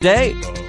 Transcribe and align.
day. 0.00 0.59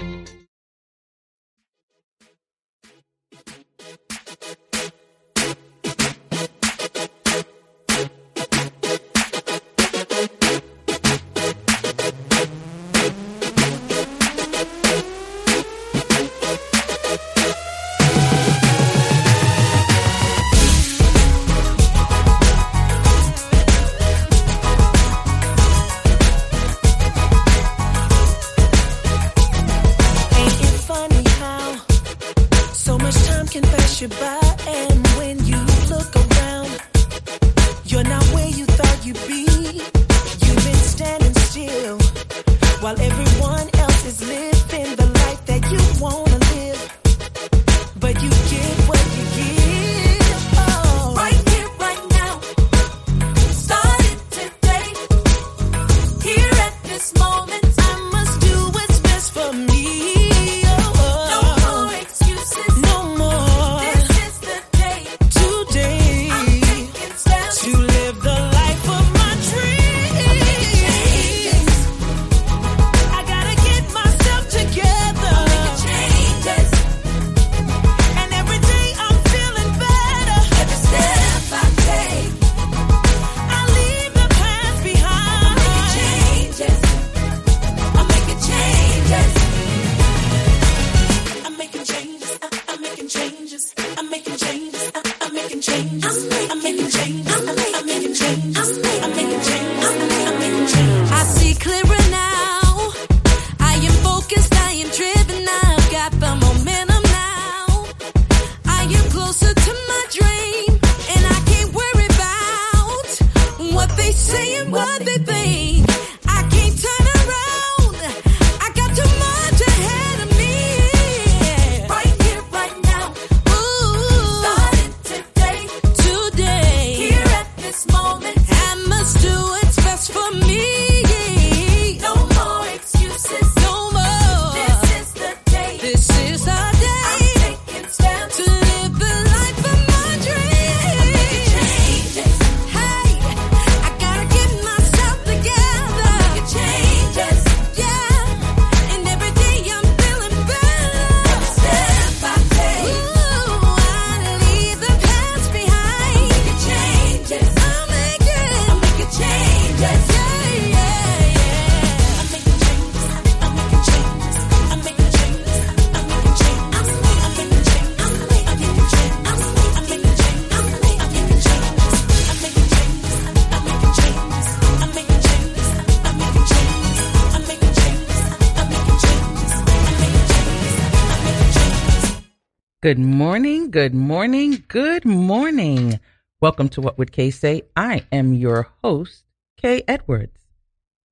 Good 183.72 183.94
morning, 183.94 184.66
good 184.68 185.06
morning. 185.06 185.98
Welcome 186.42 186.68
to 186.70 186.82
What 186.82 186.98
Would 186.98 187.14
Kay 187.14 187.32
Say? 187.32 187.62
I 187.74 188.06
am 188.12 188.34
your 188.34 188.68
host, 188.84 189.24
Kay 189.56 189.82
Edwards. 189.88 190.42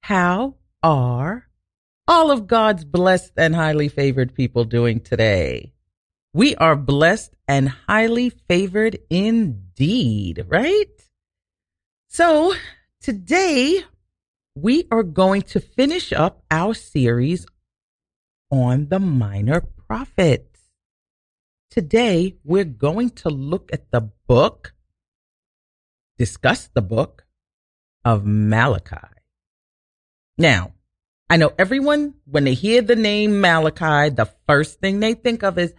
How 0.02 0.56
are 0.84 1.48
all 2.06 2.31
of 2.31 2.48
God's 2.48 2.84
blessed 2.84 3.31
and 3.38 3.56
highly 3.56 3.88
favored 3.88 4.36
people 4.36 4.66
doing 4.66 5.00
today? 5.00 5.72
We 6.34 6.53
are 6.58 6.75
blessed 6.75 7.34
and 7.48 7.69
highly 7.69 8.30
favored 8.30 9.00
indeed, 9.09 10.44
right? 10.50 10.92
So 12.09 12.56
today 13.00 13.86
we 14.53 14.86
are 14.92 15.03
going 15.03 15.44
to 15.44 15.62
finish 15.62 16.12
up 16.12 16.44
our 16.52 16.74
series 16.74 17.46
on 18.52 18.90
the 18.90 19.00
minor 19.00 19.62
prophets. 19.62 20.49
Today, 21.72 22.35
we're 22.44 22.66
going 22.66 23.12
to 23.12 23.30
look 23.30 23.69
at 23.72 23.91
the 23.91 24.09
book, 24.28 24.74
discuss 26.18 26.68
the 26.74 26.81
book 26.81 27.28
of 28.03 28.25
Malachi. 28.25 28.97
Now, 30.35 30.74
I 31.30 31.38
know 31.38 31.52
everyone, 31.59 32.16
when 32.25 32.46
they 32.46 32.56
hear 32.56 32.81
the 32.81 32.96
name 32.96 33.40
Malachi, 33.40 34.09
the 34.09 34.28
first 34.47 34.80
thing 34.80 35.00
they 35.00 35.13
think 35.13 35.44
of 35.44 35.59
is, 35.59 35.75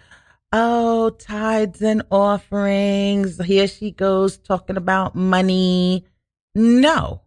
oh, 0.53 1.11
tithes 1.11 1.83
and 1.83 2.03
offerings. 2.09 3.45
Here 3.45 3.67
she 3.67 3.91
goes 3.91 4.39
talking 4.39 4.77
about 4.77 5.17
money. 5.17 6.07
No, 6.55 7.23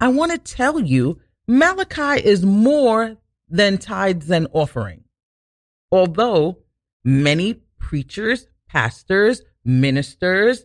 I 0.00 0.08
want 0.08 0.32
to 0.32 0.38
tell 0.38 0.80
you, 0.80 1.20
Malachi 1.46 2.26
is 2.26 2.44
more 2.44 3.16
than 3.48 3.78
tithes 3.78 4.28
and 4.28 4.48
offering. 4.52 5.04
Although 5.92 6.58
many 7.04 7.62
preachers, 7.82 8.46
pastors, 8.68 9.42
ministers, 9.64 10.64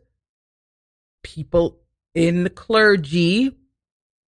people 1.23 1.79
in 2.13 2.43
the 2.43 2.49
clergy 2.49 3.51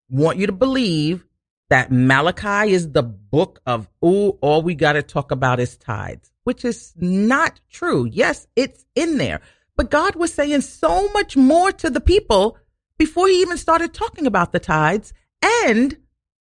want 0.09 0.39
you 0.39 0.47
to 0.47 0.53
believe 0.53 1.25
that 1.69 1.93
Malachi 1.93 2.73
is 2.73 2.91
the 2.93 3.03
book 3.03 3.61
of, 3.67 3.89
oh, 4.03 4.31
all 4.41 4.63
we 4.63 4.75
got 4.75 4.95
to 4.95 5.03
talk 5.03 5.31
about 5.31 5.61
is 5.61 5.77
tithes, 5.77 6.33
which 6.45 6.65
is 6.65 6.95
not 6.97 7.61
true. 7.71 8.09
Yes, 8.11 8.47
it's 8.57 8.85
in 8.95 9.19
there. 9.19 9.43
But 9.77 9.91
God 9.91 10.17
was 10.17 10.33
saying 10.33 10.63
so 10.63 11.09
much 11.13 11.37
more 11.37 11.71
to 11.71 11.91
the 11.91 12.01
people 12.01 12.57
before 12.97 13.29
he 13.29 13.43
even 13.43 13.59
started 13.59 13.93
talking 13.93 14.27
about 14.27 14.51
the 14.51 14.59
tithes. 14.59 15.13
And 15.63 15.99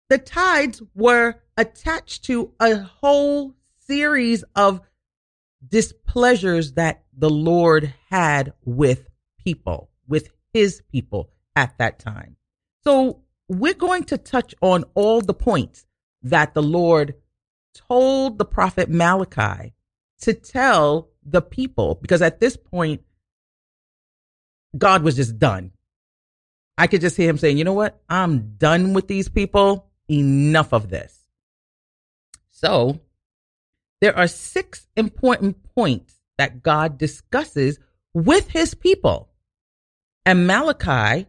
the 0.10 0.20
tithes 0.20 0.82
were 0.96 1.36
attached 1.58 2.24
to 2.26 2.54
a 2.60 2.78
whole 2.78 3.56
series 3.80 4.44
of 4.56 4.80
displeasures 5.68 6.74
that 6.74 7.04
the 7.16 7.30
Lord 7.30 7.94
had 8.10 8.54
with 8.64 9.10
people, 9.44 9.90
with 10.08 10.30
his 10.54 10.82
people 10.92 11.30
at 11.56 11.78
that 11.78 12.00
time. 12.00 12.38
So 12.84 13.24
we're 13.48 13.74
going 13.74 14.04
to 14.06 14.18
touch 14.18 14.56
on 14.62 14.86
all 14.96 15.22
the 15.22 15.34
points 15.34 15.86
that 16.24 16.54
the 16.54 16.64
Lord 16.64 17.16
told 17.74 18.38
the 18.38 18.46
prophet 18.46 18.90
Malachi 18.90 19.74
to 20.22 20.34
tell 20.34 21.10
the 21.24 21.42
people, 21.42 21.96
because 22.02 22.22
at 22.22 22.40
this 22.40 22.58
point, 22.58 23.02
God 24.78 25.04
was 25.04 25.16
just 25.16 25.40
done. 25.40 25.72
I 26.78 26.88
could 26.88 27.02
just 27.02 27.18
hear 27.18 27.30
him 27.30 27.38
saying, 27.38 27.58
you 27.58 27.64
know 27.64 27.74
what? 27.74 28.02
I'm 28.10 28.56
done 28.58 28.94
with 28.94 29.08
these 29.08 29.28
people. 29.28 29.88
Enough 30.10 30.74
of 30.74 30.90
this. 30.90 31.28
So 32.52 33.00
there 34.02 34.18
are 34.18 34.28
six 34.28 34.88
important 34.96 35.64
points 35.76 36.16
that 36.38 36.64
God 36.64 36.98
discusses 36.98 37.80
with 38.14 38.50
his 38.50 38.74
people. 38.74 39.30
And 40.26 40.48
Malachi 40.48 41.28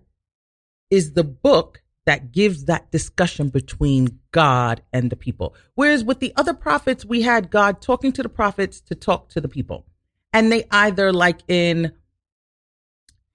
is 0.91 1.13
the 1.13 1.25
book 1.25 1.83
that 2.07 2.33
gives 2.33 2.65
that 2.65 2.91
discussion 2.91 3.49
between 3.49 4.21
God 4.33 4.83
and 4.93 5.11
the 5.11 5.17
people. 5.17 5.55
Whereas 5.75 6.03
with 6.03 6.21
the 6.21 6.33
other 6.37 6.55
prophets, 6.55 7.05
we 7.05 7.23
had 7.23 7.51
God 7.51 7.83
talking 7.83 8.13
to 8.13 8.23
the 8.23 8.29
prophets 8.29 8.81
to 8.83 8.95
talk 8.95 9.29
to 9.31 9.41
the 9.41 9.49
people. 9.49 9.87
And 10.33 10.51
they 10.51 10.65
either, 10.71 11.13
like 11.13 11.41
in 11.49 11.93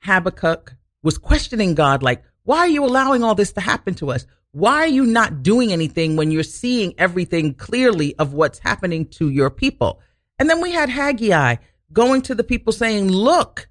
Habakkuk, 0.01 0.75
was 1.03 1.17
questioning 1.17 1.75
God, 1.75 2.01
like, 2.01 2.23
why 2.45 2.59
are 2.59 2.67
you 2.67 2.85
allowing 2.85 3.23
all 3.23 3.35
this 3.35 3.51
to 3.53 3.61
happen 3.61 3.93
to 3.95 4.11
us? 4.11 4.25
Why 4.51 4.77
are 4.77 4.87
you 4.87 5.05
not 5.05 5.43
doing 5.43 5.73
anything 5.73 6.15
when 6.15 6.31
you're 6.31 6.43
seeing 6.43 6.93
everything 6.97 7.55
clearly 7.55 8.15
of 8.17 8.33
what's 8.33 8.59
happening 8.59 9.07
to 9.07 9.29
your 9.29 9.49
people? 9.49 9.99
And 10.39 10.49
then 10.49 10.61
we 10.61 10.71
had 10.71 10.89
Haggai 10.89 11.57
going 11.91 12.21
to 12.23 12.35
the 12.35 12.43
people 12.43 12.71
saying, 12.71 13.11
look, 13.11 13.67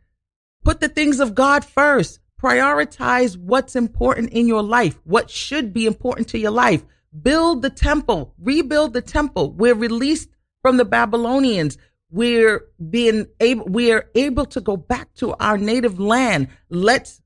put 0.63 0.81
the 0.81 0.89
things 0.89 1.21
of 1.21 1.35
God 1.35 1.65
first. 1.65 2.21
Prioritize 2.41 3.39
what's 3.39 3.77
important 3.77 4.31
in 4.31 4.47
your 4.47 4.63
life, 4.63 5.01
what 5.05 5.31
should 5.31 5.73
be 5.73 5.87
important 5.87 6.29
to 6.29 6.39
your 6.39 6.51
life. 6.51 6.85
Build 7.23 7.63
the 7.63 7.71
temple, 7.71 8.35
rebuild 8.39 8.93
the 8.93 9.01
temple. 9.01 9.53
We're 9.53 9.75
released 9.75 10.29
from 10.61 10.77
the 10.77 10.85
Babylonians. 10.85 11.79
We're 12.11 12.67
being 12.91 13.29
able, 13.41 13.65
we 13.67 13.93
are 13.93 14.11
able 14.15 14.45
to 14.47 14.61
go 14.61 14.77
back 14.77 15.15
to 15.15 15.35
our 15.35 15.57
native 15.57 15.99
land. 15.99 16.49
Let's 16.69 17.23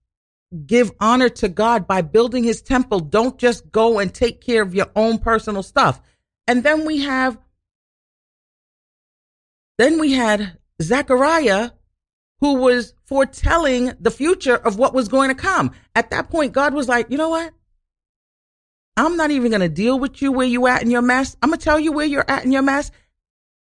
give 0.66 0.90
honor 1.00 1.28
to 1.28 1.48
God 1.48 1.86
by 1.86 2.02
building 2.02 2.44
his 2.44 2.62
temple. 2.62 3.00
Don't 3.00 3.38
just 3.38 3.70
go 3.70 3.98
and 3.98 4.12
take 4.12 4.40
care 4.40 4.62
of 4.62 4.74
your 4.74 4.90
own 4.96 5.18
personal 5.18 5.62
stuff. 5.62 6.00
And 6.46 6.62
then 6.62 6.86
we 6.86 7.02
have, 7.02 7.38
then 9.76 9.98
we 9.98 10.12
had 10.12 10.58
Zechariah 10.80 11.70
who 12.40 12.54
was 12.54 12.94
foretelling 13.04 13.92
the 14.00 14.10
future 14.10 14.54
of 14.54 14.78
what 14.78 14.94
was 14.94 15.08
going 15.08 15.28
to 15.28 15.34
come. 15.34 15.72
At 15.94 16.10
that 16.10 16.30
point, 16.30 16.52
God 16.52 16.72
was 16.72 16.88
like, 16.88 17.10
you 17.10 17.18
know 17.18 17.30
what? 17.30 17.52
I'm 18.96 19.16
not 19.16 19.30
even 19.30 19.50
going 19.50 19.60
to 19.60 19.68
deal 19.68 19.98
with 19.98 20.22
you 20.22 20.32
where 20.32 20.46
you 20.46 20.66
at 20.66 20.82
in 20.82 20.90
your 20.90 21.02
mess. 21.02 21.36
I'm 21.42 21.50
going 21.50 21.58
to 21.58 21.64
tell 21.64 21.78
you 21.78 21.92
where 21.92 22.06
you're 22.06 22.28
at 22.28 22.44
in 22.44 22.52
your 22.52 22.62
mess, 22.62 22.90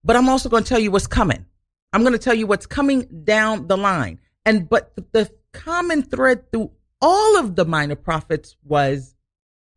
but 0.03 0.15
I'm 0.15 0.27
also 0.27 0.49
going 0.49 0.63
to 0.63 0.69
tell 0.69 0.79
you 0.79 0.91
what's 0.91 1.07
coming. 1.07 1.45
I'm 1.93 2.01
going 2.01 2.13
to 2.13 2.19
tell 2.19 2.33
you 2.33 2.47
what's 2.47 2.65
coming 2.65 3.23
down 3.23 3.67
the 3.67 3.77
line. 3.77 4.19
And, 4.45 4.67
but 4.67 4.95
the, 4.95 5.05
the 5.11 5.31
common 5.53 6.03
thread 6.03 6.51
through 6.51 6.71
all 7.01 7.37
of 7.37 7.55
the 7.55 7.65
minor 7.65 7.95
prophets 7.95 8.55
was 8.63 9.15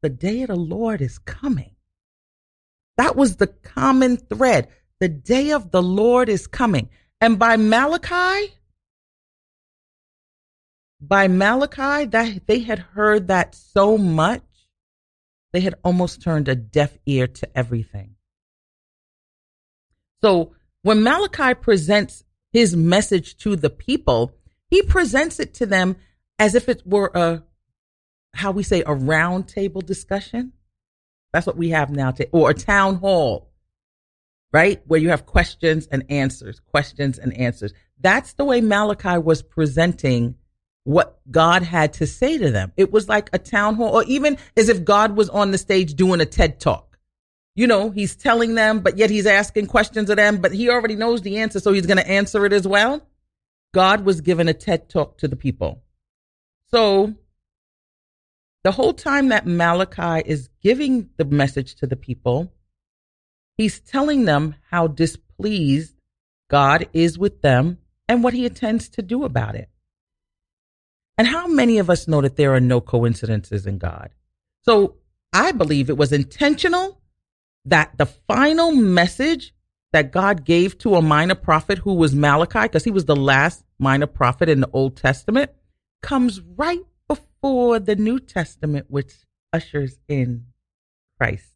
the 0.02 0.08
day 0.08 0.42
of 0.42 0.48
the 0.48 0.56
Lord 0.56 1.00
is 1.00 1.18
coming. 1.18 1.74
That 2.96 3.16
was 3.16 3.36
the 3.36 3.48
common 3.48 4.16
thread. 4.16 4.68
The 5.00 5.08
day 5.08 5.50
of 5.50 5.70
the 5.70 5.82
Lord 5.82 6.28
is 6.28 6.46
coming. 6.46 6.88
And 7.20 7.38
by 7.38 7.56
Malachi, 7.56 8.54
by 11.00 11.28
Malachi, 11.28 12.06
that 12.06 12.46
they 12.46 12.60
had 12.60 12.78
heard 12.78 13.28
that 13.28 13.54
so 13.54 13.98
much, 13.98 14.42
they 15.52 15.60
had 15.60 15.74
almost 15.84 16.22
turned 16.22 16.48
a 16.48 16.54
deaf 16.54 16.96
ear 17.06 17.26
to 17.26 17.58
everything. 17.58 18.16
So 20.22 20.54
when 20.82 21.02
Malachi 21.02 21.54
presents 21.54 22.24
his 22.52 22.76
message 22.76 23.36
to 23.38 23.56
the 23.56 23.70
people, 23.70 24.32
he 24.76 24.82
presents 24.82 25.40
it 25.40 25.54
to 25.54 25.64
them 25.64 25.96
as 26.38 26.54
if 26.54 26.68
it 26.68 26.82
were 26.84 27.10
a, 27.14 27.42
how 28.34 28.50
we 28.50 28.62
say, 28.62 28.82
a 28.84 28.94
round 28.94 29.48
table 29.48 29.80
discussion. 29.80 30.52
That's 31.32 31.46
what 31.46 31.56
we 31.56 31.70
have 31.70 31.90
now, 31.90 32.10
to, 32.10 32.28
or 32.30 32.50
a 32.50 32.54
town 32.54 32.96
hall, 32.96 33.48
right? 34.52 34.82
Where 34.86 35.00
you 35.00 35.08
have 35.08 35.24
questions 35.24 35.86
and 35.90 36.04
answers, 36.10 36.60
questions 36.60 37.18
and 37.18 37.32
answers. 37.38 37.72
That's 37.98 38.34
the 38.34 38.44
way 38.44 38.60
Malachi 38.60 39.16
was 39.16 39.40
presenting 39.40 40.34
what 40.84 41.18
God 41.30 41.62
had 41.62 41.94
to 41.94 42.06
say 42.06 42.36
to 42.36 42.50
them. 42.50 42.72
It 42.76 42.92
was 42.92 43.08
like 43.08 43.30
a 43.32 43.38
town 43.38 43.76
hall, 43.76 43.94
or 43.94 44.04
even 44.04 44.36
as 44.58 44.68
if 44.68 44.84
God 44.84 45.16
was 45.16 45.30
on 45.30 45.52
the 45.52 45.58
stage 45.58 45.94
doing 45.94 46.20
a 46.20 46.26
TED 46.26 46.60
talk. 46.60 46.98
You 47.54 47.66
know, 47.66 47.88
he's 47.88 48.14
telling 48.14 48.56
them, 48.56 48.80
but 48.80 48.98
yet 48.98 49.08
he's 49.08 49.24
asking 49.24 49.68
questions 49.68 50.10
of 50.10 50.16
them, 50.16 50.42
but 50.42 50.52
he 50.52 50.68
already 50.68 50.96
knows 50.96 51.22
the 51.22 51.38
answer, 51.38 51.60
so 51.60 51.72
he's 51.72 51.86
going 51.86 51.96
to 51.96 52.06
answer 52.06 52.44
it 52.44 52.52
as 52.52 52.68
well. 52.68 53.00
God 53.76 54.06
was 54.06 54.22
giving 54.22 54.48
a 54.48 54.54
TED 54.54 54.88
talk 54.88 55.18
to 55.18 55.28
the 55.28 55.36
people. 55.36 55.82
So 56.70 57.12
the 58.64 58.72
whole 58.72 58.94
time 58.94 59.28
that 59.28 59.46
Malachi 59.46 60.26
is 60.26 60.48
giving 60.62 61.10
the 61.18 61.26
message 61.26 61.74
to 61.74 61.86
the 61.86 61.94
people, 61.94 62.54
he's 63.58 63.78
telling 63.78 64.24
them 64.24 64.54
how 64.70 64.86
displeased 64.86 65.94
God 66.48 66.88
is 66.94 67.18
with 67.18 67.42
them 67.42 67.76
and 68.08 68.24
what 68.24 68.32
he 68.32 68.46
intends 68.46 68.88
to 68.88 69.02
do 69.02 69.24
about 69.24 69.54
it. 69.54 69.68
And 71.18 71.28
how 71.28 71.46
many 71.46 71.76
of 71.76 71.90
us 71.90 72.08
know 72.08 72.22
that 72.22 72.36
there 72.36 72.54
are 72.54 72.60
no 72.60 72.80
coincidences 72.80 73.66
in 73.66 73.76
God? 73.76 74.08
So 74.62 74.96
I 75.34 75.52
believe 75.52 75.90
it 75.90 75.98
was 75.98 76.14
intentional 76.14 77.02
that 77.66 77.98
the 77.98 78.06
final 78.06 78.72
message 78.72 79.52
that 79.96 80.12
God 80.12 80.44
gave 80.44 80.76
to 80.76 80.96
a 80.96 81.00
minor 81.00 81.34
prophet 81.34 81.78
who 81.78 81.94
was 81.94 82.14
Malachi, 82.14 82.60
because 82.60 82.84
he 82.84 82.90
was 82.90 83.06
the 83.06 83.16
last 83.16 83.64
minor 83.78 84.06
prophet 84.06 84.46
in 84.46 84.60
the 84.60 84.68
Old 84.74 84.94
Testament, 84.94 85.50
comes 86.02 86.42
right 86.42 86.84
before 87.08 87.78
the 87.78 87.96
New 87.96 88.20
Testament, 88.20 88.86
which 88.90 89.14
ushers 89.54 89.98
in 90.06 90.48
Christ, 91.18 91.46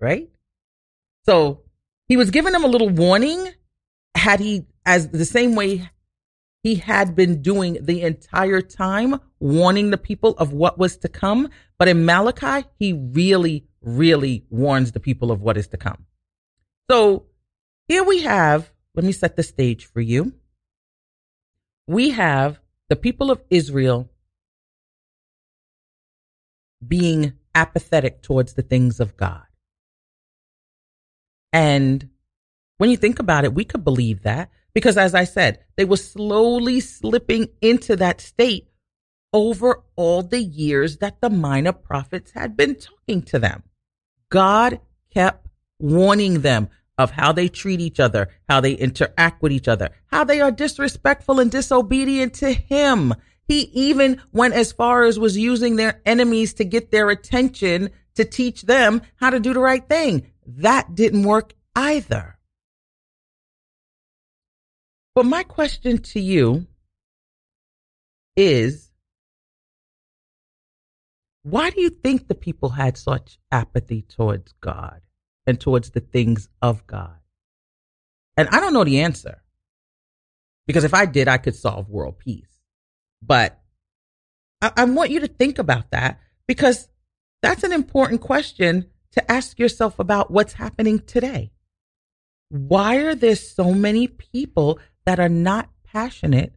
right? 0.00 0.30
So 1.26 1.62
he 2.06 2.16
was 2.16 2.30
giving 2.30 2.52
them 2.52 2.62
a 2.62 2.68
little 2.68 2.88
warning. 2.88 3.48
Had 4.14 4.38
he, 4.38 4.66
as 4.86 5.08
the 5.08 5.24
same 5.24 5.56
way 5.56 5.90
he 6.62 6.76
had 6.76 7.16
been 7.16 7.42
doing 7.42 7.78
the 7.80 8.02
entire 8.02 8.60
time, 8.60 9.20
warning 9.40 9.90
the 9.90 9.98
people 9.98 10.34
of 10.38 10.52
what 10.52 10.78
was 10.78 10.98
to 10.98 11.08
come. 11.08 11.48
But 11.80 11.88
in 11.88 12.04
Malachi, 12.04 12.68
he 12.78 12.92
really, 12.92 13.66
really 13.80 14.44
warns 14.50 14.92
the 14.92 15.00
people 15.00 15.32
of 15.32 15.42
what 15.42 15.56
is 15.56 15.66
to 15.68 15.76
come. 15.76 16.06
So 16.88 17.26
here 17.92 18.04
we 18.04 18.22
have, 18.22 18.72
let 18.94 19.04
me 19.04 19.12
set 19.12 19.36
the 19.36 19.42
stage 19.42 19.84
for 19.84 20.00
you. 20.00 20.32
We 21.86 22.08
have 22.12 22.58
the 22.88 22.96
people 22.96 23.30
of 23.30 23.42
Israel 23.50 24.08
being 26.88 27.34
apathetic 27.54 28.22
towards 28.22 28.54
the 28.54 28.62
things 28.62 28.98
of 28.98 29.14
God. 29.18 29.44
And 31.52 32.08
when 32.78 32.88
you 32.88 32.96
think 32.96 33.18
about 33.18 33.44
it, 33.44 33.52
we 33.52 33.66
could 33.66 33.84
believe 33.84 34.22
that 34.22 34.50
because 34.72 34.96
as 34.96 35.14
I 35.14 35.24
said, 35.24 35.58
they 35.76 35.84
were 35.84 35.98
slowly 35.98 36.80
slipping 36.80 37.48
into 37.60 37.94
that 37.96 38.22
state 38.22 38.68
over 39.34 39.82
all 39.96 40.22
the 40.22 40.42
years 40.42 40.96
that 40.96 41.20
the 41.20 41.28
minor 41.28 41.72
prophets 41.72 42.30
had 42.30 42.56
been 42.56 42.74
talking 42.74 43.20
to 43.24 43.38
them. 43.38 43.64
God 44.30 44.80
kept 45.12 45.46
warning 45.78 46.40
them 46.40 46.70
of 46.98 47.10
how 47.10 47.32
they 47.32 47.48
treat 47.48 47.80
each 47.80 48.00
other, 48.00 48.28
how 48.48 48.60
they 48.60 48.72
interact 48.72 49.42
with 49.42 49.52
each 49.52 49.68
other, 49.68 49.90
how 50.06 50.24
they 50.24 50.40
are 50.40 50.50
disrespectful 50.50 51.40
and 51.40 51.50
disobedient 51.50 52.34
to 52.34 52.52
him. 52.52 53.14
He 53.46 53.62
even 53.72 54.20
went 54.32 54.54
as 54.54 54.72
far 54.72 55.04
as 55.04 55.18
was 55.18 55.36
using 55.36 55.76
their 55.76 56.00
enemies 56.06 56.54
to 56.54 56.64
get 56.64 56.90
their 56.90 57.10
attention 57.10 57.90
to 58.14 58.24
teach 58.24 58.62
them 58.62 59.02
how 59.16 59.30
to 59.30 59.40
do 59.40 59.54
the 59.54 59.60
right 59.60 59.86
thing. 59.86 60.30
That 60.46 60.94
didn't 60.94 61.24
work 61.24 61.54
either. 61.74 62.38
But 65.14 65.26
my 65.26 65.42
question 65.42 65.98
to 65.98 66.20
you 66.20 66.66
is 68.36 68.90
why 71.42 71.70
do 71.70 71.80
you 71.80 71.90
think 71.90 72.28
the 72.28 72.34
people 72.34 72.70
had 72.70 72.96
such 72.96 73.38
apathy 73.50 74.02
towards 74.02 74.54
God 74.60 75.02
and 75.46 75.60
towards 75.60 75.90
the 75.90 76.00
things 76.00 76.48
of 76.60 76.86
God? 76.86 77.16
And 78.36 78.48
I 78.48 78.60
don't 78.60 78.72
know 78.72 78.84
the 78.84 79.00
answer 79.00 79.42
because 80.66 80.84
if 80.84 80.94
I 80.94 81.06
did, 81.06 81.28
I 81.28 81.38
could 81.38 81.54
solve 81.54 81.88
world 81.88 82.18
peace. 82.18 82.60
But 83.20 83.60
I, 84.60 84.72
I 84.76 84.84
want 84.84 85.10
you 85.10 85.20
to 85.20 85.28
think 85.28 85.58
about 85.58 85.90
that 85.90 86.20
because 86.46 86.88
that's 87.42 87.64
an 87.64 87.72
important 87.72 88.20
question 88.20 88.86
to 89.12 89.30
ask 89.30 89.58
yourself 89.58 89.98
about 89.98 90.30
what's 90.30 90.54
happening 90.54 91.00
today. 91.00 91.52
Why 92.48 92.96
are 92.96 93.14
there 93.14 93.36
so 93.36 93.72
many 93.72 94.08
people 94.08 94.78
that 95.04 95.20
are 95.20 95.28
not 95.28 95.68
passionate 95.84 96.54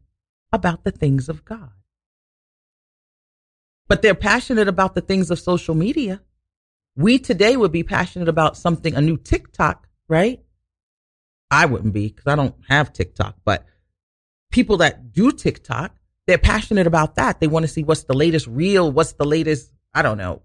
about 0.51 0.83
the 0.83 0.91
things 0.91 1.29
of 1.29 1.45
God. 1.45 1.71
But 3.87 4.01
they're 4.01 4.15
passionate 4.15 4.67
about 4.67 4.95
the 4.95 5.01
things 5.01 5.29
of 5.29 5.39
social 5.39 5.75
media. 5.75 6.21
We 6.95 7.19
today 7.19 7.57
would 7.57 7.71
be 7.71 7.83
passionate 7.83 8.29
about 8.29 8.57
something, 8.57 8.95
a 8.95 9.01
new 9.01 9.17
TikTok, 9.17 9.87
right? 10.07 10.41
I 11.51 11.65
wouldn't 11.65 11.93
be 11.93 12.07
because 12.07 12.27
I 12.27 12.35
don't 12.35 12.55
have 12.69 12.93
TikTok, 12.93 13.35
but 13.43 13.65
people 14.51 14.77
that 14.77 15.11
do 15.11 15.31
TikTok, 15.31 15.95
they're 16.27 16.37
passionate 16.37 16.87
about 16.87 17.15
that. 17.15 17.39
They 17.39 17.47
want 17.47 17.63
to 17.63 17.71
see 17.71 17.83
what's 17.83 18.05
the 18.05 18.13
latest 18.13 18.47
reel, 18.47 18.91
what's 18.91 19.13
the 19.13 19.25
latest, 19.25 19.71
I 19.93 20.01
don't 20.01 20.17
know, 20.17 20.41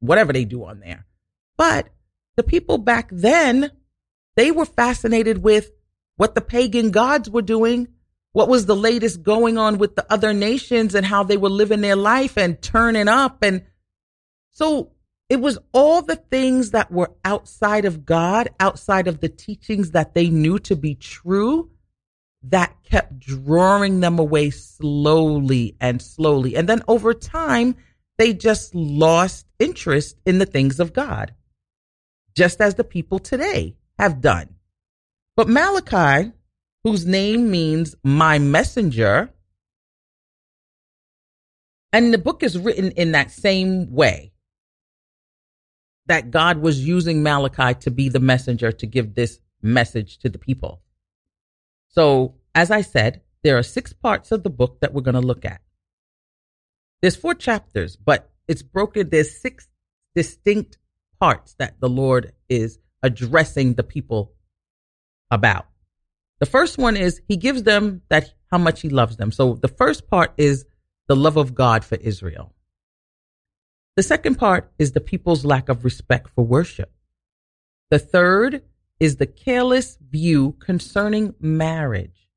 whatever 0.00 0.32
they 0.32 0.44
do 0.44 0.64
on 0.64 0.80
there. 0.80 1.06
But 1.56 1.88
the 2.36 2.42
people 2.42 2.78
back 2.78 3.08
then, 3.10 3.70
they 4.36 4.50
were 4.50 4.66
fascinated 4.66 5.42
with 5.42 5.70
what 6.16 6.34
the 6.34 6.40
pagan 6.40 6.90
gods 6.90 7.30
were 7.30 7.42
doing, 7.42 7.88
what 8.32 8.48
was 8.48 8.66
the 8.66 8.76
latest 8.76 9.22
going 9.22 9.56
on 9.56 9.78
with 9.78 9.96
the 9.96 10.06
other 10.12 10.34
nations 10.34 10.94
and 10.94 11.06
how 11.06 11.22
they 11.22 11.38
were 11.38 11.48
living 11.48 11.80
their 11.80 11.96
life 11.96 12.36
and 12.36 12.60
turning 12.60 13.08
up. 13.08 13.38
And 13.42 13.64
so 14.52 14.92
it 15.28 15.40
was 15.40 15.58
all 15.72 16.02
the 16.02 16.16
things 16.16 16.70
that 16.70 16.92
were 16.92 17.12
outside 17.24 17.84
of 17.84 18.04
God, 18.04 18.48
outside 18.60 19.08
of 19.08 19.20
the 19.20 19.28
teachings 19.28 19.90
that 19.90 20.14
they 20.14 20.28
knew 20.28 20.58
to 20.60 20.76
be 20.76 20.94
true, 20.94 21.70
that 22.44 22.76
kept 22.84 23.18
drawing 23.18 24.00
them 24.00 24.20
away 24.20 24.50
slowly 24.50 25.76
and 25.80 26.00
slowly. 26.00 26.56
And 26.56 26.68
then 26.68 26.82
over 26.86 27.12
time, 27.12 27.74
they 28.18 28.34
just 28.34 28.74
lost 28.74 29.46
interest 29.58 30.16
in 30.24 30.38
the 30.38 30.46
things 30.46 30.78
of 30.78 30.92
God, 30.92 31.34
just 32.34 32.60
as 32.60 32.76
the 32.76 32.84
people 32.84 33.18
today 33.18 33.74
have 33.98 34.20
done. 34.20 34.54
But 35.34 35.48
Malachi, 35.48 36.32
whose 36.84 37.04
name 37.04 37.50
means 37.50 37.96
my 38.04 38.38
messenger, 38.38 39.30
and 41.92 42.14
the 42.14 42.18
book 42.18 42.44
is 42.44 42.56
written 42.56 42.92
in 42.92 43.12
that 43.12 43.32
same 43.32 43.92
way 43.92 44.32
that 46.06 46.30
God 46.30 46.58
was 46.58 46.86
using 46.86 47.22
Malachi 47.22 47.78
to 47.80 47.90
be 47.90 48.08
the 48.08 48.20
messenger 48.20 48.72
to 48.72 48.86
give 48.86 49.14
this 49.14 49.40
message 49.62 50.18
to 50.18 50.28
the 50.28 50.38
people. 50.38 50.82
So, 51.88 52.34
as 52.54 52.70
I 52.70 52.82
said, 52.82 53.22
there 53.42 53.58
are 53.58 53.62
six 53.62 53.92
parts 53.92 54.32
of 54.32 54.42
the 54.42 54.50
book 54.50 54.80
that 54.80 54.92
we're 54.92 55.02
going 55.02 55.14
to 55.14 55.20
look 55.20 55.44
at. 55.44 55.60
There's 57.00 57.16
four 57.16 57.34
chapters, 57.34 57.96
but 57.96 58.30
it's 58.48 58.62
broken. 58.62 59.08
There's 59.10 59.40
six 59.40 59.68
distinct 60.14 60.78
parts 61.20 61.54
that 61.58 61.80
the 61.80 61.88
Lord 61.88 62.32
is 62.48 62.78
addressing 63.02 63.74
the 63.74 63.82
people 63.82 64.32
about. 65.30 65.66
The 66.38 66.46
first 66.46 66.78
one 66.78 66.96
is 66.96 67.22
he 67.28 67.36
gives 67.36 67.62
them 67.62 68.02
that 68.08 68.34
how 68.50 68.58
much 68.58 68.80
he 68.82 68.88
loves 68.88 69.16
them. 69.16 69.32
So 69.32 69.54
the 69.54 69.68
first 69.68 70.08
part 70.08 70.32
is 70.36 70.64
the 71.08 71.16
love 71.16 71.36
of 71.36 71.54
God 71.54 71.84
for 71.84 71.96
Israel. 71.96 72.52
The 73.96 74.02
second 74.02 74.34
part 74.34 74.70
is 74.78 74.92
the 74.92 75.00
people's 75.00 75.46
lack 75.46 75.70
of 75.70 75.82
respect 75.82 76.28
for 76.28 76.44
worship. 76.44 76.92
The 77.90 77.98
third 77.98 78.62
is 79.00 79.16
the 79.16 79.26
careless 79.26 79.96
view 79.96 80.52
concerning 80.60 81.34
marriage. 81.40 82.28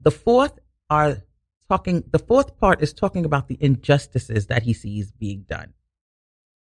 The 0.00 0.10
fourth 0.10 0.58
are 0.90 1.22
talking, 1.68 2.04
the 2.10 2.18
fourth 2.18 2.58
part 2.58 2.82
is 2.82 2.92
talking 2.92 3.24
about 3.24 3.48
the 3.48 3.56
injustices 3.60 4.48
that 4.48 4.64
he 4.64 4.74
sees 4.74 5.10
being 5.10 5.46
done. 5.48 5.72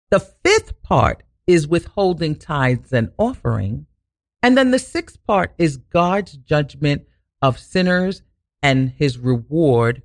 The 0.09 0.19
fifth 0.19 0.81
part 0.81 1.21
is 1.45 1.67
withholding 1.67 2.35
tithes 2.35 2.91
and 2.93 3.11
offering. 3.19 3.85
And 4.41 4.57
then 4.57 4.71
the 4.71 4.79
sixth 4.79 5.23
part 5.25 5.53
is 5.59 5.77
God's 5.77 6.37
judgment 6.37 7.03
of 7.41 7.59
sinners 7.59 8.23
and 8.63 8.89
his 8.89 9.19
reward 9.19 10.01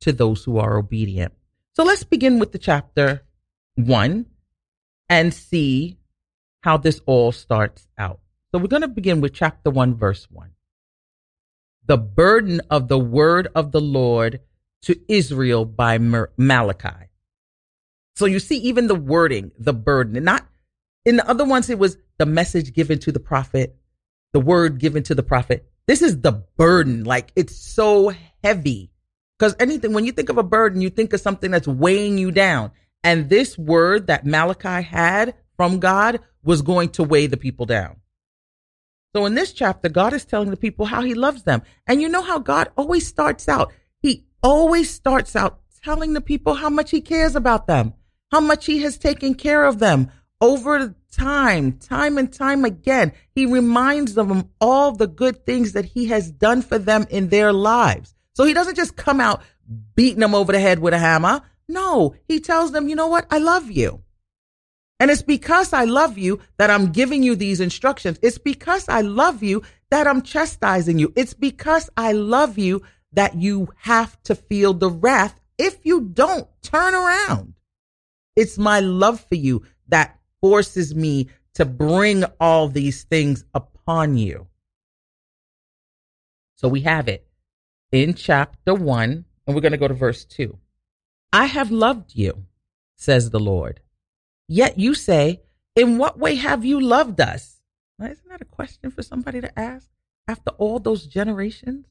to 0.00 0.12
those 0.12 0.44
who 0.44 0.58
are 0.58 0.78
obedient. 0.78 1.32
So 1.74 1.82
let's 1.82 2.04
begin 2.04 2.38
with 2.38 2.52
the 2.52 2.58
chapter 2.58 3.22
one 3.78 4.26
and 5.08 5.32
see 5.32 5.98
how 6.62 6.76
this 6.76 7.00
all 7.06 7.32
starts 7.32 7.86
out. 7.96 8.20
So 8.50 8.58
we're 8.58 8.66
going 8.66 8.82
to 8.82 8.88
begin 8.88 9.20
with 9.20 9.32
chapter 9.32 9.70
1, 9.70 9.94
verse 9.94 10.26
1. 10.30 10.50
The 11.86 11.96
burden 11.96 12.60
of 12.68 12.88
the 12.88 12.98
word 12.98 13.48
of 13.54 13.72
the 13.72 13.80
Lord 13.80 14.40
to 14.82 15.00
Israel 15.08 15.64
by 15.64 15.98
Malachi. 15.98 17.06
So 18.16 18.26
you 18.26 18.40
see, 18.40 18.56
even 18.58 18.88
the 18.88 18.94
wording, 18.94 19.52
the 19.58 19.72
burden, 19.72 20.22
not 20.24 20.46
in 21.04 21.16
the 21.16 21.28
other 21.28 21.44
ones, 21.44 21.70
it 21.70 21.78
was 21.78 21.96
the 22.18 22.26
message 22.26 22.74
given 22.74 22.98
to 23.00 23.12
the 23.12 23.20
prophet, 23.20 23.76
the 24.32 24.40
word 24.40 24.78
given 24.78 25.02
to 25.04 25.14
the 25.14 25.22
prophet. 25.22 25.70
This 25.86 26.02
is 26.02 26.20
the 26.20 26.44
burden. 26.56 27.04
Like 27.04 27.32
it's 27.36 27.56
so 27.56 28.12
heavy. 28.42 28.90
Because 29.38 29.54
anything, 29.60 29.92
when 29.92 30.04
you 30.04 30.12
think 30.12 30.28
of 30.28 30.36
a 30.36 30.42
burden, 30.42 30.80
you 30.80 30.90
think 30.90 31.12
of 31.12 31.20
something 31.20 31.50
that's 31.50 31.68
weighing 31.68 32.18
you 32.18 32.32
down. 32.32 32.72
And 33.02 33.28
this 33.28 33.56
word 33.56 34.06
that 34.08 34.26
Malachi 34.26 34.82
had 34.82 35.34
from 35.56 35.78
God 35.78 36.20
was 36.42 36.62
going 36.62 36.90
to 36.90 37.04
weigh 37.04 37.26
the 37.26 37.36
people 37.36 37.66
down. 37.66 37.96
So 39.14 39.24
in 39.26 39.34
this 39.34 39.52
chapter, 39.52 39.88
God 39.88 40.12
is 40.12 40.24
telling 40.24 40.50
the 40.50 40.56
people 40.56 40.86
how 40.86 41.02
he 41.02 41.14
loves 41.14 41.42
them. 41.42 41.62
And 41.86 42.02
you 42.02 42.08
know 42.08 42.22
how 42.22 42.38
God 42.38 42.70
always 42.76 43.06
starts 43.06 43.48
out? 43.48 43.72
He 44.00 44.26
always 44.42 44.90
starts 44.90 45.34
out 45.34 45.60
telling 45.82 46.12
the 46.12 46.20
people 46.20 46.54
how 46.54 46.70
much 46.70 46.90
he 46.90 47.00
cares 47.00 47.34
about 47.34 47.66
them, 47.66 47.94
how 48.30 48.40
much 48.40 48.66
he 48.66 48.80
has 48.82 48.98
taken 48.98 49.34
care 49.34 49.64
of 49.64 49.78
them 49.78 50.10
over 50.40 50.94
time, 51.10 51.72
time 51.78 52.18
and 52.18 52.32
time 52.32 52.64
again. 52.64 53.12
He 53.34 53.46
reminds 53.46 54.14
them 54.14 54.50
all 54.60 54.92
the 54.92 55.06
good 55.06 55.44
things 55.46 55.72
that 55.72 55.84
he 55.84 56.06
has 56.06 56.30
done 56.30 56.62
for 56.62 56.78
them 56.78 57.06
in 57.10 57.28
their 57.28 57.52
lives. 57.52 58.14
So 58.34 58.44
he 58.44 58.54
doesn't 58.54 58.76
just 58.76 58.96
come 58.96 59.20
out 59.20 59.42
beating 59.94 60.20
them 60.20 60.34
over 60.34 60.52
the 60.52 60.60
head 60.60 60.78
with 60.78 60.94
a 60.94 60.98
hammer. 60.98 61.42
No, 61.68 62.14
he 62.26 62.40
tells 62.40 62.72
them, 62.72 62.88
you 62.88 62.96
know 62.96 63.08
what? 63.08 63.26
I 63.30 63.38
love 63.38 63.70
you. 63.70 64.02
And 65.00 65.10
it's 65.10 65.22
because 65.22 65.72
I 65.72 65.84
love 65.84 66.18
you 66.18 66.40
that 66.56 66.70
I'm 66.70 66.90
giving 66.90 67.22
you 67.22 67.36
these 67.36 67.60
instructions. 67.60 68.18
It's 68.22 68.38
because 68.38 68.88
I 68.88 69.02
love 69.02 69.42
you 69.42 69.62
that 69.90 70.06
I'm 70.06 70.22
chastising 70.22 70.98
you. 70.98 71.12
It's 71.14 71.34
because 71.34 71.88
I 71.96 72.12
love 72.12 72.58
you 72.58 72.82
that 73.12 73.36
you 73.36 73.68
have 73.76 74.20
to 74.24 74.34
feel 74.34 74.74
the 74.74 74.90
wrath 74.90 75.40
if 75.56 75.78
you 75.84 76.00
don't 76.00 76.48
turn 76.62 76.94
around. 76.94 77.54
It's 78.34 78.58
my 78.58 78.80
love 78.80 79.20
for 79.20 79.36
you 79.36 79.62
that 79.88 80.18
forces 80.40 80.94
me 80.94 81.28
to 81.54 81.64
bring 81.64 82.24
all 82.40 82.68
these 82.68 83.04
things 83.04 83.44
upon 83.54 84.16
you. 84.16 84.46
So 86.56 86.68
we 86.68 86.80
have 86.82 87.08
it 87.08 87.26
in 87.92 88.14
chapter 88.14 88.74
one, 88.74 89.24
and 89.46 89.54
we're 89.54 89.62
going 89.62 89.72
to 89.72 89.78
go 89.78 89.88
to 89.88 89.94
verse 89.94 90.24
two. 90.24 90.58
I 91.32 91.46
have 91.46 91.70
loved 91.70 92.14
you, 92.14 92.46
says 92.96 93.30
the 93.30 93.40
Lord. 93.40 93.80
Yet 94.48 94.78
you 94.78 94.94
say, 94.94 95.42
In 95.76 95.98
what 95.98 96.18
way 96.18 96.36
have 96.36 96.64
you 96.64 96.80
loved 96.80 97.20
us? 97.20 97.60
Now, 97.98 98.06
isn't 98.06 98.28
that 98.28 98.40
a 98.40 98.46
question 98.46 98.90
for 98.90 99.02
somebody 99.02 99.40
to 99.40 99.58
ask 99.58 99.88
after 100.26 100.50
all 100.52 100.78
those 100.78 101.06
generations 101.06 101.86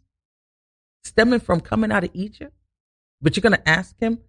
stemming 1.04 1.42
from 1.42 1.62
coming 1.62 1.92
out 1.92 2.04
of 2.04 2.12
Egypt? 2.14 2.54
But 3.22 3.36
you're 3.36 3.42
going 3.42 3.54
to 3.54 3.70
ask 3.70 4.00
him, 4.00 4.20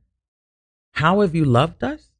How 0.92 1.20
have 1.20 1.34
you 1.34 1.44
loved 1.44 1.82
us? 1.82 2.10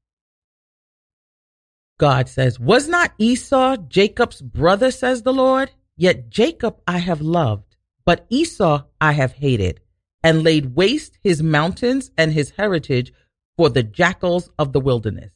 God 1.99 2.29
says, 2.29 2.59
Was 2.59 2.89
not 2.89 3.13
Esau 3.19 3.77
Jacob's 3.77 4.41
brother, 4.41 4.91
says 4.91 5.23
the 5.23 5.33
Lord? 5.33 5.73
Yet 5.97 6.31
Jacob 6.31 6.81
I 6.87 6.99
have 6.99 7.21
loved, 7.21 7.77
but 8.07 8.25
Esau 8.31 8.85
I 9.01 9.13
have 9.13 9.33
hated 9.33 9.81
and 10.29 10.45
laid 10.45 10.77
waste 10.77 11.19
his 11.23 11.43
mountains 11.43 12.11
and 12.19 12.35
his 12.35 12.51
heritage 12.59 13.15
for 13.57 13.71
the 13.71 13.83
jackals 13.83 14.51
of 14.59 14.75
the 14.75 14.81
wilderness. 14.81 15.33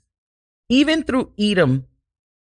Even 0.68 1.02
through 1.02 1.32
Edom, 1.38 1.86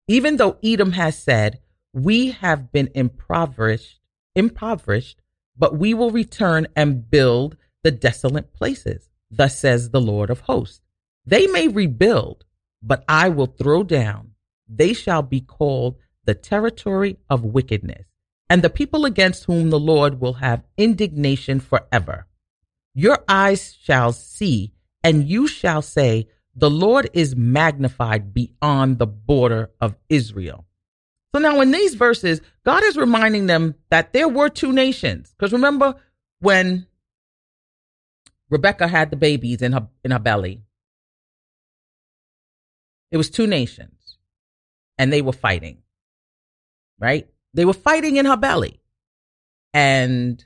even 0.09 0.39
though 0.39 0.57
Edom 0.65 0.93
has 0.93 1.19
said, 1.19 1.61
we 1.93 2.31
have 2.31 2.73
been 2.73 2.89
impoverished, 2.95 4.01
impoverished, 4.35 5.21
but 5.55 5.77
we 5.77 5.93
will 5.93 6.11
return 6.11 6.67
and 6.75 7.11
build 7.11 7.59
the 7.83 7.91
desolate 7.91 8.55
places. 8.55 9.11
Thus 9.31 9.59
says 9.59 9.91
the 9.91 10.01
Lord 10.01 10.31
of 10.31 10.41
hosts. 10.41 10.81
They 11.27 11.47
may 11.47 11.69
rebuild, 11.69 12.47
but 12.83 13.05
I 13.07 13.29
will 13.29 13.49
throw 13.49 13.83
down. 13.83 14.31
They 14.67 14.95
shall 14.95 15.21
be 15.21 15.43
called 15.43 15.99
the 16.25 16.35
territory 16.35 17.19
of 17.29 17.45
wickedness 17.45 18.07
and 18.49 18.63
the 18.63 18.71
people 18.71 19.05
against 19.05 19.45
whom 19.45 19.69
the 19.69 19.79
Lord 19.79 20.23
will 20.23 20.35
have 20.35 20.65
indignation 20.79 21.61
forever. 21.61 22.27
Your 22.95 23.19
eyes 23.29 23.77
shall 23.81 24.13
see, 24.13 24.73
and 25.05 25.29
you 25.29 25.47
shall 25.47 25.83
say, 25.83 26.29
The 26.55 26.71
Lord 26.71 27.09
is 27.13 27.37
magnified 27.37 28.35
beyond 28.35 28.99
the 28.99 29.07
border 29.07 29.71
of 29.81 29.97
Israel. 30.09 30.67
So 31.33 31.41
now 31.41 31.61
in 31.61 31.71
these 31.71 31.95
verses, 31.95 32.41
God 32.65 32.83
is 32.85 32.97
reminding 32.97 33.47
them 33.47 33.77
that 33.91 34.13
there 34.13 34.29
were 34.29 34.49
two 34.49 34.73
nations. 34.73 35.33
Because 35.37 35.53
remember 35.53 35.95
when 36.41 36.87
Rebecca 38.49 38.89
had 38.89 39.11
the 39.11 39.17
babies 39.17 39.63
in 39.63 39.73
her 39.73 39.87
in 40.03 40.11
her 40.11 40.19
belly, 40.19 40.63
it 43.13 43.17
was 43.17 43.31
two 43.31 43.47
nations, 43.47 44.19
and 44.99 45.13
they 45.13 45.23
were 45.23 45.33
fighting. 45.33 45.79
Right? 46.99 47.29
They 47.55 47.65
were 47.65 47.73
fighting 47.73 48.17
in 48.17 48.27
her 48.27 48.37
belly. 48.37 48.81
And 49.73 50.45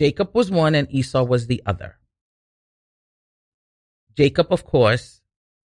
Jacob 0.00 0.34
was 0.34 0.50
one 0.50 0.74
and 0.74 0.90
Esau 0.90 1.22
was 1.22 1.46
the 1.46 1.62
other. 1.66 1.98
Jacob, 4.16 4.46
of 4.50 4.64
course, 4.64 5.20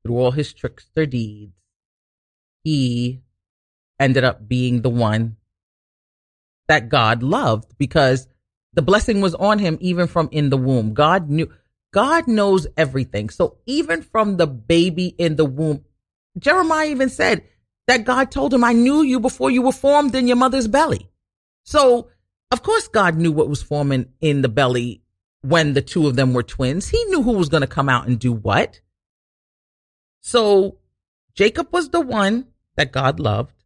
through 0.02 0.16
all 0.16 0.30
his 0.30 0.54
trickster 0.54 1.04
deeds, 1.04 1.52
he 2.64 3.20
ended 4.00 4.24
up 4.24 4.48
being 4.48 4.80
the 4.80 4.88
one 4.88 5.36
that 6.66 6.88
God 6.88 7.22
loved 7.22 7.76
because 7.76 8.26
the 8.72 8.80
blessing 8.80 9.20
was 9.20 9.34
on 9.34 9.58
him 9.58 9.76
even 9.82 10.06
from 10.06 10.30
in 10.32 10.48
the 10.48 10.56
womb. 10.56 10.94
God 10.94 11.28
knew, 11.28 11.52
God 11.92 12.26
knows 12.26 12.66
everything. 12.74 13.28
So 13.28 13.58
even 13.66 14.00
from 14.00 14.38
the 14.38 14.46
baby 14.46 15.08
in 15.18 15.36
the 15.36 15.44
womb, 15.44 15.84
Jeremiah 16.38 16.88
even 16.88 17.10
said 17.10 17.44
that 17.86 18.06
God 18.06 18.30
told 18.30 18.54
him, 18.54 18.64
I 18.64 18.72
knew 18.72 19.02
you 19.02 19.20
before 19.20 19.50
you 19.50 19.60
were 19.60 19.72
formed 19.72 20.14
in 20.14 20.26
your 20.26 20.38
mother's 20.38 20.68
belly. 20.68 21.10
So, 21.64 22.08
of 22.52 22.62
course, 22.62 22.87
God 22.87 23.16
knew 23.16 23.32
what 23.32 23.49
was 23.49 23.62
forming 23.62 24.11
in 24.21 24.42
the 24.42 24.49
belly 24.49 25.02
when 25.40 25.73
the 25.73 25.80
two 25.80 26.06
of 26.06 26.16
them 26.16 26.35
were 26.35 26.42
twins. 26.42 26.90
He 26.90 27.02
knew 27.06 27.23
who 27.23 27.32
was 27.32 27.49
going 27.49 27.62
to 27.62 27.66
come 27.66 27.88
out 27.88 28.06
and 28.06 28.18
do 28.18 28.30
what. 28.30 28.80
So, 30.21 30.76
Jacob 31.35 31.68
was 31.73 31.88
the 31.88 32.02
one 32.02 32.49
that 32.76 32.92
God 32.92 33.18
loved, 33.18 33.64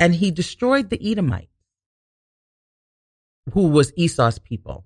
and 0.00 0.16
he 0.16 0.32
destroyed 0.32 0.90
the 0.90 0.98
Edomites, 1.00 1.46
who 3.52 3.68
was 3.68 3.92
Esau's 3.96 4.40
people. 4.40 4.84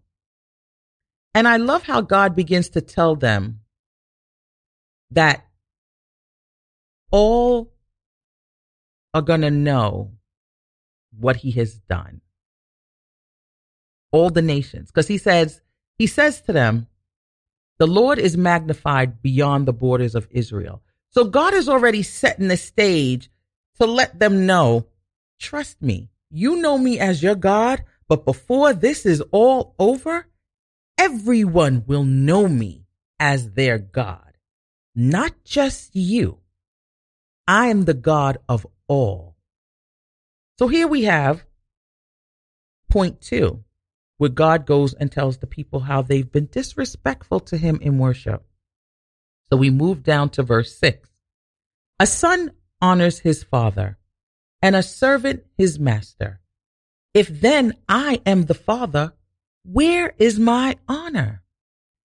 And 1.34 1.48
I 1.48 1.56
love 1.56 1.84
how 1.84 2.02
God 2.02 2.36
begins 2.36 2.68
to 2.70 2.82
tell 2.82 3.16
them 3.16 3.60
that 5.10 5.46
all 7.10 7.72
are 9.14 9.22
going 9.22 9.40
to 9.40 9.50
know 9.50 10.12
what 11.18 11.36
he 11.36 11.52
has 11.52 11.74
done. 11.74 12.20
All 14.12 14.30
the 14.30 14.42
nations. 14.42 14.90
Because 14.90 15.08
he 15.08 15.18
says, 15.18 15.60
he 15.98 16.06
says 16.06 16.40
to 16.42 16.52
them, 16.52 16.86
the 17.78 17.86
Lord 17.86 18.18
is 18.18 18.36
magnified 18.36 19.22
beyond 19.22 19.66
the 19.66 19.72
borders 19.72 20.14
of 20.14 20.28
Israel. 20.30 20.82
So 21.10 21.24
God 21.24 21.54
is 21.54 21.68
already 21.68 22.02
setting 22.02 22.48
the 22.48 22.56
stage 22.56 23.30
to 23.78 23.86
let 23.86 24.18
them 24.18 24.46
know, 24.46 24.86
trust 25.38 25.80
me, 25.80 26.10
you 26.30 26.56
know 26.56 26.78
me 26.78 26.98
as 26.98 27.22
your 27.22 27.34
God, 27.34 27.82
but 28.06 28.24
before 28.24 28.72
this 28.72 29.06
is 29.06 29.22
all 29.32 29.74
over, 29.78 30.26
everyone 30.98 31.84
will 31.86 32.04
know 32.04 32.46
me 32.48 32.86
as 33.18 33.52
their 33.52 33.78
God, 33.78 34.36
not 34.94 35.32
just 35.44 35.96
you. 35.96 36.38
I 37.48 37.68
am 37.68 37.84
the 37.84 37.94
God 37.94 38.38
of 38.48 38.66
all. 38.86 39.36
So 40.58 40.68
here 40.68 40.86
we 40.86 41.04
have 41.04 41.44
point 42.90 43.20
two, 43.20 43.64
where 44.20 44.28
God 44.28 44.66
goes 44.66 44.92
and 44.92 45.10
tells 45.10 45.38
the 45.38 45.46
people 45.46 45.80
how 45.80 46.02
they've 46.02 46.30
been 46.30 46.44
disrespectful 46.44 47.40
to 47.40 47.56
him 47.56 47.78
in 47.80 47.96
worship. 47.96 48.44
So 49.48 49.56
we 49.56 49.70
move 49.70 50.02
down 50.02 50.28
to 50.30 50.42
verse 50.42 50.76
six. 50.76 51.08
A 51.98 52.06
son 52.06 52.50
honors 52.82 53.20
his 53.20 53.42
father 53.42 53.96
and 54.60 54.76
a 54.76 54.82
servant 54.82 55.44
his 55.56 55.78
master. 55.78 56.38
If 57.14 57.28
then 57.40 57.72
I 57.88 58.20
am 58.26 58.44
the 58.44 58.52
father, 58.52 59.14
where 59.64 60.12
is 60.18 60.38
my 60.38 60.76
honor? 60.86 61.42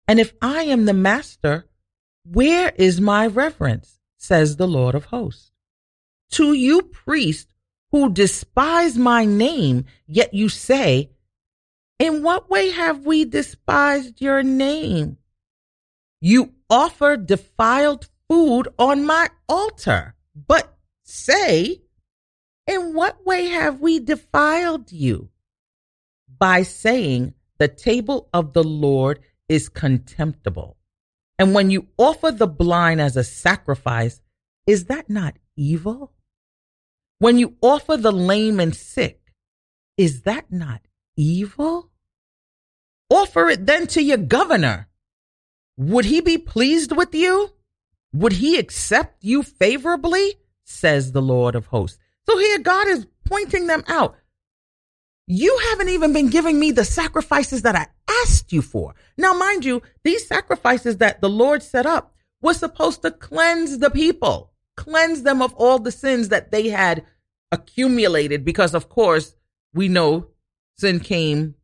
And 0.07 0.19
if 0.19 0.33
I 0.41 0.63
am 0.63 0.87
the 0.87 0.95
master, 0.95 1.67
where 2.25 2.73
is 2.77 3.03
my 3.03 3.27
reverence? 3.27 4.01
says 4.17 4.57
the 4.57 4.67
Lord 4.67 4.95
of 4.95 5.05
hosts. 5.05 5.53
To 6.31 6.55
you 6.55 6.81
priests 6.81 7.53
who 7.91 8.09
despise 8.09 8.97
my 8.97 9.27
name, 9.27 9.85
yet 10.07 10.33
you 10.33 10.49
say, 10.49 11.11
in 11.99 12.23
what 12.23 12.49
way 12.49 12.71
have 12.71 13.05
we 13.05 13.25
despised 13.25 14.21
your 14.21 14.43
name? 14.43 15.19
You 16.21 16.53
offer 16.71 17.17
defiled 17.17 18.09
food 18.29 18.69
on 18.79 19.07
my 19.07 19.31
altar, 19.49 20.15
but 20.35 20.77
say, 21.05 21.83
in 22.67 22.95
what 22.95 23.25
way 23.25 23.49
have 23.49 23.81
we 23.81 23.99
defiled 23.99 24.93
you? 24.93 25.31
By 26.39 26.63
saying, 26.63 27.35
the 27.59 27.69
table 27.69 28.29
of 28.33 28.53
the 28.53 28.63
Lord 28.63 29.21
is 29.49 29.69
contemptible. 29.69 30.77
And 31.39 31.55
when 31.55 31.71
you 31.71 31.89
offer 31.97 32.31
the 32.31 32.47
blind 32.47 33.01
as 33.01 33.17
a 33.17 33.25
sacrifice, 33.25 34.21
is 34.67 34.85
that 34.87 35.09
not 35.09 35.37
evil? 35.57 36.13
When 37.19 37.39
you 37.39 37.57
offer 37.61 37.97
the 37.97 38.13
lame 38.13 38.61
and 38.61 38.75
sick, 38.75 39.33
is 39.97 40.23
that 40.23 40.53
not 40.53 40.83
evil? 41.17 41.91
Offer 43.11 43.49
it 43.49 43.67
then 43.67 43.87
to 43.89 44.03
your 44.03 44.19
governor. 44.19 44.89
Would 45.77 46.05
he 46.05 46.21
be 46.21 46.39
pleased 46.39 46.93
with 46.95 47.15
you? 47.15 47.53
Would 48.13 48.33
he 48.33 48.59
accept 48.59 49.23
you 49.25 49.43
favorably? 49.43 50.35
Says 50.65 51.13
the 51.13 51.23
Lord 51.23 51.55
of 51.55 51.67
hosts. 51.67 51.99
So 52.29 52.37
here 52.37 52.59
God 52.59 52.89
is 52.89 53.07
pointing 53.25 53.67
them 53.67 53.85
out. 53.87 54.17
You 55.27 55.59
haven't 55.71 55.91
even 55.91 56.13
been 56.13 56.31
giving 56.31 56.59
me 56.59 56.73
the 56.73 56.85
sacrifices 56.85 57.63
that 57.63 57.77
I 57.77 57.87
asked 58.23 58.53
you 58.53 58.63
for. 58.63 58.95
Now, 59.17 59.35
mind 59.35 59.65
you, 59.65 59.83
these 60.03 60.27
sacrifices 60.27 60.99
that 60.99 61.21
the 61.21 61.29
Lord 61.29 61.63
set 61.63 61.87
up 61.87 62.15
was 62.41 62.57
supposed 62.57 63.03
to 63.03 63.11
cleanse 63.11 63.79
the 63.79 63.91
people, 63.91 64.53
cleanse 64.77 65.23
them 65.23 65.43
of 65.43 65.53
all 65.55 65.79
the 65.79 65.93
sins 65.93 66.31
that 66.31 66.51
they 66.51 66.71
had 66.71 67.05
accumulated. 67.53 68.45
Because, 68.45 68.75
of 68.75 68.89
course, 68.89 69.37
we 69.75 69.89
know 69.89 70.29
sin 70.79 71.01
came 71.01 71.57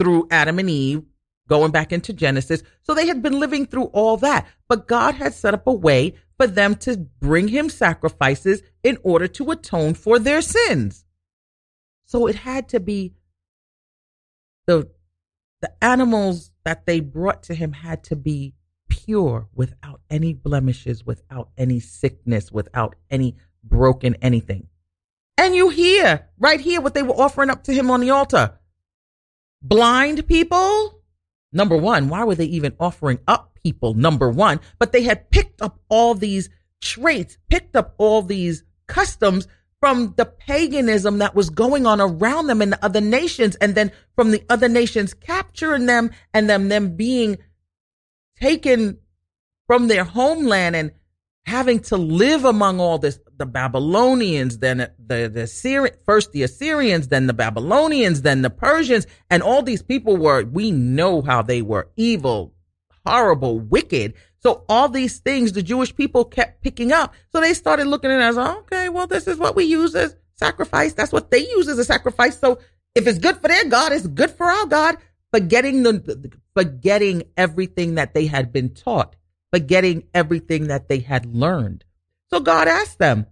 through 0.00 0.26
Adam 0.30 0.58
and 0.58 0.70
Eve, 0.70 1.02
going 1.46 1.70
back 1.70 1.92
into 1.92 2.12
Genesis. 2.12 2.62
So 2.82 2.94
they 2.94 3.06
had 3.06 3.22
been 3.22 3.38
living 3.38 3.66
through 3.66 3.86
all 3.86 4.16
that. 4.18 4.46
But 4.68 4.88
God 4.88 5.14
had 5.14 5.34
set 5.34 5.52
up 5.52 5.66
a 5.66 5.72
way 5.72 6.14
for 6.38 6.46
them 6.46 6.74
to 6.76 6.96
bring 6.96 7.48
him 7.48 7.68
sacrifices 7.68 8.62
in 8.82 8.96
order 9.02 9.28
to 9.28 9.50
atone 9.50 9.94
for 9.94 10.18
their 10.18 10.40
sins. 10.40 11.04
So 12.06 12.26
it 12.26 12.36
had 12.36 12.68
to 12.70 12.80
be 12.80 13.14
the 14.66 14.90
the 15.60 15.72
animals 15.84 16.52
that 16.64 16.86
they 16.86 17.00
brought 17.00 17.42
to 17.44 17.54
him 17.54 17.72
had 17.72 18.02
to 18.04 18.16
be 18.16 18.54
pure 18.88 19.46
without 19.54 20.00
any 20.08 20.32
blemishes, 20.32 21.04
without 21.04 21.50
any 21.58 21.80
sickness, 21.80 22.50
without 22.50 22.96
any 23.10 23.36
broken 23.62 24.14
anything. 24.22 24.68
And 25.36 25.54
you 25.54 25.68
hear 25.68 26.28
right 26.38 26.60
here 26.60 26.80
what 26.80 26.94
they 26.94 27.02
were 27.02 27.14
offering 27.14 27.50
up 27.50 27.64
to 27.64 27.74
him 27.74 27.90
on 27.90 28.00
the 28.00 28.10
altar. 28.10 28.58
Blind 29.62 30.26
people, 30.26 31.02
number 31.52 31.76
one, 31.76 32.08
why 32.08 32.24
were 32.24 32.34
they 32.34 32.46
even 32.46 32.74
offering 32.80 33.18
up 33.28 33.58
people? 33.62 33.94
Number 33.94 34.30
one, 34.30 34.60
but 34.78 34.92
they 34.92 35.02
had 35.02 35.30
picked 35.30 35.60
up 35.60 35.78
all 35.88 36.14
these 36.14 36.48
traits, 36.80 37.36
picked 37.48 37.76
up 37.76 37.94
all 37.98 38.22
these 38.22 38.64
customs 38.86 39.46
from 39.80 40.14
the 40.16 40.26
paganism 40.26 41.18
that 41.18 41.34
was 41.34 41.50
going 41.50 41.86
on 41.86 42.00
around 42.00 42.46
them 42.46 42.60
in 42.60 42.70
the 42.70 42.84
other 42.84 43.00
nations 43.00 43.56
and 43.56 43.74
then 43.74 43.90
from 44.14 44.30
the 44.30 44.42
other 44.50 44.68
nations 44.68 45.14
capturing 45.14 45.86
them 45.86 46.10
and 46.34 46.48
them 46.48 46.68
them 46.68 46.96
being 46.96 47.38
taken 48.38 48.98
from 49.66 49.88
their 49.88 50.04
homeland 50.04 50.76
and 50.76 50.90
having 51.46 51.80
to 51.80 51.96
live 51.96 52.44
among 52.44 52.80
all 52.80 52.98
this 52.98 53.18
the 53.36 53.46
babylonians 53.46 54.58
then 54.58 54.78
the 54.98 55.30
the 55.32 55.40
Assyri- 55.42 55.96
first 56.04 56.32
the 56.32 56.42
assyrians 56.42 57.08
then 57.08 57.26
the 57.26 57.32
babylonians 57.32 58.22
then 58.22 58.42
the 58.42 58.50
persians 58.50 59.06
and 59.30 59.42
all 59.42 59.62
these 59.62 59.82
people 59.82 60.16
were 60.16 60.44
we 60.44 60.70
know 60.70 61.22
how 61.22 61.42
they 61.42 61.62
were 61.62 61.90
evil 61.96 62.54
horrible 63.06 63.58
wicked 63.58 64.14
so 64.40 64.64
all 64.68 64.88
these 64.88 65.18
things 65.18 65.52
the 65.52 65.62
Jewish 65.62 65.94
people 65.94 66.24
kept 66.24 66.62
picking 66.62 66.92
up. 66.92 67.14
So 67.30 67.40
they 67.40 67.54
started 67.54 67.86
looking 67.86 68.10
at 68.10 68.20
as, 68.20 68.38
okay, 68.38 68.88
well, 68.88 69.06
this 69.06 69.26
is 69.26 69.38
what 69.38 69.54
we 69.54 69.64
use 69.64 69.94
as 69.94 70.16
sacrifice. 70.34 70.94
That's 70.94 71.12
what 71.12 71.30
they 71.30 71.40
use 71.40 71.68
as 71.68 71.78
a 71.78 71.84
sacrifice. 71.84 72.38
So 72.38 72.58
if 72.94 73.06
it's 73.06 73.18
good 73.18 73.36
for 73.36 73.48
their 73.48 73.66
God, 73.66 73.92
it's 73.92 74.06
good 74.06 74.30
for 74.30 74.46
our 74.46 74.66
God. 74.66 74.96
Forgetting 75.32 75.82
the, 75.84 76.32
forgetting 76.54 77.22
everything 77.36 77.94
that 77.94 78.14
they 78.14 78.26
had 78.26 78.52
been 78.52 78.74
taught, 78.74 79.14
forgetting 79.52 80.04
everything 80.14 80.68
that 80.68 80.88
they 80.88 81.00
had 81.00 81.26
learned. 81.26 81.84
So 82.28 82.40
God 82.40 82.68
asked 82.68 82.98
them, 82.98 83.26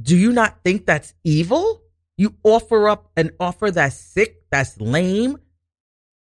do 0.00 0.16
you 0.16 0.32
not 0.32 0.62
think 0.62 0.86
that's 0.86 1.14
evil? 1.24 1.82
You 2.16 2.34
offer 2.42 2.88
up 2.88 3.10
an 3.16 3.32
offer 3.40 3.70
that's 3.70 3.96
sick, 3.96 4.42
that's 4.50 4.80
lame, 4.80 5.38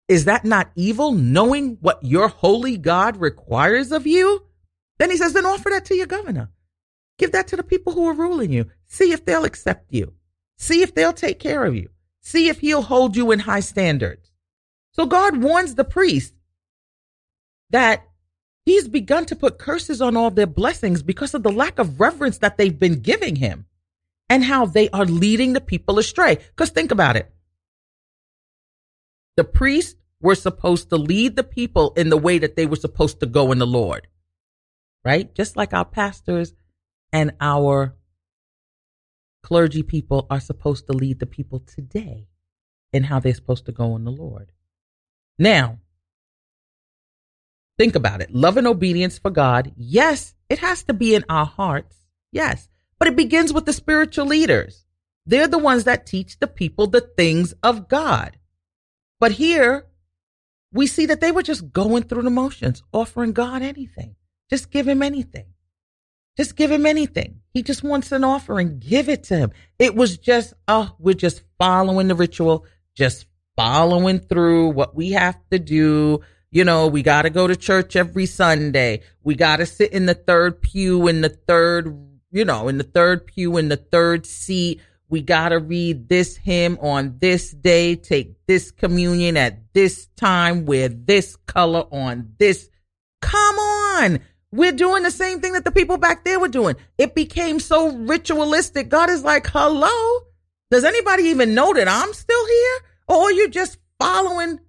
is 0.07 0.25
that 0.25 0.43
not 0.43 0.71
evil, 0.75 1.11
knowing 1.11 1.77
what 1.81 2.03
your 2.03 2.27
holy 2.27 2.77
God 2.77 3.17
requires 3.17 3.91
of 3.91 4.07
you? 4.07 4.43
Then 4.97 5.11
he 5.11 5.17
says, 5.17 5.33
then 5.33 5.45
offer 5.45 5.69
that 5.69 5.85
to 5.85 5.95
your 5.95 6.07
governor. 6.07 6.49
Give 7.19 7.31
that 7.31 7.47
to 7.49 7.55
the 7.55 7.63
people 7.63 7.93
who 7.93 8.07
are 8.07 8.13
ruling 8.13 8.51
you. 8.51 8.65
See 8.87 9.11
if 9.11 9.23
they'll 9.23 9.45
accept 9.45 9.93
you. 9.93 10.13
See 10.57 10.81
if 10.81 10.95
they'll 10.95 11.13
take 11.13 11.39
care 11.39 11.63
of 11.63 11.75
you. 11.75 11.89
See 12.21 12.49
if 12.49 12.59
he'll 12.59 12.81
hold 12.81 13.15
you 13.15 13.31
in 13.31 13.39
high 13.39 13.59
standards. 13.59 14.31
So 14.91 15.05
God 15.05 15.37
warns 15.37 15.75
the 15.75 15.85
priest 15.85 16.33
that 17.69 18.03
he's 18.69 18.87
begun 18.87 19.25
to 19.25 19.35
put 19.35 19.57
curses 19.57 20.01
on 20.01 20.15
all 20.15 20.29
their 20.29 20.47
blessings 20.47 21.01
because 21.01 21.33
of 21.33 21.43
the 21.43 21.51
lack 21.51 21.79
of 21.79 21.99
reverence 21.99 22.37
that 22.37 22.57
they've 22.57 22.79
been 22.79 23.01
giving 23.01 23.37
him 23.37 23.65
and 24.29 24.43
how 24.43 24.65
they 24.65 24.89
are 24.89 25.05
leading 25.05 25.53
the 25.53 25.61
people 25.61 25.97
astray. 25.99 26.35
Because 26.35 26.69
think 26.69 26.91
about 26.91 27.15
it. 27.15 27.31
The 29.35 29.43
priests 29.43 29.95
were 30.21 30.35
supposed 30.35 30.89
to 30.89 30.97
lead 30.97 31.35
the 31.35 31.43
people 31.43 31.93
in 31.95 32.09
the 32.09 32.17
way 32.17 32.37
that 32.37 32.55
they 32.55 32.65
were 32.65 32.75
supposed 32.75 33.19
to 33.21 33.25
go 33.25 33.51
in 33.51 33.57
the 33.57 33.67
Lord. 33.67 34.07
Right? 35.03 35.33
Just 35.33 35.55
like 35.55 35.73
our 35.73 35.85
pastors 35.85 36.53
and 37.11 37.31
our 37.39 37.95
clergy 39.41 39.81
people 39.81 40.27
are 40.29 40.41
supposed 40.41 40.85
to 40.87 40.93
lead 40.93 41.19
the 41.19 41.25
people 41.25 41.59
today 41.59 42.27
in 42.91 43.03
how 43.03 43.19
they're 43.19 43.33
supposed 43.33 43.65
to 43.65 43.71
go 43.71 43.95
in 43.95 44.03
the 44.03 44.11
Lord. 44.11 44.51
Now, 45.37 45.79
think 47.79 47.95
about 47.95 48.21
it. 48.21 48.31
Love 48.31 48.57
and 48.57 48.67
obedience 48.67 49.17
for 49.17 49.31
God. 49.31 49.71
Yes, 49.75 50.35
It 50.49 50.59
has 50.59 50.83
to 50.85 50.93
be 50.93 51.13
in 51.13 51.23
our 51.29 51.45
hearts, 51.45 51.95
yes, 52.31 52.67
but 52.97 53.07
it 53.07 53.15
begins 53.15 53.53
with 53.53 53.65
the 53.65 53.73
spiritual 53.73 54.25
leaders. 54.25 54.85
They're 55.27 55.47
the 55.47 55.59
ones 55.59 55.83
that 55.83 56.07
teach 56.07 56.39
the 56.39 56.47
people 56.47 56.87
the 56.87 57.01
things 57.01 57.53
of 57.61 57.87
God. 57.87 58.37
But 59.19 59.33
here 59.33 59.85
we 60.73 60.87
see 60.87 61.05
that 61.05 61.21
they 61.21 61.31
were 61.31 61.43
just 61.43 61.71
going 61.71 62.03
through 62.03 62.23
the 62.23 62.31
motions, 62.31 62.81
offering 62.91 63.33
God 63.33 63.61
anything. 63.61 64.15
Just 64.49 64.71
give 64.71 64.87
him 64.87 65.03
anything. 65.03 65.45
Just 66.35 66.55
give 66.55 66.71
him 66.71 66.87
anything. 66.87 67.41
He 67.53 67.61
just 67.61 67.83
wants 67.83 68.11
an 68.11 68.23
offering. 68.23 68.79
Give 68.79 69.07
it 69.07 69.25
to 69.25 69.37
him. 69.37 69.51
It 69.77 69.93
was 69.93 70.17
just, 70.17 70.55
oh, 70.67 70.95
we're 70.97 71.13
just 71.13 71.43
following 71.59 72.07
the 72.07 72.15
ritual, 72.15 72.65
just 72.95 73.27
following 73.55 74.19
through 74.19 74.69
what 74.69 74.95
we 74.95 75.11
have 75.11 75.37
to 75.51 75.59
do. 75.59 76.21
You 76.51 76.63
know, 76.63 76.87
we 76.87 77.03
got 77.03 77.23
to 77.23 77.29
go 77.29 77.47
to 77.47 77.55
church 77.55 77.95
every 77.95 78.25
Sunday. 78.25 79.01
We 79.23 79.35
got 79.35 79.57
to 79.57 79.65
sit 79.65 79.91
in 79.93 80.07
the 80.07 80.15
third 80.15 80.61
pew 80.61 81.07
in 81.07 81.21
the 81.21 81.29
third, 81.29 81.95
you 82.31 82.43
know, 82.43 82.67
in 82.67 82.77
the 82.77 82.83
third 82.83 83.27
pew 83.27 83.57
in 83.57 83.69
the 83.69 83.77
third 83.77 84.25
seat. 84.25 84.81
We 85.09 85.21
got 85.21 85.49
to 85.49 85.59
read 85.59 86.09
this 86.09 86.37
hymn 86.37 86.77
on 86.81 87.17
this 87.19 87.51
day, 87.51 87.95
take 87.95 88.35
this 88.45 88.71
communion 88.71 89.37
at 89.37 89.73
this 89.73 90.07
time, 90.15 90.65
wear 90.65 90.87
this 90.89 91.35
color 91.47 91.85
on 91.91 92.33
this. 92.37 92.69
Come 93.21 93.55
on. 93.57 94.19
We're 94.51 94.71
doing 94.71 95.03
the 95.03 95.11
same 95.11 95.41
thing 95.41 95.53
that 95.53 95.65
the 95.65 95.71
people 95.71 95.97
back 95.97 96.23
there 96.23 96.39
were 96.39 96.47
doing. 96.47 96.75
It 96.97 97.13
became 97.13 97.59
so 97.59 97.95
ritualistic. 97.95 98.89
God 98.89 99.09
is 99.09 99.23
like, 99.23 99.47
hello? 99.47 100.25
Does 100.71 100.83
anybody 100.83 101.23
even 101.25 101.53
know 101.53 101.73
that 101.73 101.87
I'm 101.87 102.13
still 102.13 102.47
here? 102.47 102.79
Or 103.07 103.17
are 103.23 103.31
you 103.31 103.49
just 103.49 103.77
following, 103.99 104.59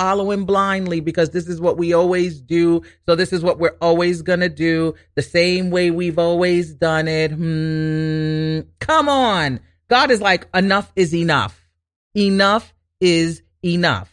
following 0.00 0.46
blindly 0.46 1.00
because 1.00 1.28
this 1.28 1.46
is 1.46 1.60
what 1.60 1.76
we 1.76 1.92
always 1.92 2.40
do. 2.40 2.80
So 3.04 3.14
this 3.14 3.34
is 3.34 3.42
what 3.42 3.58
we're 3.58 3.76
always 3.82 4.22
going 4.22 4.40
to 4.40 4.48
do 4.48 4.94
the 5.14 5.20
same 5.20 5.70
way 5.70 5.90
we've 5.90 6.18
always 6.18 6.72
done 6.72 7.06
it. 7.06 7.32
Hmm. 7.32 8.60
Come 8.78 9.10
on. 9.10 9.60
God 9.88 10.10
is 10.10 10.22
like, 10.22 10.48
enough 10.54 10.90
is 10.96 11.14
enough. 11.14 11.68
Enough 12.16 12.72
is 12.98 13.42
enough. 13.62 14.10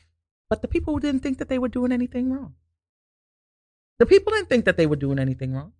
But 0.49 0.61
the 0.61 0.67
people 0.67 0.99
didn't 0.99 1.21
think 1.21 1.37
that 1.37 1.47
they 1.47 1.57
were 1.57 1.69
doing 1.69 1.93
anything 1.93 2.33
wrong. 2.33 2.55
The 3.99 4.05
people 4.05 4.33
didn't 4.33 4.49
think 4.49 4.65
that 4.65 4.75
they 4.75 4.87
were 4.87 4.97
doing 4.97 5.19
anything 5.19 5.53
wrong. 5.53 5.71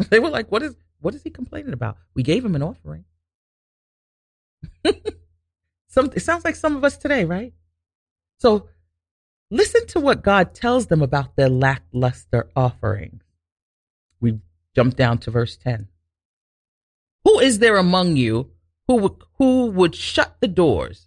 They 0.10 0.18
were 0.18 0.30
like, 0.30 0.50
what 0.50 0.64
is, 0.64 0.74
what 1.00 1.14
is 1.14 1.22
he 1.22 1.30
complaining 1.30 1.74
about? 1.74 1.96
We 2.14 2.24
gave 2.24 2.44
him 2.44 2.56
an 2.56 2.62
offering. 2.64 3.04
some, 5.86 6.10
it 6.12 6.22
sounds 6.22 6.44
like 6.44 6.56
some 6.56 6.74
of 6.74 6.82
us 6.82 6.96
today, 6.96 7.24
right? 7.24 7.52
So 8.40 8.68
listen 9.52 9.86
to 9.86 10.00
what 10.00 10.22
God 10.22 10.54
tells 10.54 10.86
them 10.86 11.02
about 11.02 11.36
their 11.36 11.50
lackluster 11.50 12.48
offerings. 12.56 13.22
We 14.18 14.40
jump 14.74 14.96
down 14.96 15.18
to 15.18 15.30
verse 15.30 15.56
10. 15.58 15.88
Who 17.24 17.38
is 17.38 17.58
there 17.58 17.76
among 17.76 18.16
you 18.16 18.50
who 18.88 18.96
would, 18.96 19.16
who 19.38 19.66
would 19.66 19.94
shut 19.94 20.36
the 20.40 20.48
doors 20.48 21.06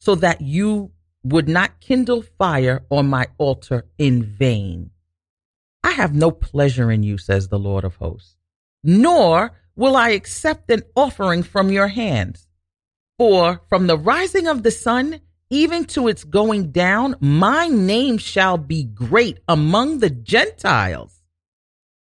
so 0.00 0.16
that 0.16 0.40
you 0.40 0.90
would 1.22 1.48
not 1.48 1.80
kindle 1.80 2.22
fire 2.22 2.84
on 2.90 3.08
my 3.08 3.28
altar 3.38 3.86
in 3.96 4.22
vain? 4.24 4.90
I 5.84 5.92
have 5.92 6.14
no 6.14 6.32
pleasure 6.32 6.90
in 6.90 7.04
you, 7.04 7.16
says 7.16 7.48
the 7.48 7.58
Lord 7.58 7.84
of 7.84 7.96
hosts, 7.96 8.36
nor 8.82 9.52
will 9.76 9.96
I 9.96 10.10
accept 10.10 10.70
an 10.72 10.82
offering 10.96 11.44
from 11.44 11.70
your 11.70 11.88
hands. 11.88 12.48
For 13.16 13.62
from 13.68 13.86
the 13.86 13.96
rising 13.96 14.48
of 14.48 14.62
the 14.62 14.72
sun 14.72 15.20
even 15.50 15.84
to 15.86 16.08
its 16.08 16.24
going 16.24 16.72
down, 16.72 17.16
my 17.20 17.68
name 17.68 18.18
shall 18.18 18.58
be 18.58 18.84
great 18.84 19.38
among 19.48 19.98
the 19.98 20.10
Gentiles. 20.10 21.22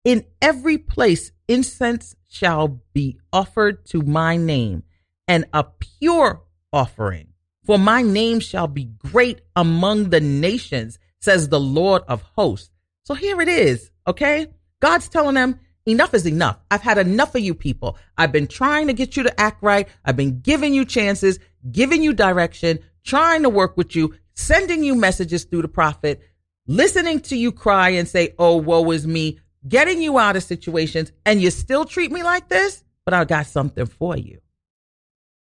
In 0.05 0.25
every 0.41 0.79
place, 0.79 1.33
incense 1.47 2.17
shall 2.29 2.81
be 2.93 3.19
offered 3.33 3.85
to 3.87 4.03
my 4.03 4.37
name, 4.37 4.83
and 5.27 5.45
a 5.53 5.65
pure 5.65 6.43
offering. 6.73 7.29
For 7.65 7.79
my 7.79 8.03
name 8.03 8.41
shall 8.41 8.67
be 8.67 8.85
great 8.85 9.43
among 9.55 10.11
the 10.11 10.21
nations, 10.21 10.99
says 11.21 11.49
the 11.49 11.61
Lord 11.61 12.03
of 12.09 12.23
hosts. 12.23 12.71
So 13.05 13.15
here 13.15 13.41
it 13.41 13.49
is, 13.49 13.91
okay? 14.07 14.49
God's 14.81 15.09
telling 15.09 15.35
them, 15.35 15.61
enough 15.87 16.15
is 16.15 16.27
enough. 16.27 16.59
I've 16.71 16.83
had 16.83 16.99
enough 16.99 17.35
of 17.35 17.43
you 17.43 17.55
people. 17.55 17.99
I've 18.17 18.33
been 18.33 18.47
trying 18.47 18.87
to 18.87 18.93
get 18.93 19.17
you 19.17 19.23
to 19.23 19.41
act 19.41 19.63
right. 19.63 19.89
I've 20.05 20.17
been 20.17 20.41
giving 20.41 20.75
you 20.75 20.85
chances, 20.85 21.39
giving 21.71 22.03
you 22.03 22.13
direction, 22.13 22.79
trying 23.09 23.43
to 23.43 23.49
work 23.49 23.77
with 23.77 23.97
you, 23.97 24.15
sending 24.35 24.85
you 24.85 24.95
messages 24.95 25.45
through 25.45 25.63
the 25.63 25.69
prophet, 25.69 26.21
listening 26.67 27.21
to 27.21 27.37
you 27.37 27.51
cry 27.51 27.89
and 27.91 28.07
say, 28.07 28.35
Oh, 28.39 28.57
woe 28.57 28.91
is 28.91 29.07
me, 29.07 29.41
getting 29.67 30.01
you 30.01 30.19
out 30.19 30.37
of 30.37 30.43
situations, 30.43 31.11
and 31.25 31.41
you 31.41 31.51
still 31.51 31.85
treat 31.85 32.13
me 32.13 32.23
like 32.23 32.49
this? 32.49 32.85
But 33.05 33.15
I 33.15 33.25
got 33.25 33.47
something 33.47 33.87
for 33.87 34.17
you. 34.17 34.41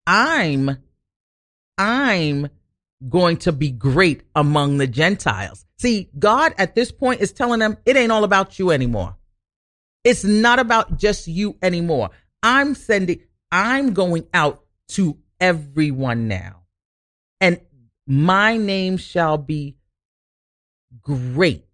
I'm, 0.08 0.78
I'm 1.78 2.50
going 3.08 3.38
to 3.38 3.52
be 3.52 3.70
great 3.70 4.24
among 4.34 4.78
the 4.78 4.88
Gentiles. 4.88 5.66
See, 5.78 6.10
God 6.18 6.56
at 6.58 6.74
this 6.74 6.92
point 6.92 7.22
is 7.22 7.34
telling 7.34 7.60
them 7.60 7.78
it 7.86 7.98
ain't 7.98 8.12
all 8.12 8.24
about 8.24 8.58
you 8.58 8.72
anymore. 8.72 9.18
It's 10.06 10.24
not 10.24 10.60
about 10.60 10.98
just 10.98 11.28
you 11.28 11.58
anymore. 11.62 12.12
I'm 12.42 12.74
sending, 12.74 13.20
I'm 13.52 13.94
going 13.94 14.26
out 14.34 14.64
to 14.90 15.18
everyone 15.42 16.30
now. 16.30 16.57
My 18.08 18.56
name 18.56 18.96
shall 18.98 19.38
be 19.38 19.76
great. 21.02 21.66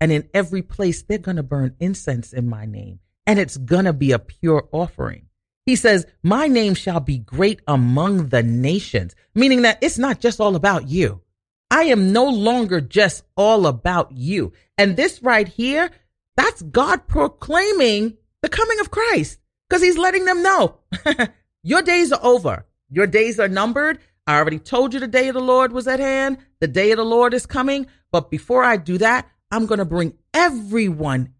And 0.00 0.12
in 0.12 0.28
every 0.34 0.62
place, 0.62 1.02
they're 1.02 1.18
going 1.18 1.36
to 1.36 1.42
burn 1.42 1.76
incense 1.80 2.32
in 2.32 2.48
my 2.48 2.66
name. 2.66 2.98
And 3.26 3.38
it's 3.38 3.56
going 3.56 3.86
to 3.86 3.92
be 3.92 4.12
a 4.12 4.18
pure 4.18 4.68
offering. 4.70 5.28
He 5.64 5.76
says, 5.76 6.06
My 6.22 6.48
name 6.48 6.74
shall 6.74 7.00
be 7.00 7.18
great 7.18 7.60
among 7.66 8.28
the 8.28 8.42
nations, 8.42 9.14
meaning 9.34 9.62
that 9.62 9.78
it's 9.80 9.98
not 9.98 10.20
just 10.20 10.40
all 10.40 10.56
about 10.56 10.88
you. 10.88 11.22
I 11.70 11.84
am 11.84 12.12
no 12.12 12.28
longer 12.28 12.80
just 12.80 13.24
all 13.36 13.66
about 13.66 14.12
you. 14.12 14.52
And 14.76 14.96
this 14.96 15.22
right 15.22 15.48
here, 15.48 15.90
that's 16.36 16.62
God 16.62 17.06
proclaiming 17.06 18.18
the 18.42 18.48
coming 18.48 18.80
of 18.80 18.90
Christ 18.90 19.38
because 19.68 19.82
he's 19.82 19.96
letting 19.96 20.24
them 20.24 20.42
know 20.42 20.78
your 21.62 21.80
days 21.80 22.12
are 22.12 22.22
over. 22.22 22.66
Your 22.90 23.06
days 23.06 23.40
are 23.40 23.48
numbered. 23.48 24.00
I 24.26 24.36
already 24.36 24.58
told 24.58 24.94
you 24.94 25.00
the 25.00 25.08
day 25.08 25.28
of 25.28 25.34
the 25.34 25.40
Lord 25.40 25.72
was 25.72 25.88
at 25.88 26.00
hand. 26.00 26.38
The 26.60 26.68
day 26.68 26.92
of 26.92 26.98
the 26.98 27.04
Lord 27.04 27.34
is 27.34 27.46
coming. 27.46 27.86
But 28.12 28.30
before 28.30 28.62
I 28.62 28.76
do 28.76 28.98
that, 28.98 29.28
I'm 29.50 29.66
going 29.66 29.78
to 29.78 29.84
bring 29.84 30.14
everyone 30.32 31.34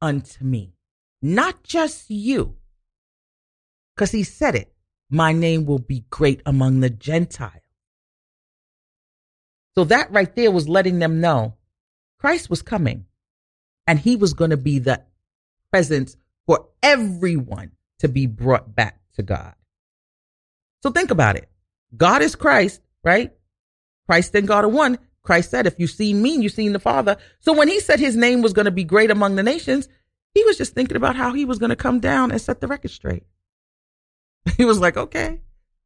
unto 0.00 0.44
me, 0.44 0.74
not 1.20 1.64
just 1.64 2.08
you. 2.10 2.56
Because 3.94 4.12
he 4.12 4.22
said 4.22 4.54
it, 4.54 4.72
my 5.10 5.32
name 5.32 5.66
will 5.66 5.80
be 5.80 6.04
great 6.10 6.40
among 6.46 6.80
the 6.80 6.90
Gentiles. 6.90 7.62
So 9.74 9.84
that 9.84 10.10
right 10.12 10.34
there 10.34 10.50
was 10.50 10.68
letting 10.68 10.98
them 10.98 11.20
know 11.20 11.54
Christ 12.18 12.50
was 12.50 12.62
coming 12.62 13.06
and 13.86 13.98
he 13.98 14.16
was 14.16 14.32
going 14.34 14.50
to 14.50 14.56
be 14.56 14.78
the 14.78 15.02
presence 15.70 16.16
for 16.46 16.68
everyone 16.82 17.72
to 18.00 18.08
be 18.08 18.26
brought 18.26 18.74
back 18.74 19.00
to 19.14 19.22
God. 19.22 19.54
So 20.82 20.90
think 20.90 21.10
about 21.10 21.36
it. 21.36 21.48
God 21.96 22.22
is 22.22 22.36
Christ, 22.36 22.80
right? 23.02 23.32
Christ 24.06 24.34
and 24.34 24.48
God 24.48 24.64
are 24.64 24.68
one. 24.68 24.98
Christ 25.22 25.50
said, 25.50 25.66
if 25.66 25.78
you 25.78 25.86
see 25.86 26.14
me, 26.14 26.36
you've 26.36 26.52
seen 26.52 26.72
the 26.72 26.78
Father. 26.78 27.16
So 27.40 27.52
when 27.52 27.68
he 27.68 27.80
said 27.80 28.00
his 28.00 28.16
name 28.16 28.40
was 28.40 28.52
going 28.52 28.64
to 28.64 28.70
be 28.70 28.84
great 28.84 29.10
among 29.10 29.36
the 29.36 29.42
nations, 29.42 29.88
he 30.34 30.42
was 30.44 30.56
just 30.56 30.74
thinking 30.74 30.96
about 30.96 31.16
how 31.16 31.34
he 31.34 31.44
was 31.44 31.58
going 31.58 31.70
to 31.70 31.76
come 31.76 32.00
down 32.00 32.30
and 32.30 32.40
set 32.40 32.60
the 32.60 32.68
record 32.68 32.90
straight. 32.90 33.24
He 34.56 34.64
was 34.64 34.80
like, 34.80 34.96
okay, 34.96 35.40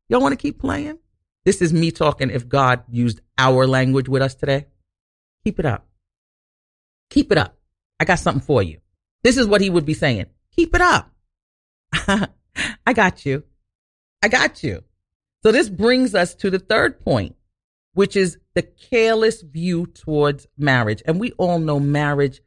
y'all 0.09 0.21
want 0.21 0.33
to 0.33 0.37
keep 0.37 0.61
playing? 0.61 0.99
This 1.45 1.61
is 1.61 1.73
me 1.73 1.91
talking 1.91 2.31
if 2.31 2.49
God 2.49 2.85
used 2.89 3.21
our 3.37 3.67
language 3.67 4.09
with 4.09 4.23
us 4.23 4.37
today. 4.37 4.67
Keep 5.45 5.59
it 5.59 5.67
up. 5.67 5.89
Keep 7.11 7.33
it 7.33 7.39
up. 7.39 7.59
I 7.99 8.05
got 8.05 8.21
something 8.21 8.43
for 8.43 8.63
you. 8.63 8.79
This 9.25 9.37
is 9.37 9.47
what 9.47 9.61
he 9.61 9.71
would 9.71 9.85
be 9.85 9.95
saying. 9.95 10.27
Keep 10.55 10.77
it 10.77 10.81
up. 10.81 11.11
I 12.87 12.93
got 12.93 13.27
you. 13.27 13.43
I 14.23 14.29
got 14.29 14.63
you. 14.63 14.85
So 15.43 15.51
this 15.51 15.69
brings 15.69 16.15
us 16.15 16.35
to 16.37 16.51
the 16.51 16.59
third 16.61 17.01
point, 17.01 17.35
which 17.95 18.15
is 18.17 18.39
the 18.55 18.63
careless 18.63 19.43
view 19.43 19.87
towards 19.87 20.47
marriage. 20.57 21.03
And 21.05 21.19
we 21.19 21.33
all 21.33 21.59
know 21.59 21.81
marriage, 21.81 22.41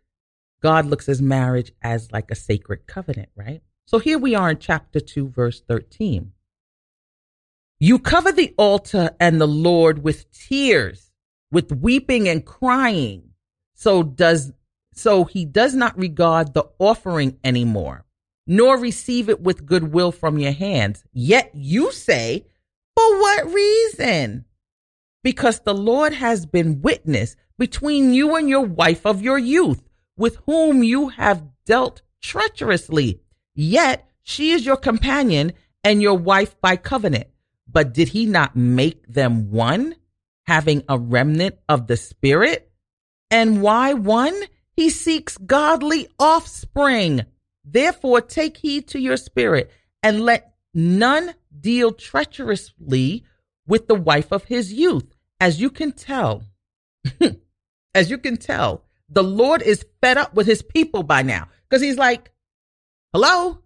God 0.61 0.85
looks 0.85 1.09
at 1.09 1.19
marriage 1.19 1.73
as 1.81 2.11
like 2.11 2.31
a 2.31 2.35
sacred 2.35 2.87
covenant, 2.87 3.29
right? 3.35 3.61
So 3.85 3.99
here 3.99 4.17
we 4.17 4.33
are 4.33 4.49
in 4.49 4.59
chapter 4.59 4.99
2, 4.99 5.29
verse 5.29 5.61
13. 5.67 6.31
You 7.79 7.99
cover 7.99 8.31
the 8.31 8.53
altar 8.57 9.11
and 9.19 9.39
the 9.41 9.47
Lord 9.47 10.01
with 10.01 10.31
tears, 10.31 11.11
with 11.51 11.71
weeping 11.71 12.29
and 12.29 12.45
crying. 12.45 13.31
So 13.73 14.01
does, 14.03 14.53
so 14.93 15.25
he 15.25 15.43
does 15.43 15.75
not 15.75 15.97
regard 15.97 16.53
the 16.53 16.69
offering 16.79 17.37
anymore, 17.43 18.05
nor 18.47 18.77
receive 18.77 19.27
it 19.27 19.41
with 19.41 19.65
goodwill 19.65 20.13
from 20.13 20.39
your 20.39 20.53
hands. 20.53 21.03
Yet 21.11 21.51
you 21.53 21.91
say, 21.91 22.45
for 22.95 23.19
what 23.19 23.53
reason? 23.53 24.45
Because 25.23 25.59
the 25.61 25.73
Lord 25.73 26.13
has 26.13 26.45
been 26.45 26.81
witness 26.81 27.35
between 27.57 28.13
you 28.13 28.35
and 28.35 28.49
your 28.49 28.65
wife 28.65 29.05
of 29.05 29.21
your 29.21 29.37
youth, 29.37 29.81
with 30.17 30.37
whom 30.45 30.83
you 30.83 31.09
have 31.09 31.43
dealt 31.65 32.01
treacherously. 32.21 33.21
Yet 33.53 34.07
she 34.23 34.51
is 34.51 34.65
your 34.65 34.77
companion 34.77 35.53
and 35.83 36.01
your 36.01 36.17
wife 36.17 36.59
by 36.61 36.75
covenant. 36.75 37.27
But 37.67 37.93
did 37.93 38.09
he 38.09 38.25
not 38.25 38.55
make 38.55 39.05
them 39.07 39.51
one, 39.51 39.95
having 40.45 40.83
a 40.87 40.97
remnant 40.97 41.55
of 41.67 41.87
the 41.87 41.97
spirit? 41.97 42.71
And 43.29 43.61
why 43.61 43.93
one? 43.93 44.39
He 44.71 44.89
seeks 44.89 45.37
godly 45.37 46.07
offspring. 46.19 47.25
Therefore, 47.63 48.21
take 48.21 48.57
heed 48.57 48.87
to 48.89 48.99
your 48.99 49.17
spirit 49.17 49.71
and 50.03 50.21
let 50.21 50.53
none 50.73 51.33
deal 51.61 51.91
treacherously 51.91 53.23
with 53.67 53.87
the 53.87 53.95
wife 53.95 54.31
of 54.31 54.45
his 54.45 54.73
youth. 54.73 55.15
As 55.39 55.59
you 55.59 55.69
can 55.69 55.91
tell, 55.91 56.43
as 57.93 58.09
you 58.09 58.17
can 58.17 58.37
tell, 58.37 58.83
the 59.09 59.23
Lord 59.23 59.61
is 59.61 59.85
fed 60.01 60.17
up 60.17 60.33
with 60.33 60.47
his 60.47 60.61
people 60.61 61.03
by 61.03 61.21
now 61.21 61.47
because 61.67 61.81
he's 61.81 61.97
like, 61.97 62.31
hello? 63.13 63.59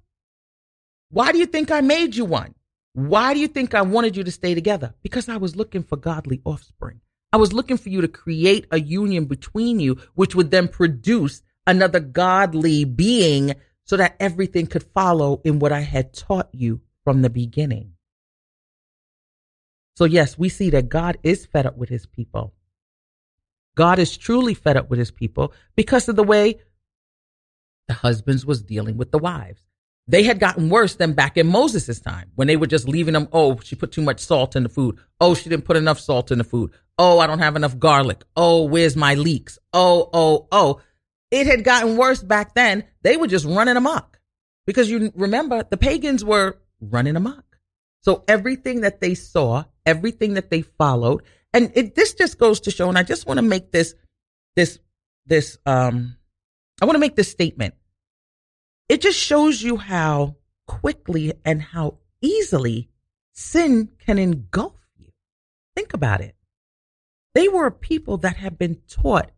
Why 1.11 1.31
do 1.31 1.37
you 1.37 1.45
think 1.45 1.71
I 1.71 1.81
made 1.81 2.15
you 2.15 2.25
one? 2.25 2.55
Why 2.93 3.33
do 3.33 3.39
you 3.39 3.47
think 3.47 3.73
I 3.73 3.81
wanted 3.81 4.17
you 4.17 4.23
to 4.23 4.31
stay 4.31 4.55
together? 4.55 4.93
Because 5.01 5.29
I 5.29 5.37
was 5.37 5.55
looking 5.55 5.83
for 5.83 5.95
godly 5.95 6.41
offspring. 6.43 7.01
I 7.31 7.37
was 7.37 7.53
looking 7.53 7.77
for 7.77 7.89
you 7.89 8.01
to 8.01 8.07
create 8.07 8.65
a 8.71 8.79
union 8.79 9.25
between 9.25 9.79
you, 9.79 9.99
which 10.15 10.35
would 10.35 10.51
then 10.51 10.67
produce 10.67 11.43
another 11.67 11.99
godly 11.99 12.83
being 12.83 13.53
so 13.85 13.97
that 13.97 14.15
everything 14.19 14.67
could 14.67 14.83
follow 14.83 15.41
in 15.43 15.59
what 15.59 15.71
I 15.71 15.81
had 15.81 16.13
taught 16.13 16.49
you 16.51 16.81
from 17.03 17.21
the 17.21 17.29
beginning. 17.29 17.93
So, 19.95 20.05
yes, 20.05 20.37
we 20.37 20.49
see 20.49 20.69
that 20.69 20.89
God 20.89 21.17
is 21.23 21.45
fed 21.45 21.65
up 21.65 21.77
with 21.77 21.89
his 21.89 22.05
people. 22.05 22.53
God 23.75 23.99
is 23.99 24.17
truly 24.17 24.53
fed 24.53 24.77
up 24.77 24.89
with 24.89 24.99
his 24.99 25.11
people 25.11 25.53
because 25.75 26.09
of 26.09 26.15
the 26.15 26.23
way 26.23 26.59
the 27.87 27.93
husbands 27.95 28.45
was 28.45 28.61
dealing 28.61 28.97
with 28.97 29.11
the 29.11 29.17
wives. 29.17 29.61
They 30.07 30.23
had 30.23 30.39
gotten 30.39 30.69
worse 30.69 30.95
than 30.95 31.13
back 31.13 31.37
in 31.37 31.47
Moses' 31.47 31.99
time 31.99 32.31
when 32.35 32.47
they 32.47 32.57
were 32.57 32.65
just 32.65 32.87
leaving 32.87 33.13
them. 33.13 33.27
Oh, 33.31 33.59
she 33.59 33.75
put 33.75 33.91
too 33.91 34.01
much 34.01 34.19
salt 34.19 34.55
in 34.55 34.63
the 34.63 34.69
food. 34.69 34.97
Oh, 35.21 35.35
she 35.35 35.49
didn't 35.49 35.65
put 35.65 35.77
enough 35.77 35.99
salt 35.99 36.31
in 36.31 36.39
the 36.39 36.43
food. 36.43 36.71
Oh, 36.97 37.19
I 37.19 37.27
don't 37.27 37.39
have 37.39 37.55
enough 37.55 37.77
garlic. 37.77 38.23
Oh, 38.35 38.63
where's 38.63 38.95
my 38.95 39.13
leeks? 39.13 39.59
Oh, 39.71 40.09
oh, 40.11 40.47
oh. 40.51 40.81
It 41.29 41.45
had 41.45 41.63
gotten 41.63 41.95
worse 41.95 42.23
back 42.23 42.55
then. 42.55 42.85
They 43.03 43.17
were 43.17 43.27
just 43.27 43.45
running 43.45 43.77
amok 43.77 44.19
because 44.65 44.89
you 44.89 45.11
remember 45.15 45.63
the 45.69 45.77
pagans 45.77 46.25
were 46.25 46.57
running 46.81 47.15
amok. 47.15 47.45
So 48.01 48.23
everything 48.27 48.81
that 48.81 49.01
they 49.01 49.13
saw, 49.13 49.65
everything 49.85 50.35
that 50.35 50.49
they 50.49 50.61
followed, 50.61 51.23
and 51.53 51.71
it, 51.75 51.95
this 51.95 52.13
just 52.13 52.37
goes 52.37 52.61
to 52.61 52.71
show, 52.71 52.89
and 52.89 52.97
I 52.97 53.03
just 53.03 53.25
want 53.27 53.37
to 53.37 53.41
make 53.41 53.71
this, 53.71 53.95
this, 54.55 54.79
this, 55.25 55.57
um, 55.65 56.15
I 56.81 56.85
want 56.85 56.95
to 56.95 56.99
make 56.99 57.15
this 57.15 57.29
statement 57.29 57.73
it 58.89 59.01
just 59.01 59.19
shows 59.19 59.61
you 59.61 59.77
how 59.77 60.35
quickly 60.65 61.31
and 61.45 61.61
how 61.61 61.99
easily 62.21 62.89
sin 63.31 63.89
can 63.99 64.17
engulf 64.17 64.81
you. 64.97 65.11
Think 65.75 65.93
about 65.93 66.21
it. 66.21 66.35
They 67.35 67.47
were 67.47 67.69
people 67.69 68.17
that 68.17 68.37
had 68.37 68.57
been 68.57 68.81
taught 68.89 69.31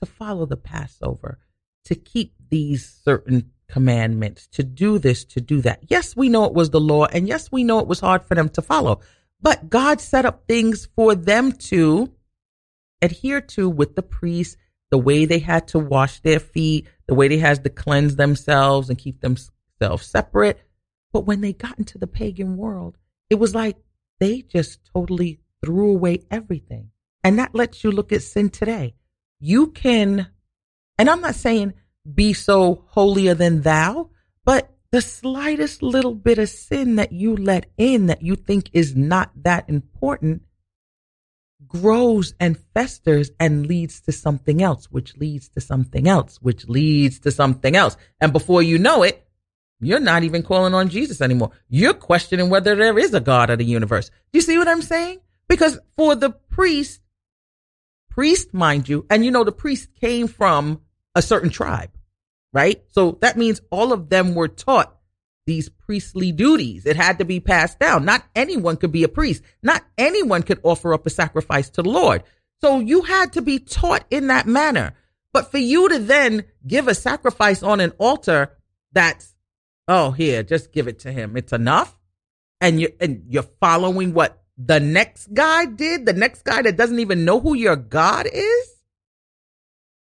to 0.00 0.06
follow 0.06 0.44
the 0.44 0.56
Passover, 0.56 1.38
to 1.84 1.94
keep 1.94 2.34
these 2.50 3.00
certain 3.04 3.52
commandments, 3.68 4.46
to 4.48 4.62
do 4.62 4.98
this, 4.98 5.24
to 5.24 5.40
do 5.40 5.60
that. 5.62 5.80
Yes, 5.88 6.16
we 6.16 6.28
know 6.28 6.44
it 6.44 6.54
was 6.54 6.70
the 6.70 6.80
law, 6.80 7.06
and 7.06 7.28
yes, 7.28 7.50
we 7.50 7.64
know 7.64 7.78
it 7.80 7.88
was 7.88 8.00
hard 8.00 8.24
for 8.24 8.34
them 8.34 8.48
to 8.50 8.62
follow, 8.62 9.00
but 9.40 9.68
God 9.68 10.00
set 10.00 10.24
up 10.24 10.46
things 10.46 10.88
for 10.94 11.14
them 11.14 11.52
to 11.52 12.12
adhere 13.02 13.40
to 13.40 13.68
with 13.68 13.94
the 13.94 14.02
priests 14.02 14.56
the 14.90 14.98
way 14.98 15.24
they 15.24 15.40
had 15.40 15.68
to 15.68 15.78
wash 15.78 16.20
their 16.20 16.40
feet, 16.40 16.86
the 17.06 17.14
way 17.14 17.28
they 17.28 17.38
had 17.38 17.62
to 17.64 17.70
cleanse 17.70 18.16
themselves 18.16 18.88
and 18.88 18.98
keep 18.98 19.20
themselves 19.20 20.06
separate. 20.06 20.60
But 21.12 21.26
when 21.26 21.40
they 21.40 21.52
got 21.52 21.78
into 21.78 21.98
the 21.98 22.06
pagan 22.06 22.56
world, 22.56 22.96
it 23.28 23.36
was 23.36 23.54
like 23.54 23.76
they 24.20 24.42
just 24.42 24.80
totally 24.94 25.40
threw 25.64 25.90
away 25.90 26.24
everything. 26.30 26.90
And 27.24 27.38
that 27.38 27.54
lets 27.54 27.82
you 27.82 27.90
look 27.90 28.12
at 28.12 28.22
sin 28.22 28.50
today. 28.50 28.94
You 29.40 29.68
can, 29.68 30.28
and 30.98 31.10
I'm 31.10 31.20
not 31.20 31.34
saying 31.34 31.74
be 32.14 32.32
so 32.32 32.84
holier 32.88 33.34
than 33.34 33.62
thou, 33.62 34.10
but 34.44 34.70
the 34.92 35.00
slightest 35.00 35.82
little 35.82 36.14
bit 36.14 36.38
of 36.38 36.48
sin 36.48 36.96
that 36.96 37.12
you 37.12 37.36
let 37.36 37.66
in 37.76 38.06
that 38.06 38.22
you 38.22 38.36
think 38.36 38.70
is 38.72 38.94
not 38.94 39.30
that 39.42 39.68
important 39.68 40.42
grows 41.66 42.34
and 42.38 42.58
festers 42.74 43.30
and 43.40 43.66
leads 43.66 44.00
to 44.02 44.12
something 44.12 44.62
else, 44.62 44.86
which 44.86 45.16
leads 45.16 45.48
to 45.50 45.60
something 45.60 46.08
else, 46.08 46.36
which 46.40 46.68
leads 46.68 47.18
to 47.20 47.30
something 47.30 47.76
else. 47.76 47.96
And 48.20 48.32
before 48.32 48.62
you 48.62 48.78
know 48.78 49.02
it, 49.02 49.26
you're 49.80 50.00
not 50.00 50.22
even 50.22 50.42
calling 50.42 50.74
on 50.74 50.88
Jesus 50.88 51.20
anymore. 51.20 51.50
You're 51.68 51.94
questioning 51.94 52.48
whether 52.48 52.74
there 52.74 52.98
is 52.98 53.12
a 53.12 53.20
God 53.20 53.50
of 53.50 53.58
the 53.58 53.64
universe. 53.64 54.08
Do 54.08 54.38
you 54.38 54.40
see 54.40 54.56
what 54.56 54.68
I'm 54.68 54.82
saying? 54.82 55.20
Because 55.48 55.78
for 55.96 56.14
the 56.14 56.30
priest, 56.30 57.00
priest, 58.10 58.54
mind 58.54 58.88
you, 58.88 59.06
and 59.10 59.24
you 59.24 59.30
know, 59.30 59.44
the 59.44 59.52
priest 59.52 59.88
came 60.00 60.28
from 60.28 60.80
a 61.14 61.22
certain 61.22 61.50
tribe, 61.50 61.90
right? 62.52 62.82
So 62.92 63.18
that 63.20 63.36
means 63.36 63.60
all 63.70 63.92
of 63.92 64.08
them 64.08 64.34
were 64.34 64.48
taught 64.48 64.96
these 65.46 65.68
priestly 65.68 66.32
duties. 66.32 66.86
It 66.86 66.96
had 66.96 67.18
to 67.18 67.24
be 67.24 67.40
passed 67.40 67.78
down. 67.78 68.04
Not 68.04 68.24
anyone 68.34 68.76
could 68.76 68.92
be 68.92 69.04
a 69.04 69.08
priest. 69.08 69.42
Not 69.62 69.84
anyone 69.96 70.42
could 70.42 70.60
offer 70.62 70.92
up 70.92 71.06
a 71.06 71.10
sacrifice 71.10 71.70
to 71.70 71.82
the 71.82 71.90
Lord. 71.90 72.24
So 72.60 72.80
you 72.80 73.02
had 73.02 73.34
to 73.34 73.42
be 73.42 73.58
taught 73.58 74.04
in 74.10 74.26
that 74.26 74.46
manner. 74.46 74.94
But 75.32 75.50
for 75.50 75.58
you 75.58 75.88
to 75.90 75.98
then 75.98 76.44
give 76.66 76.88
a 76.88 76.94
sacrifice 76.94 77.62
on 77.62 77.80
an 77.80 77.92
altar 77.98 78.56
that's, 78.92 79.34
oh, 79.86 80.10
here, 80.10 80.42
just 80.42 80.72
give 80.72 80.88
it 80.88 81.00
to 81.00 81.12
him. 81.12 81.36
It's 81.36 81.52
enough. 81.52 81.96
And 82.60 82.80
you're, 82.80 82.90
and 83.00 83.24
you're 83.28 83.42
following 83.60 84.14
what 84.14 84.42
the 84.56 84.80
next 84.80 85.32
guy 85.34 85.66
did, 85.66 86.06
the 86.06 86.14
next 86.14 86.42
guy 86.42 86.62
that 86.62 86.76
doesn't 86.76 86.98
even 86.98 87.24
know 87.24 87.38
who 87.38 87.54
your 87.54 87.76
God 87.76 88.26
is. 88.32 88.76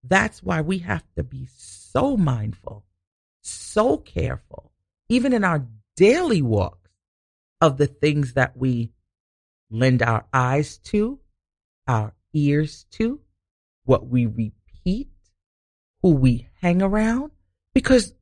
That's 0.04 0.42
why 0.42 0.60
we 0.60 0.78
have 0.78 1.04
to 1.16 1.24
be 1.24 1.46
so 1.92 2.16
mindful, 2.16 2.84
so 3.42 3.96
careful 3.96 4.68
even 5.08 5.32
in 5.32 5.44
our 5.44 5.66
daily 5.96 6.42
walks, 6.42 6.90
of 7.60 7.76
the 7.76 7.86
things 7.86 8.34
that 8.34 8.56
we 8.56 8.92
lend 9.70 10.02
our 10.02 10.24
eyes 10.32 10.78
to, 10.78 11.18
our 11.88 12.14
ears 12.32 12.86
to, 12.92 13.20
what 13.84 14.06
we 14.06 14.26
repeat, 14.26 15.08
who 16.02 16.10
we 16.10 16.48
hang 16.60 16.82
around, 16.82 17.32
because 17.74 18.14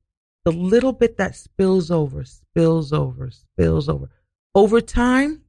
the 0.45 0.53
little 0.53 0.93
bit 0.93 1.19
that 1.19 1.37
spills 1.37 1.91
over, 1.91 2.25
spills 2.25 2.93
over, 2.93 3.31
spills 3.31 3.89
over, 3.89 4.09
over 4.55 4.81
time 4.81 5.43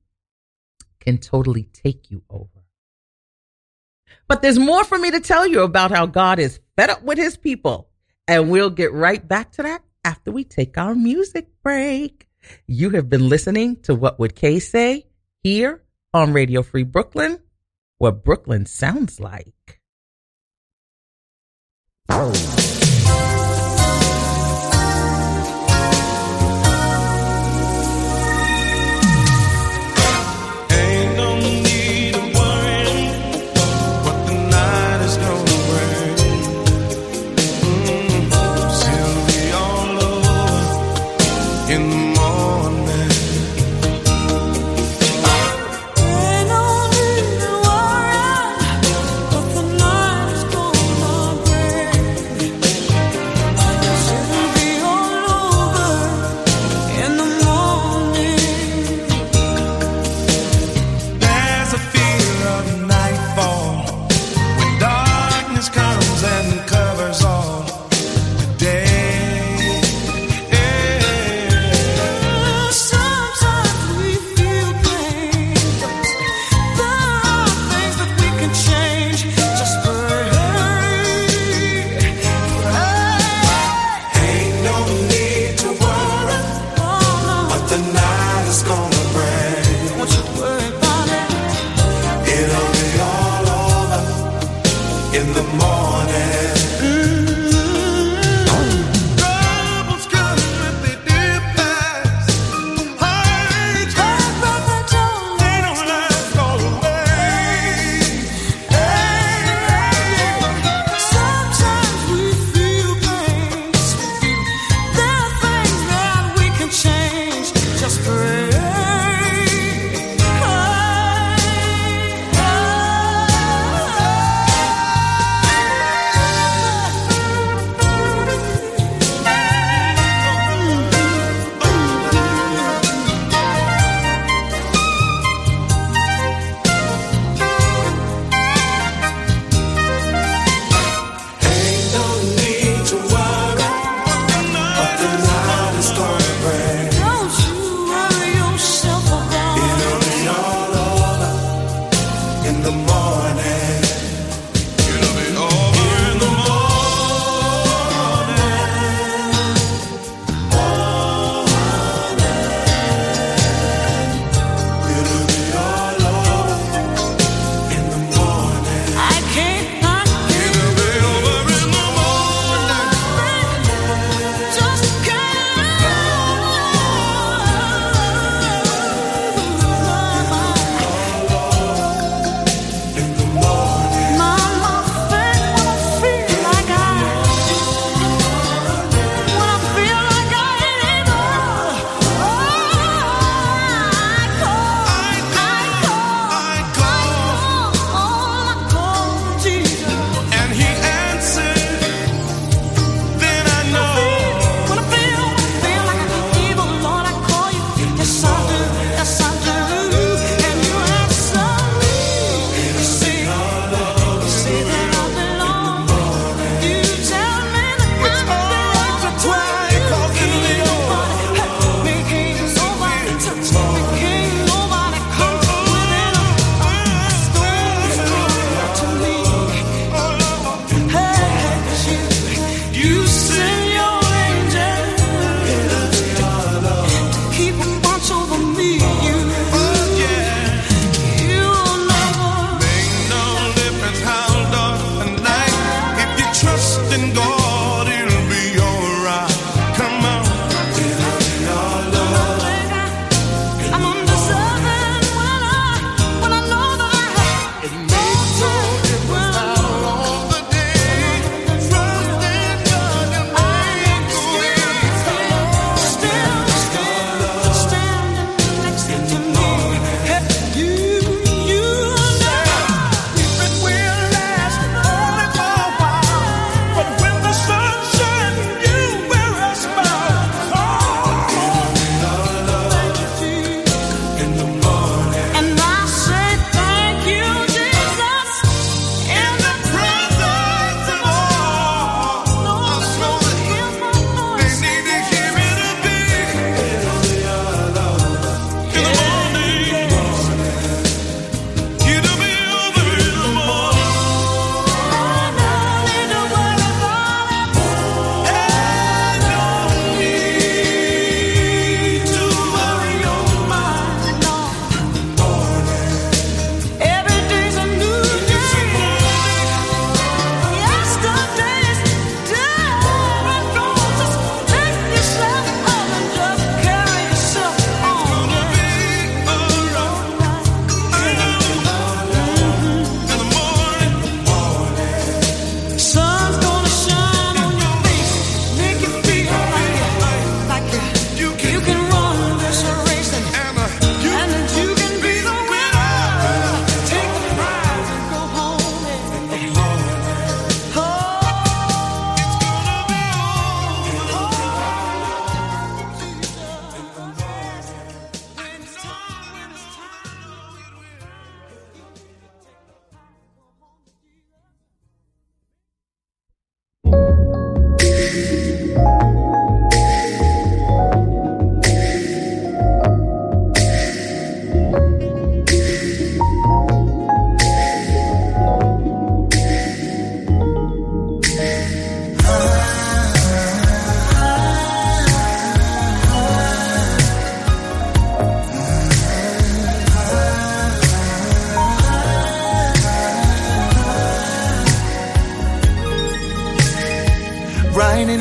can 1.00 1.18
totally 1.18 1.70
take 1.72 2.12
you 2.12 2.24
over. 2.30 2.50
But 4.28 4.42
there's 4.42 4.60
more 4.60 4.84
for 4.84 4.98
me 4.98 5.12
to 5.12 5.22
tell 5.22 5.48
you 5.48 5.62
about 5.62 5.92
how 5.92 6.08
God 6.08 6.40
is 6.40 6.60
fed 6.76 6.90
up 6.90 7.04
with 7.04 7.18
his 7.18 7.38
people. 7.38 7.87
And 8.28 8.50
we'll 8.50 8.70
get 8.70 8.92
right 8.92 9.26
back 9.26 9.54
to 9.54 9.64
that 9.64 9.84
after 10.04 10.32
we 10.32 10.44
take 10.44 10.78
our 10.78 10.94
music 10.96 11.48
break. 11.64 12.28
You 12.66 12.92
have 12.92 13.10
been 13.10 13.30
listening 13.30 13.78
to 13.84 13.96
What 13.96 14.20
Would 14.20 14.36
Kay 14.36 14.60
Say 14.60 15.08
here 15.44 15.84
on 16.14 16.34
Radio 16.34 16.62
Free 16.62 16.84
Brooklyn, 16.84 17.40
what 17.98 18.24
Brooklyn 18.24 18.66
sounds 18.66 19.20
like. 19.20 19.82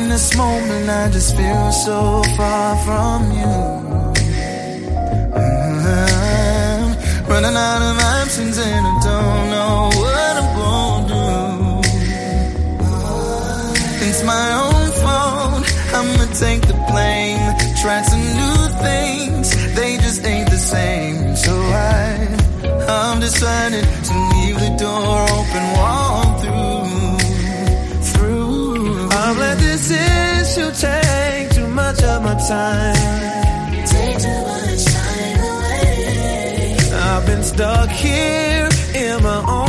This 0.09 0.35
moment, 0.35 0.89
I 0.89 1.09
just 1.09 1.35
feel 1.35 1.71
so 1.71 2.21
far 2.35 2.75
from 2.85 3.31
you. 3.31 3.55
I'm 5.93 6.95
running 7.29 7.57
out 7.69 7.81
of 7.89 7.97
options 8.17 8.57
and 8.57 8.85
I 8.91 8.95
don't 9.09 9.49
know 9.53 9.89
what 10.01 10.33
I'm 10.41 10.49
gonna 10.61 11.07
do. 11.13 11.27
It's 14.07 14.23
my 14.23 14.47
own 14.65 14.91
fault. 15.01 15.65
I'ma 15.97 16.25
take 16.45 16.61
the 16.71 16.77
blame. 16.91 17.45
Tried 17.81 18.05
some 18.05 18.25
new 18.41 18.59
things, 18.87 19.45
they 19.75 19.97
just 19.97 20.25
ain't 20.25 20.49
the 20.49 20.57
same. 20.57 21.35
So 21.35 21.53
I, 21.53 22.35
I'm 22.89 23.19
decided 23.19 23.85
to 24.09 24.13
leave 24.33 24.57
the 24.59 24.73
door 24.79 25.21
open, 25.37 25.63
walk 25.77 26.06
issue 30.57 30.71
take 30.71 31.49
too 31.51 31.67
much 31.67 32.01
of 32.03 32.23
my 32.23 32.35
time. 32.35 33.85
Take 33.85 34.19
too 34.19 34.41
much 34.51 34.85
time 34.85 35.39
away. 35.39 36.77
I've 36.93 37.25
been 37.25 37.43
stuck 37.43 37.89
here 37.89 38.69
in 38.95 39.23
my 39.23 39.43
own 39.47 39.66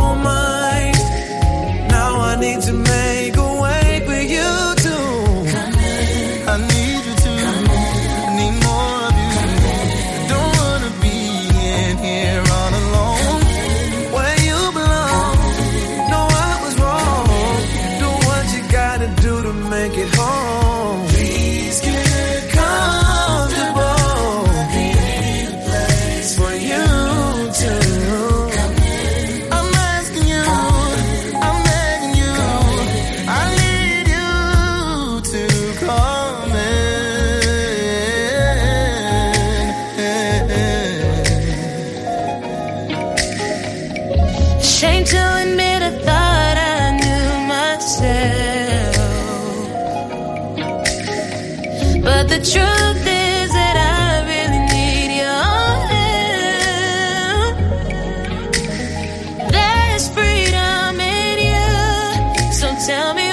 tell 62.88 63.12
me 63.12 63.27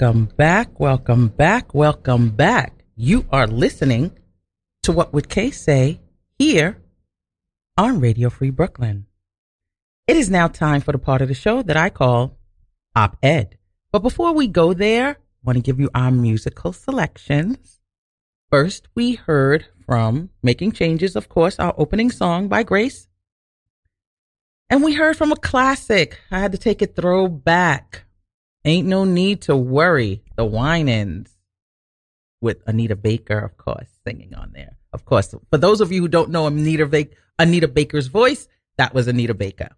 Welcome 0.00 0.30
back, 0.34 0.80
welcome 0.80 1.28
back, 1.28 1.74
welcome 1.74 2.30
back. 2.30 2.84
You 2.96 3.26
are 3.30 3.46
listening 3.46 4.12
to 4.82 4.92
What 4.92 5.12
Would 5.12 5.28
Kay 5.28 5.50
Say 5.50 6.00
here 6.38 6.80
on 7.76 8.00
Radio 8.00 8.30
Free 8.30 8.48
Brooklyn. 8.48 9.04
It 10.06 10.16
is 10.16 10.30
now 10.30 10.48
time 10.48 10.80
for 10.80 10.92
the 10.92 10.98
part 10.98 11.20
of 11.20 11.28
the 11.28 11.34
show 11.34 11.62
that 11.64 11.76
I 11.76 11.90
call 11.90 12.38
Op 12.96 13.18
Ed. 13.22 13.58
But 13.92 13.98
before 13.98 14.32
we 14.32 14.46
go 14.46 14.72
there, 14.72 15.10
I 15.10 15.16
want 15.44 15.56
to 15.56 15.62
give 15.62 15.78
you 15.78 15.90
our 15.94 16.10
musical 16.10 16.72
selections. 16.72 17.78
First, 18.48 18.88
we 18.94 19.16
heard 19.16 19.66
from 19.84 20.30
Making 20.42 20.72
Changes, 20.72 21.14
of 21.14 21.28
course, 21.28 21.58
our 21.58 21.74
opening 21.76 22.10
song 22.10 22.48
by 22.48 22.62
Grace. 22.62 23.06
And 24.70 24.82
we 24.82 24.94
heard 24.94 25.18
from 25.18 25.30
a 25.30 25.36
classic. 25.36 26.18
I 26.30 26.38
had 26.38 26.52
to 26.52 26.58
take 26.58 26.80
it 26.80 26.96
throwback. 26.96 28.06
Ain't 28.64 28.86
no 28.86 29.04
need 29.04 29.42
to 29.42 29.56
worry. 29.56 30.22
The 30.36 30.44
Winans 30.44 31.30
with 32.40 32.62
Anita 32.66 32.96
Baker, 32.96 33.38
of 33.38 33.56
course, 33.56 33.88
singing 34.06 34.34
on 34.34 34.52
there. 34.52 34.76
Of 34.92 35.04
course, 35.04 35.34
for 35.50 35.58
those 35.58 35.80
of 35.80 35.92
you 35.92 36.02
who 36.02 36.08
don't 36.08 36.30
know 36.30 36.46
Anita, 36.46 36.86
ba- 36.86 37.08
Anita 37.38 37.68
Baker's 37.68 38.08
voice, 38.08 38.48
that 38.76 38.94
was 38.94 39.08
Anita 39.08 39.34
Baker. 39.34 39.70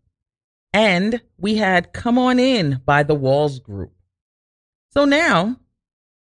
And 0.72 1.20
we 1.38 1.56
had 1.56 1.92
Come 1.92 2.18
On 2.18 2.38
In 2.38 2.80
by 2.84 3.02
the 3.02 3.14
Walls 3.14 3.58
Group. 3.58 3.92
So 4.90 5.04
now 5.04 5.56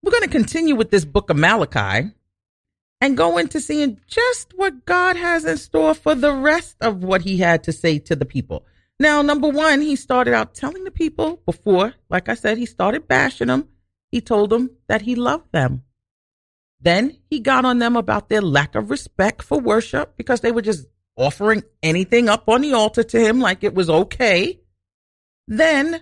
we're 0.03 0.11
going 0.11 0.23
to 0.23 0.29
continue 0.29 0.75
with 0.75 0.91
this 0.91 1.05
book 1.05 1.29
of 1.29 1.37
Malachi 1.37 2.11
and 3.01 3.17
go 3.17 3.37
into 3.37 3.59
seeing 3.59 3.99
just 4.07 4.53
what 4.55 4.85
God 4.85 5.15
has 5.15 5.45
in 5.45 5.57
store 5.57 5.93
for 5.93 6.15
the 6.15 6.33
rest 6.33 6.75
of 6.79 7.03
what 7.03 7.23
he 7.23 7.37
had 7.37 7.63
to 7.63 7.71
say 7.71 7.99
to 7.99 8.15
the 8.15 8.25
people. 8.25 8.65
Now, 8.99 9.21
number 9.21 9.49
one, 9.49 9.81
he 9.81 9.95
started 9.95 10.33
out 10.33 10.55
telling 10.55 10.83
the 10.85 10.91
people 10.91 11.41
before, 11.45 11.95
like 12.09 12.29
I 12.29 12.35
said, 12.35 12.57
he 12.57 12.65
started 12.65 13.07
bashing 13.07 13.47
them. 13.47 13.67
He 14.11 14.21
told 14.21 14.49
them 14.49 14.69
that 14.87 15.01
he 15.01 15.15
loved 15.15 15.51
them. 15.51 15.83
Then 16.79 17.17
he 17.29 17.39
got 17.39 17.65
on 17.65 17.79
them 17.79 17.95
about 17.95 18.29
their 18.29 18.41
lack 18.41 18.75
of 18.75 18.89
respect 18.89 19.41
for 19.41 19.59
worship 19.59 20.15
because 20.17 20.41
they 20.41 20.51
were 20.51 20.61
just 20.61 20.85
offering 21.17 21.63
anything 21.81 22.29
up 22.29 22.47
on 22.47 22.61
the 22.61 22.73
altar 22.73 23.03
to 23.03 23.19
him 23.19 23.41
like 23.41 23.63
it 23.63 23.73
was 23.73 23.89
okay. 23.89 24.59
Then 25.47 26.01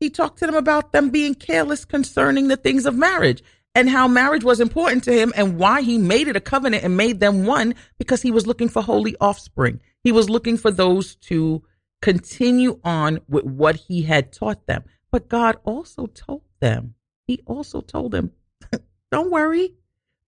he 0.00 0.10
talked 0.10 0.38
to 0.40 0.46
them 0.46 0.54
about 0.54 0.92
them 0.92 1.10
being 1.10 1.34
careless 1.34 1.84
concerning 1.84 2.48
the 2.48 2.56
things 2.56 2.84
of 2.84 2.94
marriage 2.94 3.42
and 3.74 3.88
how 3.88 4.06
marriage 4.06 4.44
was 4.44 4.60
important 4.60 5.04
to 5.04 5.12
him 5.12 5.32
and 5.36 5.58
why 5.58 5.82
he 5.82 5.98
made 5.98 6.28
it 6.28 6.36
a 6.36 6.40
covenant 6.40 6.84
and 6.84 6.96
made 6.96 7.20
them 7.20 7.46
one 7.46 7.74
because 7.98 8.22
he 8.22 8.30
was 8.30 8.46
looking 8.46 8.68
for 8.68 8.82
holy 8.82 9.16
offspring. 9.20 9.80
He 10.02 10.12
was 10.12 10.30
looking 10.30 10.56
for 10.56 10.70
those 10.70 11.16
to 11.16 11.62
continue 12.04 12.78
on 12.84 13.18
with 13.30 13.44
what 13.44 13.76
he 13.76 14.02
had 14.02 14.30
taught 14.30 14.66
them. 14.66 14.84
But 15.10 15.30
God 15.30 15.56
also 15.64 16.04
told 16.04 16.42
them, 16.60 16.96
he 17.26 17.40
also 17.46 17.80
told 17.80 18.12
them, 18.12 18.32
Don't 19.10 19.30
worry, 19.30 19.72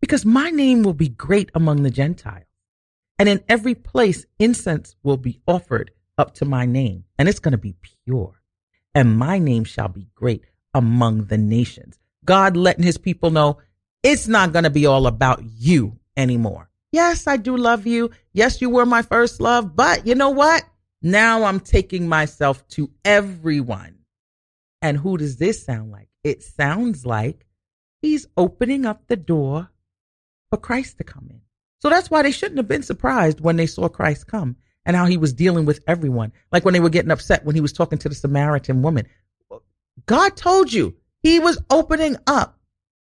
because 0.01 0.25
my 0.25 0.49
name 0.49 0.83
will 0.83 0.95
be 0.95 1.11
great 1.11 1.51
among 1.55 1.83
the 1.83 1.91
Gentiles. 1.91 2.47
And 3.19 3.29
in 3.29 3.45
every 3.47 3.75
place, 3.75 4.25
incense 4.39 4.97
will 5.03 5.19
be 5.19 5.43
offered 5.47 5.91
up 6.17 6.33
to 6.37 6.47
my 6.47 6.65
name, 6.65 7.05
and 7.19 7.29
it's 7.29 7.41
going 7.41 7.53
to 7.53 7.59
be 7.59 7.77
pure. 8.07 8.41
And 8.95 9.19
my 9.19 9.39
name 9.39 9.65
shall 9.65 9.89
be 9.89 10.09
great 10.15 10.47
among 10.73 11.27
the 11.27 11.37
nations. 11.37 11.99
God 12.25 12.57
letting 12.57 12.85
his 12.85 12.97
people 12.97 13.31
know 13.31 13.59
it's 14.03 14.27
not 14.27 14.53
going 14.53 14.65
to 14.65 14.71
be 14.71 14.87
all 14.87 15.07
about 15.07 15.43
you 15.45 15.99
anymore. 16.17 16.71
Yes, 16.91 17.27
I 17.27 17.37
do 17.37 17.55
love 17.55 17.87
you. 17.87 18.13
Yes, 18.33 18.63
you 18.63 18.71
were 18.71 18.87
my 18.87 19.03
first 19.03 19.43
love, 19.43 19.77
but 19.77 20.07
you 20.07 20.15
know 20.15 20.31
what? 20.31 20.65
Now 21.07 21.45
I'm 21.45 21.61
taking 21.61 22.09
myself 22.09 22.67
to 22.71 22.91
everyone. 23.05 23.99
And 24.83 24.99
who 24.99 25.17
does 25.17 25.37
this 25.37 25.65
sound 25.65 25.93
like? 25.93 26.09
It 26.25 26.43
sounds 26.43 27.07
like 27.07 27.47
he's 28.03 28.27
opening 28.37 28.85
up 28.85 29.07
the 29.07 29.15
door 29.15 29.71
for 30.51 30.57
Christ 30.57 30.99
to 30.99 31.05
come 31.05 31.29
in. 31.31 31.43
So 31.81 31.91
that's 31.91 32.11
why 32.11 32.23
they 32.23 32.33
shouldn't 32.33 32.57
have 32.57 32.67
been 32.67 32.83
surprised 32.83 33.41
when 33.41 33.55
they 33.55 33.69
saw 33.69 33.89
Christ 33.89 34.27
come 34.27 34.57
and 34.85 34.97
how 34.97 35.07
he 35.07 35.17
was 35.17 35.33
dealing 35.33 35.65
with 35.65 35.79
everyone. 35.87 36.33
Like 36.51 36.65
when 36.65 36.75
they 36.75 36.81
were 36.81 36.91
getting 36.91 37.13
upset 37.13 37.45
when 37.45 37.55
he 37.55 37.61
was 37.61 37.73
talking 37.73 37.99
to 37.99 38.09
the 38.09 38.15
Samaritan 38.17 38.83
woman. 38.83 39.07
God 40.07 40.37
told 40.37 40.73
you 40.73 40.97
he 41.23 41.39
was 41.39 41.57
opening 41.71 42.17
up. 42.27 42.59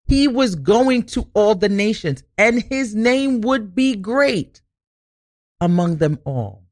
He 0.08 0.28
was 0.28 0.56
going 0.56 1.04
to 1.04 1.30
all 1.36 1.54
the 1.54 1.70
nations 1.70 2.24
and 2.40 2.60
his 2.60 2.96
name 2.96 3.42
would 3.42 3.76
be 3.76 3.96
great 3.96 4.64
among 5.62 5.98
them 5.98 6.18
all. 6.26 6.63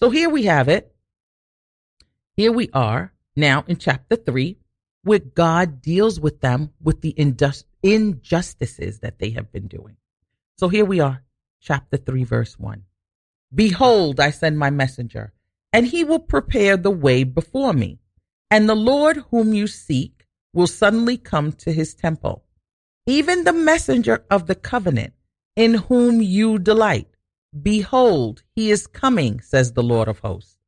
So 0.00 0.10
here 0.10 0.28
we 0.28 0.44
have 0.44 0.68
it. 0.68 0.94
Here 2.36 2.52
we 2.52 2.68
are 2.72 3.12
now 3.34 3.64
in 3.66 3.76
chapter 3.76 4.16
three, 4.16 4.58
where 5.02 5.20
God 5.20 5.80
deals 5.80 6.20
with 6.20 6.40
them 6.40 6.72
with 6.82 7.00
the 7.00 7.14
injustices 7.82 8.98
that 9.00 9.18
they 9.18 9.30
have 9.30 9.52
been 9.52 9.68
doing. 9.68 9.96
So 10.58 10.68
here 10.68 10.84
we 10.84 11.00
are, 11.00 11.22
chapter 11.60 11.96
3, 11.96 12.24
verse 12.24 12.58
1. 12.58 12.82
Behold, 13.54 14.18
I 14.18 14.30
send 14.30 14.58
my 14.58 14.70
messenger, 14.70 15.32
and 15.72 15.86
he 15.86 16.02
will 16.02 16.18
prepare 16.18 16.76
the 16.76 16.90
way 16.90 17.24
before 17.24 17.72
me. 17.72 18.00
And 18.50 18.68
the 18.68 18.74
Lord 18.74 19.18
whom 19.30 19.54
you 19.54 19.66
seek 19.66 20.26
will 20.52 20.66
suddenly 20.66 21.16
come 21.18 21.52
to 21.52 21.72
his 21.72 21.94
temple, 21.94 22.44
even 23.06 23.44
the 23.44 23.52
messenger 23.52 24.24
of 24.30 24.46
the 24.46 24.54
covenant, 24.54 25.12
in 25.54 25.74
whom 25.74 26.20
you 26.20 26.58
delight. 26.58 27.15
Behold, 27.62 28.42
he 28.54 28.70
is 28.70 28.86
coming, 28.86 29.40
says 29.40 29.72
the 29.72 29.82
Lord 29.82 30.08
of 30.08 30.20
hosts. 30.20 30.58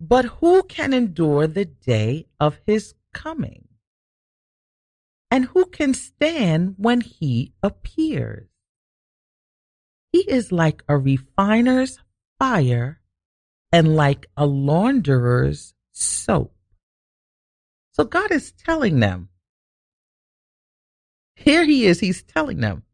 But 0.00 0.24
who 0.24 0.62
can 0.64 0.92
endure 0.92 1.46
the 1.46 1.64
day 1.64 2.26
of 2.40 2.58
his 2.66 2.94
coming? 3.12 3.68
And 5.30 5.46
who 5.46 5.66
can 5.66 5.94
stand 5.94 6.74
when 6.78 7.00
he 7.00 7.54
appears? 7.62 8.48
He 10.12 10.20
is 10.20 10.52
like 10.52 10.84
a 10.88 10.96
refiner's 10.96 11.98
fire 12.38 13.00
and 13.72 13.96
like 13.96 14.26
a 14.36 14.46
launderer's 14.46 15.74
soap. 15.92 16.54
So 17.92 18.04
God 18.04 18.30
is 18.30 18.52
telling 18.52 19.00
them, 19.00 19.28
here 21.34 21.64
he 21.64 21.86
is, 21.86 22.00
he's 22.00 22.22
telling 22.22 22.60
them, 22.60 22.84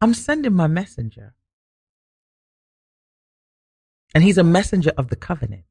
I'm 0.00 0.14
sending 0.14 0.54
my 0.54 0.66
messenger. 0.66 1.34
And 4.14 4.24
he's 4.24 4.38
a 4.38 4.44
messenger 4.44 4.92
of 4.96 5.08
the 5.08 5.16
covenant 5.16 5.64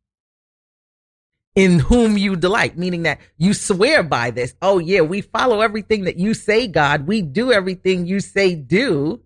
in 1.56 1.80
whom 1.80 2.18
you 2.18 2.36
delight, 2.36 2.78
meaning 2.78 3.04
that 3.04 3.20
you 3.36 3.54
swear 3.54 4.04
by 4.04 4.30
this. 4.30 4.56
Oh, 4.62 4.78
yeah, 4.78 5.02
we 5.02 5.22
follow 5.22 5.62
everything 5.62 6.04
that 6.04 6.18
you 6.18 6.36
say, 6.36 6.68
God. 6.68 7.08
We 7.08 7.24
do 7.24 7.52
everything 7.52 8.06
you 8.06 8.20
say 8.20 8.54
do. 8.54 9.24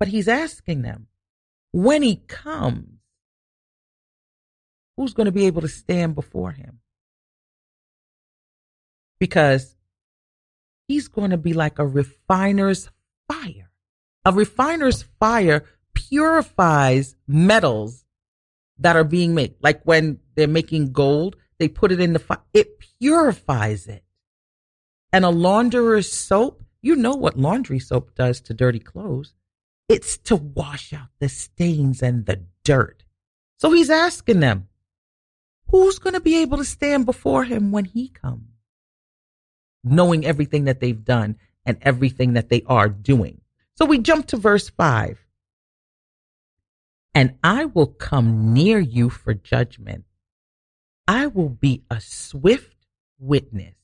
But 0.00 0.08
he's 0.08 0.26
asking 0.26 0.82
them, 0.82 1.06
when 1.70 2.02
he 2.02 2.16
comes, 2.16 2.98
who's 4.96 5.14
going 5.14 5.26
to 5.26 5.32
be 5.32 5.46
able 5.46 5.62
to 5.62 5.68
stand 5.68 6.16
before 6.16 6.50
him? 6.50 6.80
Because 9.20 9.76
he's 10.88 11.06
going 11.06 11.30
to 11.30 11.36
be 11.36 11.52
like 11.52 11.78
a 11.78 11.86
refiner's 11.86 12.90
fire. 13.28 13.70
A 14.24 14.32
refiner's 14.32 15.04
fire 15.20 15.64
purifies 16.08 17.16
metals 17.26 18.04
that 18.78 18.96
are 18.96 19.04
being 19.04 19.34
made. 19.34 19.54
Like 19.60 19.82
when 19.84 20.18
they're 20.34 20.48
making 20.48 20.92
gold, 20.92 21.36
they 21.58 21.68
put 21.68 21.92
it 21.92 22.00
in 22.00 22.12
the 22.12 22.18
fire. 22.18 22.42
It 22.52 22.78
purifies 22.98 23.86
it. 23.86 24.04
And 25.12 25.24
a 25.24 25.30
launderer's 25.30 26.10
soap, 26.12 26.64
you 26.82 26.96
know 26.96 27.14
what 27.14 27.38
laundry 27.38 27.78
soap 27.78 28.14
does 28.14 28.40
to 28.42 28.54
dirty 28.54 28.80
clothes. 28.80 29.32
It's 29.88 30.16
to 30.18 30.36
wash 30.36 30.92
out 30.92 31.08
the 31.20 31.28
stains 31.28 32.02
and 32.02 32.26
the 32.26 32.44
dirt. 32.64 33.04
So 33.58 33.70
he's 33.70 33.90
asking 33.90 34.40
them, 34.40 34.68
who's 35.68 35.98
going 35.98 36.14
to 36.14 36.20
be 36.20 36.38
able 36.38 36.58
to 36.58 36.64
stand 36.64 37.06
before 37.06 37.44
him 37.44 37.70
when 37.70 37.84
he 37.84 38.08
comes? 38.08 38.48
Knowing 39.84 40.26
everything 40.26 40.64
that 40.64 40.80
they've 40.80 41.04
done 41.04 41.36
and 41.64 41.78
everything 41.82 42.32
that 42.32 42.48
they 42.48 42.62
are 42.66 42.88
doing. 42.88 43.40
So 43.76 43.84
we 43.84 43.98
jump 43.98 44.26
to 44.28 44.36
verse 44.36 44.68
five. 44.70 45.23
And 47.14 47.38
I 47.44 47.66
will 47.66 47.86
come 47.86 48.52
near 48.52 48.80
you 48.80 49.08
for 49.08 49.34
judgment. 49.34 50.04
I 51.06 51.28
will 51.28 51.48
be 51.48 51.84
a 51.90 52.00
swift 52.00 52.76
witness 53.18 53.76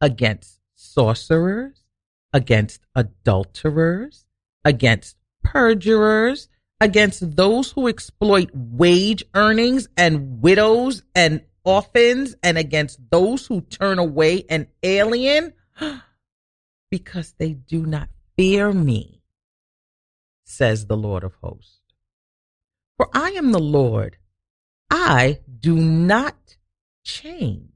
against 0.00 0.58
sorcerers, 0.74 1.84
against 2.32 2.80
adulterers, 2.94 4.24
against 4.64 5.16
perjurers, 5.44 6.48
against 6.80 7.36
those 7.36 7.72
who 7.72 7.86
exploit 7.86 8.50
wage 8.52 9.24
earnings 9.34 9.88
and 9.96 10.40
widows 10.40 11.02
and 11.14 11.42
orphans, 11.64 12.34
and 12.42 12.56
against 12.56 12.98
those 13.10 13.46
who 13.46 13.60
turn 13.60 13.98
away 13.98 14.44
an 14.48 14.66
alien 14.82 15.52
because 16.90 17.34
they 17.38 17.52
do 17.52 17.84
not 17.84 18.08
fear 18.36 18.72
me, 18.72 19.22
says 20.44 20.86
the 20.86 20.96
Lord 20.96 21.24
of 21.24 21.34
hosts. 21.42 21.87
For 22.98 23.08
I 23.14 23.30
am 23.30 23.52
the 23.52 23.60
Lord, 23.60 24.18
I 24.90 25.38
do 25.60 25.76
not 25.76 26.56
change. 27.04 27.72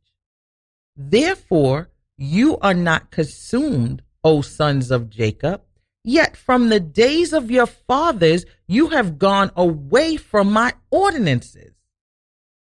Therefore, 0.96 1.90
you 2.18 2.58
are 2.58 2.74
not 2.74 3.12
consumed, 3.12 4.02
O 4.24 4.42
sons 4.42 4.90
of 4.90 5.08
Jacob. 5.08 5.62
Yet 6.04 6.36
from 6.36 6.68
the 6.68 6.80
days 6.80 7.32
of 7.32 7.52
your 7.52 7.66
fathers, 7.66 8.44
you 8.66 8.88
have 8.88 9.18
gone 9.18 9.52
away 9.54 10.16
from 10.16 10.52
my 10.52 10.74
ordinances 10.90 11.74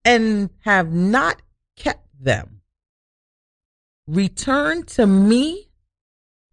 and 0.03 0.49
have 0.61 0.91
not 0.91 1.43
kept 1.75 2.07
them. 2.19 2.61
Return 4.07 4.83
to 4.83 5.05
me, 5.05 5.69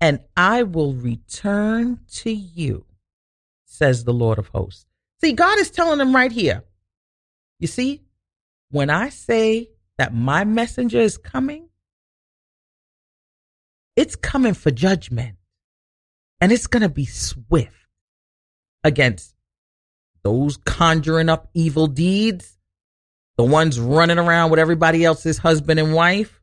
and 0.00 0.20
I 0.36 0.64
will 0.64 0.92
return 0.92 2.00
to 2.16 2.30
you, 2.30 2.84
says 3.64 4.04
the 4.04 4.12
Lord 4.12 4.38
of 4.38 4.48
hosts. 4.48 4.93
See, 5.24 5.32
God 5.32 5.58
is 5.58 5.70
telling 5.70 5.96
them 5.96 6.14
right 6.14 6.30
here. 6.30 6.64
You 7.58 7.66
see, 7.66 8.02
when 8.70 8.90
I 8.90 9.08
say 9.08 9.70
that 9.96 10.12
my 10.12 10.44
messenger 10.44 11.00
is 11.00 11.16
coming, 11.16 11.70
it's 13.96 14.16
coming 14.16 14.52
for 14.52 14.70
judgment 14.70 15.36
and 16.42 16.52
it's 16.52 16.66
going 16.66 16.82
to 16.82 16.90
be 16.90 17.06
swift 17.06 17.72
against 18.82 19.34
those 20.24 20.58
conjuring 20.58 21.30
up 21.30 21.48
evil 21.54 21.86
deeds, 21.86 22.58
the 23.38 23.44
ones 23.44 23.80
running 23.80 24.18
around 24.18 24.50
with 24.50 24.60
everybody 24.60 25.06
else's 25.06 25.38
husband 25.38 25.80
and 25.80 25.94
wife, 25.94 26.42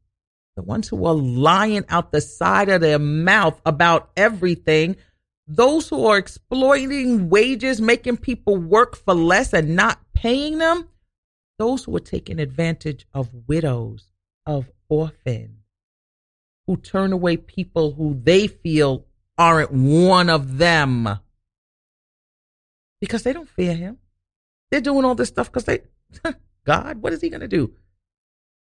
the 0.55 0.63
ones 0.63 0.87
who 0.87 1.05
are 1.05 1.13
lying 1.13 1.85
out 1.87 2.11
the 2.11 2.19
side 2.19 2.69
of 2.69 2.81
their 2.81 2.97
mouth 2.97 3.61
about 3.63 4.09
everything, 4.17 4.95
those 5.55 5.89
who 5.89 6.05
are 6.05 6.17
exploiting 6.17 7.29
wages, 7.29 7.81
making 7.81 8.17
people 8.17 8.57
work 8.57 8.95
for 8.95 9.13
less 9.13 9.53
and 9.53 9.75
not 9.75 9.99
paying 10.13 10.57
them, 10.57 10.87
those 11.59 11.83
who 11.83 11.95
are 11.95 12.01
taking 12.01 12.39
advantage 12.39 13.05
of 13.13 13.29
widows, 13.47 14.11
of 14.45 14.71
orphans, 14.87 15.59
who 16.67 16.77
turn 16.77 17.11
away 17.11 17.37
people 17.37 17.91
who 17.93 18.19
they 18.23 18.47
feel 18.47 19.05
aren't 19.37 19.71
one 19.71 20.29
of 20.29 20.57
them 20.57 21.19
because 22.99 23.23
they 23.23 23.33
don't 23.33 23.49
fear 23.49 23.73
him. 23.73 23.97
They're 24.69 24.79
doing 24.79 25.03
all 25.03 25.15
this 25.15 25.29
stuff 25.29 25.51
because 25.51 25.65
they, 25.65 25.81
God, 26.65 27.01
what 27.01 27.13
is 27.13 27.21
he 27.21 27.29
going 27.29 27.41
to 27.41 27.47
do? 27.47 27.73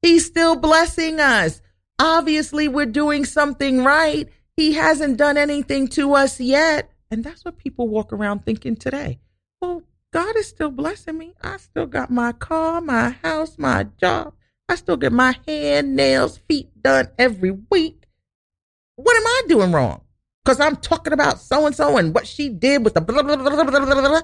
He's 0.02 0.26
still 0.26 0.56
blessing 0.56 1.20
us. 1.20 1.62
Obviously, 2.00 2.68
we're 2.68 2.86
doing 2.86 3.26
something 3.26 3.84
right. 3.84 4.30
He 4.58 4.74
hasn't 4.74 5.18
done 5.18 5.38
anything 5.38 5.88
to 5.90 6.14
us 6.14 6.42
yet. 6.42 6.92
And 7.10 7.24
that's 7.24 7.46
what 7.46 7.58
people 7.58 7.88
walk 7.88 8.12
around 8.12 8.44
thinking 8.44 8.76
today. 8.76 9.20
Well, 9.62 9.84
God 10.12 10.36
is 10.36 10.48
still 10.48 10.72
blessing 10.72 11.18
me. 11.18 11.36
I 11.42 11.56
still 11.56 11.86
got 11.86 12.12
my 12.12 12.34
car, 12.34 12.82
my 12.82 13.12
house, 13.24 13.58
my 13.58 13.86
job. 14.02 14.34
I 14.68 14.76
still 14.76 14.98
get 14.98 15.14
my 15.14 15.38
hair, 15.48 15.82
nails, 15.82 16.40
feet 16.50 16.70
done 16.82 17.08
every 17.18 17.52
week. 17.52 18.08
What 18.98 19.16
am 19.16 19.26
I 19.26 19.42
doing 19.48 19.72
wrong? 19.72 20.02
because 20.48 20.62
I'm 20.62 20.78
talking 20.78 21.12
about 21.12 21.42
so 21.42 21.66
and 21.66 21.76
so 21.76 21.98
and 21.98 22.16
what 22.16 22.26
she 22.26 22.48
did 22.48 22.86
with 22.86 22.94
the 22.94 23.02
blah, 23.02 23.22
blah, 23.22 23.36
blah, 23.36 23.50
blah, 23.50 23.66
blah, 23.66 23.80
blah, 23.82 24.08
blah. 24.08 24.22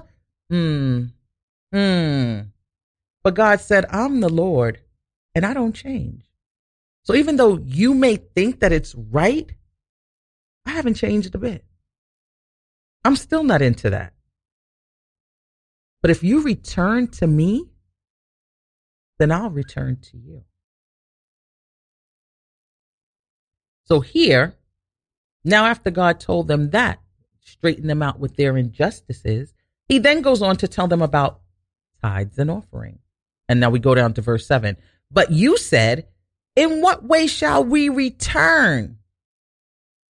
Hmm. 0.48 1.02
Hmm. 1.70 2.40
But 3.22 3.34
God 3.34 3.60
said, 3.60 3.84
I'm 3.90 4.20
the 4.20 4.30
Lord 4.30 4.80
and 5.34 5.44
I 5.44 5.52
don't 5.52 5.74
change. 5.74 6.24
So 7.02 7.14
even 7.14 7.36
though 7.36 7.58
you 7.58 7.92
may 7.92 8.16
think 8.16 8.60
that 8.60 8.72
it's 8.72 8.94
right, 8.94 9.52
I 10.66 10.72
haven't 10.72 10.94
changed 10.94 11.34
a 11.34 11.38
bit. 11.38 11.64
I'm 13.04 13.16
still 13.16 13.44
not 13.44 13.62
into 13.62 13.90
that. 13.90 14.14
But 16.00 16.10
if 16.10 16.22
you 16.22 16.42
return 16.42 17.08
to 17.08 17.26
me, 17.26 17.70
then 19.18 19.30
I'll 19.30 19.50
return 19.50 19.98
to 20.10 20.16
you. 20.16 20.44
So 23.84 24.00
here, 24.00 24.54
now 25.44 25.66
after 25.66 25.90
God 25.90 26.18
told 26.18 26.48
them 26.48 26.70
that, 26.70 27.00
straighten 27.40 27.86
them 27.86 28.02
out 28.02 28.18
with 28.18 28.36
their 28.36 28.56
injustices, 28.56 29.52
he 29.88 29.98
then 29.98 30.22
goes 30.22 30.40
on 30.40 30.56
to 30.56 30.68
tell 30.68 30.88
them 30.88 31.02
about 31.02 31.40
tithes 32.02 32.38
and 32.38 32.50
offering. 32.50 33.00
And 33.48 33.60
now 33.60 33.70
we 33.70 33.78
go 33.78 33.94
down 33.94 34.14
to 34.14 34.22
verse 34.22 34.46
7. 34.46 34.76
But 35.10 35.30
you 35.30 35.58
said, 35.58 36.08
In 36.56 36.80
what 36.80 37.04
way 37.04 37.26
shall 37.26 37.62
we 37.62 37.90
return? 37.90 38.98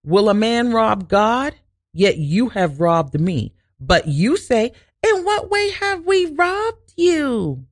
Will 0.08 0.30
a 0.30 0.34
man 0.34 0.72
rob 0.72 1.06
God? 1.06 1.54
Yet 1.92 2.16
you 2.16 2.48
have 2.48 2.80
robbed 2.80 3.20
me. 3.20 3.52
But 3.78 4.08
you 4.08 4.38
say, 4.38 4.72
In 5.06 5.22
what 5.22 5.50
way 5.50 5.68
have 5.72 6.06
we 6.06 6.24
robbed 6.24 6.94
you? 6.96 7.66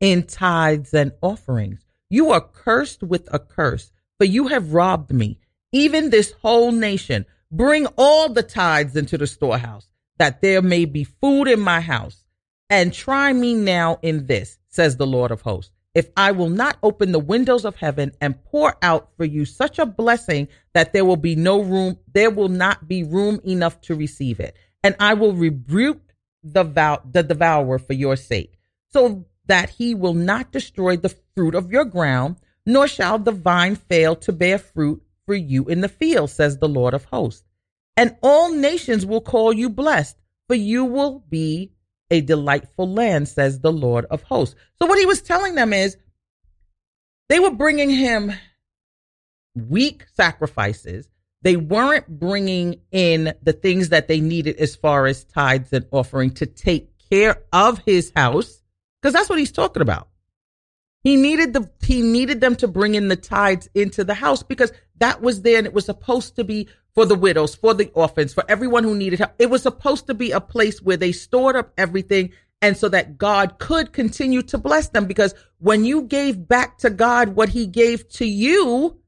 In 0.00 0.24
tithes 0.24 0.92
and 0.92 1.12
offerings. 1.22 1.86
You 2.08 2.32
are 2.32 2.40
cursed 2.40 3.04
with 3.04 3.32
a 3.32 3.38
curse, 3.38 3.92
for 4.18 4.24
you 4.24 4.48
have 4.48 4.74
robbed 4.74 5.12
me, 5.12 5.38
even 5.70 6.10
this 6.10 6.32
whole 6.42 6.72
nation. 6.72 7.24
Bring 7.52 7.86
all 7.96 8.28
the 8.28 8.42
tithes 8.42 8.96
into 8.96 9.16
the 9.16 9.28
storehouse, 9.28 9.88
that 10.18 10.40
there 10.40 10.62
may 10.62 10.86
be 10.86 11.04
food 11.04 11.46
in 11.46 11.60
my 11.60 11.80
house. 11.80 12.24
And 12.68 12.92
try 12.92 13.32
me 13.32 13.54
now 13.54 14.00
in 14.02 14.26
this, 14.26 14.58
says 14.66 14.96
the 14.96 15.06
Lord 15.06 15.30
of 15.30 15.42
hosts 15.42 15.70
if 15.94 16.08
I 16.16 16.32
will 16.32 16.48
not 16.48 16.78
open 16.82 17.12
the 17.12 17.18
windows 17.18 17.64
of 17.64 17.76
heaven 17.76 18.12
and 18.20 18.42
pour 18.44 18.76
out 18.82 19.10
for 19.16 19.24
you 19.24 19.44
such 19.44 19.78
a 19.78 19.86
blessing 19.86 20.48
that 20.72 20.92
there 20.92 21.04
will 21.04 21.16
be 21.16 21.34
no 21.34 21.60
room, 21.60 21.98
there 22.12 22.30
will 22.30 22.48
not 22.48 22.86
be 22.86 23.02
room 23.02 23.40
enough 23.44 23.80
to 23.82 23.94
receive 23.94 24.38
it. 24.38 24.56
And 24.84 24.94
I 25.00 25.14
will 25.14 25.32
rebuke 25.32 26.00
the, 26.42 26.64
vow, 26.64 27.02
the 27.10 27.22
devourer 27.22 27.78
for 27.78 27.92
your 27.92 28.16
sake, 28.16 28.56
so 28.92 29.26
that 29.46 29.70
he 29.70 29.94
will 29.94 30.14
not 30.14 30.52
destroy 30.52 30.96
the 30.96 31.14
fruit 31.34 31.54
of 31.54 31.70
your 31.70 31.84
ground, 31.84 32.36
nor 32.64 32.86
shall 32.86 33.18
the 33.18 33.32
vine 33.32 33.76
fail 33.76 34.14
to 34.16 34.32
bear 34.32 34.58
fruit 34.58 35.02
for 35.26 35.34
you 35.34 35.66
in 35.66 35.80
the 35.80 35.88
field, 35.88 36.30
says 36.30 36.58
the 36.58 36.68
Lord 36.68 36.94
of 36.94 37.04
hosts. 37.06 37.44
And 37.96 38.16
all 38.22 38.52
nations 38.52 39.04
will 39.04 39.20
call 39.20 39.52
you 39.52 39.68
blessed, 39.68 40.16
for 40.46 40.54
you 40.54 40.84
will 40.84 41.24
be 41.28 41.72
a 42.10 42.20
delightful 42.20 42.92
land, 42.92 43.28
says 43.28 43.60
the 43.60 43.72
Lord 43.72 44.04
of 44.06 44.22
hosts. 44.22 44.56
So 44.78 44.86
what 44.86 44.98
he 44.98 45.06
was 45.06 45.22
telling 45.22 45.54
them 45.54 45.72
is 45.72 45.96
they 47.28 47.40
were 47.40 47.52
bringing 47.52 47.90
him 47.90 48.32
weak 49.54 50.04
sacrifices. 50.14 51.08
They 51.42 51.56
weren't 51.56 52.06
bringing 52.06 52.80
in 52.92 53.34
the 53.42 53.54
things 53.54 53.88
that 53.88 54.08
they 54.08 54.20
needed 54.20 54.56
as 54.56 54.76
far 54.76 55.06
as 55.06 55.24
tithes 55.24 55.72
and 55.72 55.86
offering 55.90 56.32
to 56.34 56.46
take 56.46 56.90
care 57.10 57.42
of 57.52 57.78
his 57.86 58.12
house, 58.14 58.62
because 59.00 59.14
that's 59.14 59.30
what 59.30 59.38
he's 59.38 59.50
talking 59.50 59.80
about. 59.80 60.09
He 61.02 61.16
needed 61.16 61.54
the 61.54 61.70
he 61.82 62.02
needed 62.02 62.40
them 62.40 62.56
to 62.56 62.68
bring 62.68 62.94
in 62.94 63.08
the 63.08 63.16
tithes 63.16 63.68
into 63.74 64.04
the 64.04 64.14
house 64.14 64.42
because 64.42 64.72
that 64.98 65.22
was 65.22 65.42
there 65.42 65.58
and 65.58 65.66
it 65.66 65.72
was 65.72 65.86
supposed 65.86 66.36
to 66.36 66.44
be 66.44 66.68
for 66.94 67.06
the 67.06 67.14
widows, 67.14 67.54
for 67.54 67.72
the 67.72 67.90
orphans, 67.94 68.34
for 68.34 68.44
everyone 68.48 68.84
who 68.84 68.94
needed 68.94 69.18
help. 69.18 69.32
It 69.38 69.48
was 69.48 69.62
supposed 69.62 70.06
to 70.08 70.14
be 70.14 70.32
a 70.32 70.40
place 70.40 70.82
where 70.82 70.96
they 70.96 71.12
stored 71.12 71.56
up 71.56 71.72
everything 71.78 72.32
and 72.60 72.76
so 72.76 72.88
that 72.90 73.16
God 73.16 73.58
could 73.58 73.92
continue 73.92 74.42
to 74.42 74.58
bless 74.58 74.88
them 74.88 75.06
because 75.06 75.34
when 75.58 75.84
you 75.84 76.02
gave 76.02 76.46
back 76.46 76.78
to 76.78 76.90
God 76.90 77.30
what 77.30 77.48
he 77.48 77.66
gave 77.66 78.08
to 78.10 78.26
you, 78.26 78.98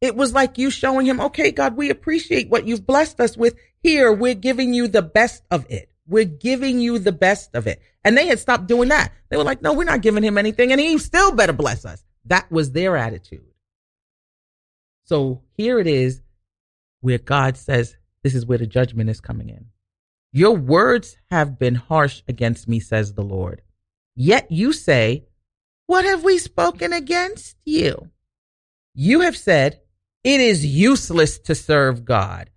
it 0.00 0.16
was 0.16 0.32
like 0.32 0.58
you 0.58 0.70
showing 0.70 1.06
him, 1.06 1.20
okay, 1.20 1.50
God, 1.50 1.76
we 1.76 1.90
appreciate 1.90 2.48
what 2.48 2.66
you've 2.66 2.86
blessed 2.86 3.20
us 3.20 3.36
with. 3.36 3.54
Here, 3.82 4.12
we're 4.12 4.34
giving 4.34 4.72
you 4.72 4.88
the 4.88 5.02
best 5.02 5.42
of 5.50 5.66
it. 5.68 5.90
We're 6.06 6.24
giving 6.24 6.78
you 6.80 6.98
the 6.98 7.12
best 7.12 7.54
of 7.54 7.66
it. 7.66 7.82
And 8.04 8.16
they 8.16 8.26
had 8.26 8.38
stopped 8.38 8.66
doing 8.66 8.88
that. 8.90 9.12
They 9.28 9.36
were 9.36 9.44
like, 9.44 9.62
no, 9.62 9.72
we're 9.72 9.84
not 9.84 10.02
giving 10.02 10.22
him 10.22 10.38
anything 10.38 10.72
and 10.72 10.80
he 10.80 10.98
still 10.98 11.32
better 11.32 11.52
bless 11.52 11.84
us. 11.84 12.04
That 12.26 12.50
was 12.50 12.72
their 12.72 12.96
attitude. 12.96 13.44
So 15.04 15.42
here 15.52 15.78
it 15.78 15.86
is 15.86 16.20
where 17.00 17.18
God 17.18 17.56
says, 17.56 17.96
This 18.22 18.34
is 18.34 18.44
where 18.44 18.58
the 18.58 18.66
judgment 18.66 19.08
is 19.08 19.20
coming 19.20 19.48
in. 19.48 19.66
Your 20.32 20.56
words 20.56 21.16
have 21.30 21.58
been 21.58 21.76
harsh 21.76 22.22
against 22.26 22.68
me, 22.68 22.80
says 22.80 23.14
the 23.14 23.22
Lord. 23.22 23.62
Yet 24.16 24.50
you 24.50 24.72
say, 24.72 25.26
What 25.86 26.04
have 26.04 26.24
we 26.24 26.38
spoken 26.38 26.92
against 26.92 27.56
you? 27.64 28.10
You 28.94 29.20
have 29.20 29.36
said, 29.36 29.80
It 30.24 30.40
is 30.40 30.66
useless 30.66 31.38
to 31.40 31.54
serve 31.54 32.04
God. 32.04 32.50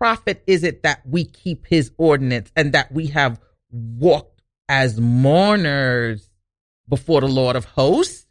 Profit 0.00 0.42
is 0.46 0.64
it 0.64 0.82
that 0.82 1.02
we 1.06 1.26
keep 1.26 1.66
his 1.66 1.92
ordinance 1.98 2.50
and 2.56 2.72
that 2.72 2.90
we 2.90 3.08
have 3.08 3.38
walked 3.70 4.40
as 4.66 4.98
mourners 4.98 6.30
before 6.88 7.20
the 7.20 7.28
Lord 7.28 7.54
of 7.54 7.66
hosts? 7.66 8.26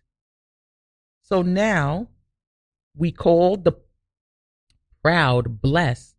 So 1.22 1.44
now 1.44 2.08
we 2.98 3.12
call 3.12 3.56
the 3.56 3.74
proud 5.04 5.62
blessed, 5.62 6.16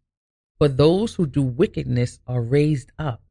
for 0.57 0.69
those 0.69 1.17
who 1.17 1.27
do 1.27 1.43
wickedness 1.43 2.21
are 2.29 2.41
raised 2.41 2.93
up 2.97 3.23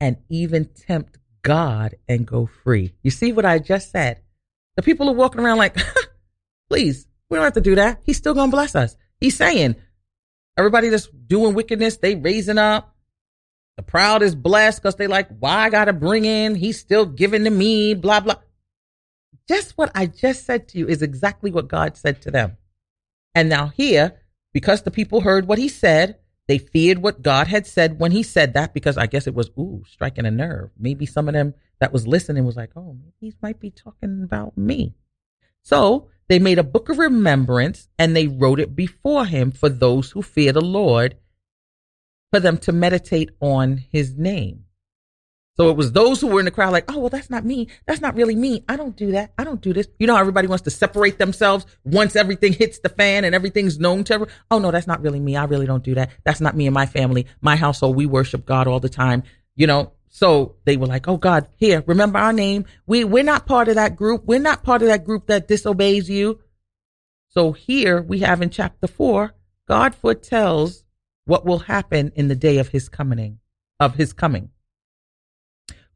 and 0.00 0.16
even 0.28 0.64
tempt 0.64 1.18
God 1.42 1.94
and 2.08 2.26
go 2.26 2.46
free. 2.46 2.92
You 3.04 3.12
see 3.12 3.30
what 3.30 3.44
I 3.44 3.60
just 3.60 3.92
said? 3.92 4.20
The 4.74 4.82
people 4.82 5.08
are 5.08 5.14
walking 5.14 5.40
around 5.40 5.58
like, 5.58 5.76
please, 6.68 7.06
we 7.30 7.36
don't 7.36 7.44
have 7.44 7.52
to 7.52 7.60
do 7.60 7.76
that. 7.76 8.00
He's 8.04 8.16
still 8.16 8.34
going 8.34 8.50
to 8.50 8.56
bless 8.56 8.74
us. 8.74 8.96
He's 9.20 9.36
saying, 9.36 9.76
everybody 10.56 10.88
that's 10.88 11.06
doing 11.06 11.54
wickedness, 11.54 11.96
they 11.96 12.14
raising 12.14 12.58
up. 12.58 12.94
The 13.76 13.82
proud 13.82 14.22
is 14.22 14.34
blessed 14.34 14.82
because 14.82 14.96
they 14.96 15.06
like, 15.06 15.28
why 15.38 15.64
I 15.64 15.70
got 15.70 15.84
to 15.86 15.92
bring 15.92 16.24
in? 16.24 16.54
He's 16.54 16.80
still 16.80 17.04
giving 17.04 17.44
to 17.44 17.50
me, 17.50 17.94
blah, 17.94 18.20
blah. 18.20 18.36
Just 19.48 19.76
what 19.76 19.92
I 19.94 20.06
just 20.06 20.44
said 20.44 20.68
to 20.68 20.78
you 20.78 20.88
is 20.88 21.02
exactly 21.02 21.50
what 21.50 21.68
God 21.68 21.96
said 21.96 22.22
to 22.22 22.30
them. 22.30 22.56
And 23.34 23.48
now 23.48 23.68
here, 23.68 24.20
because 24.52 24.82
the 24.82 24.90
people 24.90 25.20
heard 25.20 25.46
what 25.46 25.58
he 25.58 25.68
said, 25.68 26.18
they 26.48 26.58
feared 26.58 26.98
what 26.98 27.22
God 27.22 27.48
had 27.48 27.66
said 27.66 27.98
when 27.98 28.12
he 28.12 28.22
said 28.22 28.54
that 28.54 28.72
because 28.72 28.96
I 28.96 29.06
guess 29.06 29.26
it 29.26 29.34
was, 29.34 29.50
ooh, 29.58 29.82
striking 29.86 30.24
a 30.24 30.30
nerve. 30.30 30.70
Maybe 30.78 31.04
some 31.04 31.28
of 31.28 31.34
them 31.34 31.54
that 31.80 31.92
was 31.92 32.06
listening 32.06 32.44
was 32.44 32.56
like, 32.56 32.70
oh, 32.76 32.96
he 33.20 33.34
might 33.42 33.60
be 33.60 33.70
talking 33.70 34.22
about 34.24 34.56
me. 34.56 34.94
So 35.62 36.08
they 36.28 36.38
made 36.38 36.58
a 36.58 36.64
book 36.64 36.88
of 36.88 36.98
remembrance 36.98 37.88
and 37.98 38.16
they 38.16 38.26
wrote 38.26 38.60
it 38.60 38.74
before 38.74 39.26
him 39.26 39.50
for 39.52 39.68
those 39.68 40.10
who 40.10 40.22
fear 40.22 40.52
the 40.52 40.60
Lord, 40.60 41.16
for 42.32 42.40
them 42.40 42.58
to 42.58 42.72
meditate 42.72 43.30
on 43.40 43.84
his 43.90 44.16
name. 44.16 44.64
So 45.56 45.70
it 45.70 45.76
was 45.76 45.92
those 45.92 46.20
who 46.20 46.26
were 46.26 46.38
in 46.38 46.44
the 46.44 46.50
crowd 46.50 46.72
like, 46.72 46.84
oh, 46.92 46.98
well, 46.98 47.08
that's 47.08 47.30
not 47.30 47.46
me. 47.46 47.68
That's 47.86 48.02
not 48.02 48.14
really 48.14 48.36
me. 48.36 48.62
I 48.68 48.76
don't 48.76 48.94
do 48.94 49.12
that. 49.12 49.32
I 49.38 49.44
don't 49.44 49.62
do 49.62 49.72
this. 49.72 49.88
You 49.98 50.06
know 50.06 50.14
how 50.14 50.20
everybody 50.20 50.48
wants 50.48 50.64
to 50.64 50.70
separate 50.70 51.18
themselves 51.18 51.64
once 51.82 52.14
everything 52.14 52.52
hits 52.52 52.78
the 52.80 52.90
fan 52.90 53.24
and 53.24 53.34
everything's 53.34 53.78
known 53.78 54.04
to 54.04 54.14
everyone? 54.14 54.34
Oh, 54.50 54.58
no, 54.58 54.70
that's 54.70 54.86
not 54.86 55.00
really 55.00 55.20
me. 55.20 55.34
I 55.34 55.44
really 55.44 55.66
don't 55.66 55.82
do 55.82 55.94
that. 55.94 56.10
That's 56.24 56.42
not 56.42 56.56
me 56.56 56.66
and 56.66 56.74
my 56.74 56.84
family. 56.84 57.26
My 57.40 57.56
household, 57.56 57.96
we 57.96 58.04
worship 58.04 58.44
God 58.44 58.66
all 58.66 58.80
the 58.80 58.90
time. 58.90 59.22
You 59.54 59.66
know, 59.66 59.92
so 60.16 60.56
they 60.64 60.78
were 60.78 60.86
like, 60.86 61.08
oh 61.08 61.18
God, 61.18 61.46
here, 61.56 61.84
remember 61.86 62.18
our 62.18 62.32
name. 62.32 62.64
We, 62.86 63.04
we're 63.04 63.22
not 63.22 63.44
part 63.44 63.68
of 63.68 63.74
that 63.74 63.96
group. 63.96 64.24
We're 64.24 64.38
not 64.38 64.62
part 64.62 64.80
of 64.80 64.88
that 64.88 65.04
group 65.04 65.26
that 65.26 65.46
disobeys 65.46 66.08
you. 66.08 66.40
So 67.28 67.52
here 67.52 68.00
we 68.00 68.20
have 68.20 68.40
in 68.40 68.48
chapter 68.48 68.86
four, 68.86 69.34
God 69.68 69.94
foretells 69.94 70.84
what 71.26 71.44
will 71.44 71.58
happen 71.58 72.12
in 72.16 72.28
the 72.28 72.34
day 72.34 72.56
of 72.56 72.68
his 72.68 72.88
coming, 72.88 73.40
of 73.78 73.96
his 73.96 74.14
coming. 74.14 74.48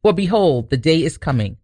For 0.02 0.12
behold, 0.12 0.68
the 0.68 0.76
day 0.76 1.02
is 1.02 1.16
coming, 1.16 1.56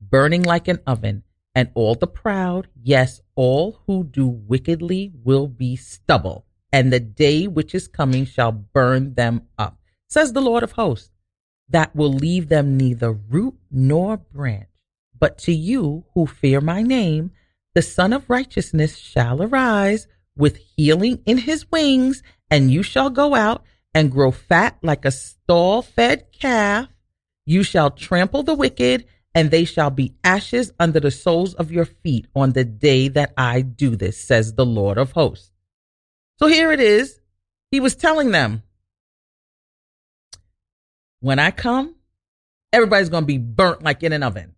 burning 0.00 0.44
like 0.44 0.68
an 0.68 0.78
oven, 0.86 1.24
and 1.52 1.72
all 1.74 1.96
the 1.96 2.06
proud, 2.06 2.68
yes, 2.80 3.22
all 3.34 3.80
who 3.88 4.04
do 4.04 4.28
wickedly 4.28 5.10
will 5.24 5.48
be 5.48 5.74
stubble, 5.74 6.46
and 6.72 6.92
the 6.92 7.00
day 7.00 7.48
which 7.48 7.74
is 7.74 7.88
coming 7.88 8.24
shall 8.24 8.52
burn 8.52 9.14
them 9.14 9.48
up, 9.58 9.80
says 10.08 10.32
the 10.32 10.40
Lord 10.40 10.62
of 10.62 10.70
hosts, 10.72 11.10
that 11.68 11.94
will 11.94 12.12
leave 12.12 12.48
them 12.48 12.76
neither 12.76 13.12
root 13.12 13.54
nor 13.70 14.16
branch. 14.16 14.68
But 15.18 15.38
to 15.38 15.52
you 15.52 16.04
who 16.14 16.26
fear 16.26 16.60
my 16.60 16.82
name, 16.82 17.30
the 17.74 17.82
Sun 17.82 18.12
of 18.12 18.28
Righteousness 18.28 18.96
shall 18.98 19.42
arise 19.42 20.06
with 20.36 20.56
healing 20.76 21.22
in 21.26 21.38
his 21.38 21.70
wings, 21.70 22.22
and 22.50 22.70
you 22.70 22.82
shall 22.82 23.10
go 23.10 23.34
out 23.34 23.64
and 23.94 24.12
grow 24.12 24.30
fat 24.30 24.76
like 24.82 25.04
a 25.04 25.10
stall 25.10 25.82
fed 25.82 26.26
calf 26.32 26.88
you 27.46 27.62
shall 27.62 27.90
trample 27.90 28.42
the 28.42 28.54
wicked, 28.54 29.04
and 29.34 29.50
they 29.50 29.64
shall 29.64 29.90
be 29.90 30.14
ashes 30.22 30.72
under 30.78 31.00
the 31.00 31.10
soles 31.10 31.54
of 31.54 31.70
your 31.70 31.84
feet 31.84 32.26
on 32.34 32.52
the 32.52 32.64
day 32.64 33.08
that 33.08 33.32
I 33.36 33.60
do 33.60 33.96
this, 33.96 34.18
says 34.18 34.54
the 34.54 34.64
Lord 34.64 34.96
of 34.96 35.12
hosts. 35.12 35.50
So 36.38 36.46
here 36.46 36.72
it 36.72 36.80
is. 36.80 37.20
He 37.70 37.80
was 37.80 37.94
telling 37.94 38.30
them, 38.30 38.62
when 41.24 41.38
I 41.38 41.52
come, 41.52 41.94
everybody's 42.70 43.08
going 43.08 43.22
to 43.22 43.26
be 43.26 43.38
burnt 43.38 43.82
like 43.82 44.02
in 44.02 44.12
an 44.12 44.22
oven. 44.22 44.54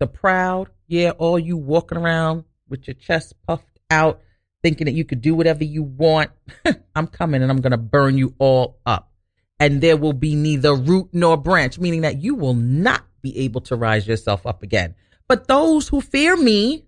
The 0.00 0.08
proud, 0.08 0.70
yeah, 0.88 1.10
all 1.10 1.38
you 1.38 1.56
walking 1.56 1.96
around 1.96 2.42
with 2.68 2.88
your 2.88 2.94
chest 2.94 3.34
puffed 3.46 3.78
out, 3.88 4.20
thinking 4.60 4.86
that 4.86 4.94
you 4.94 5.04
could 5.04 5.20
do 5.20 5.36
whatever 5.36 5.62
you 5.62 5.84
want. 5.84 6.32
I'm 6.96 7.06
coming 7.06 7.42
and 7.42 7.50
I'm 7.52 7.60
going 7.60 7.70
to 7.70 7.76
burn 7.76 8.18
you 8.18 8.34
all 8.38 8.80
up. 8.84 9.12
And 9.60 9.80
there 9.80 9.96
will 9.96 10.12
be 10.12 10.34
neither 10.34 10.74
root 10.74 11.10
nor 11.12 11.36
branch, 11.36 11.78
meaning 11.78 12.00
that 12.00 12.20
you 12.20 12.34
will 12.34 12.54
not 12.54 13.04
be 13.22 13.38
able 13.38 13.60
to 13.60 13.76
rise 13.76 14.08
yourself 14.08 14.48
up 14.48 14.64
again. 14.64 14.96
But 15.28 15.46
those 15.46 15.86
who 15.86 16.00
fear 16.00 16.36
me, 16.36 16.86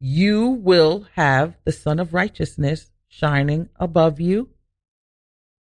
you 0.00 0.48
will 0.48 1.06
have 1.14 1.58
the 1.64 1.72
Sun 1.72 1.98
of 1.98 2.14
Righteousness 2.14 2.90
shining 3.06 3.68
above 3.76 4.18
you. 4.18 4.48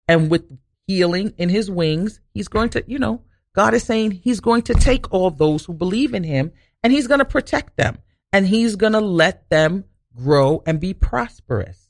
And 0.08 0.30
with 0.30 0.46
healing 0.88 1.34
in 1.38 1.50
his 1.50 1.70
wings, 1.70 2.20
he's 2.34 2.48
going 2.48 2.70
to, 2.70 2.84
you 2.88 3.00
know, 3.00 3.24
God 3.54 3.74
is 3.74 3.84
saying 3.84 4.12
he's 4.12 4.40
going 4.40 4.64
to 4.64 4.74
take 4.74 5.12
all 5.14 5.32
those 5.32 5.66
who 5.66 5.74
believe 5.74 6.14
in 6.14 6.24
him 6.24 6.52
and 6.84 6.92
he's 6.92 7.08
going 7.08 7.20
to 7.20 7.26
protect 7.26 7.78
them 7.78 7.98
and 8.32 8.48
he's 8.48 8.76
going 8.76 8.94
to 8.94 9.00
let 9.00 9.50
them 9.50 9.86
grow 10.16 10.62
and 10.66 10.80
be 10.80 10.94
prosperous. 10.94 11.90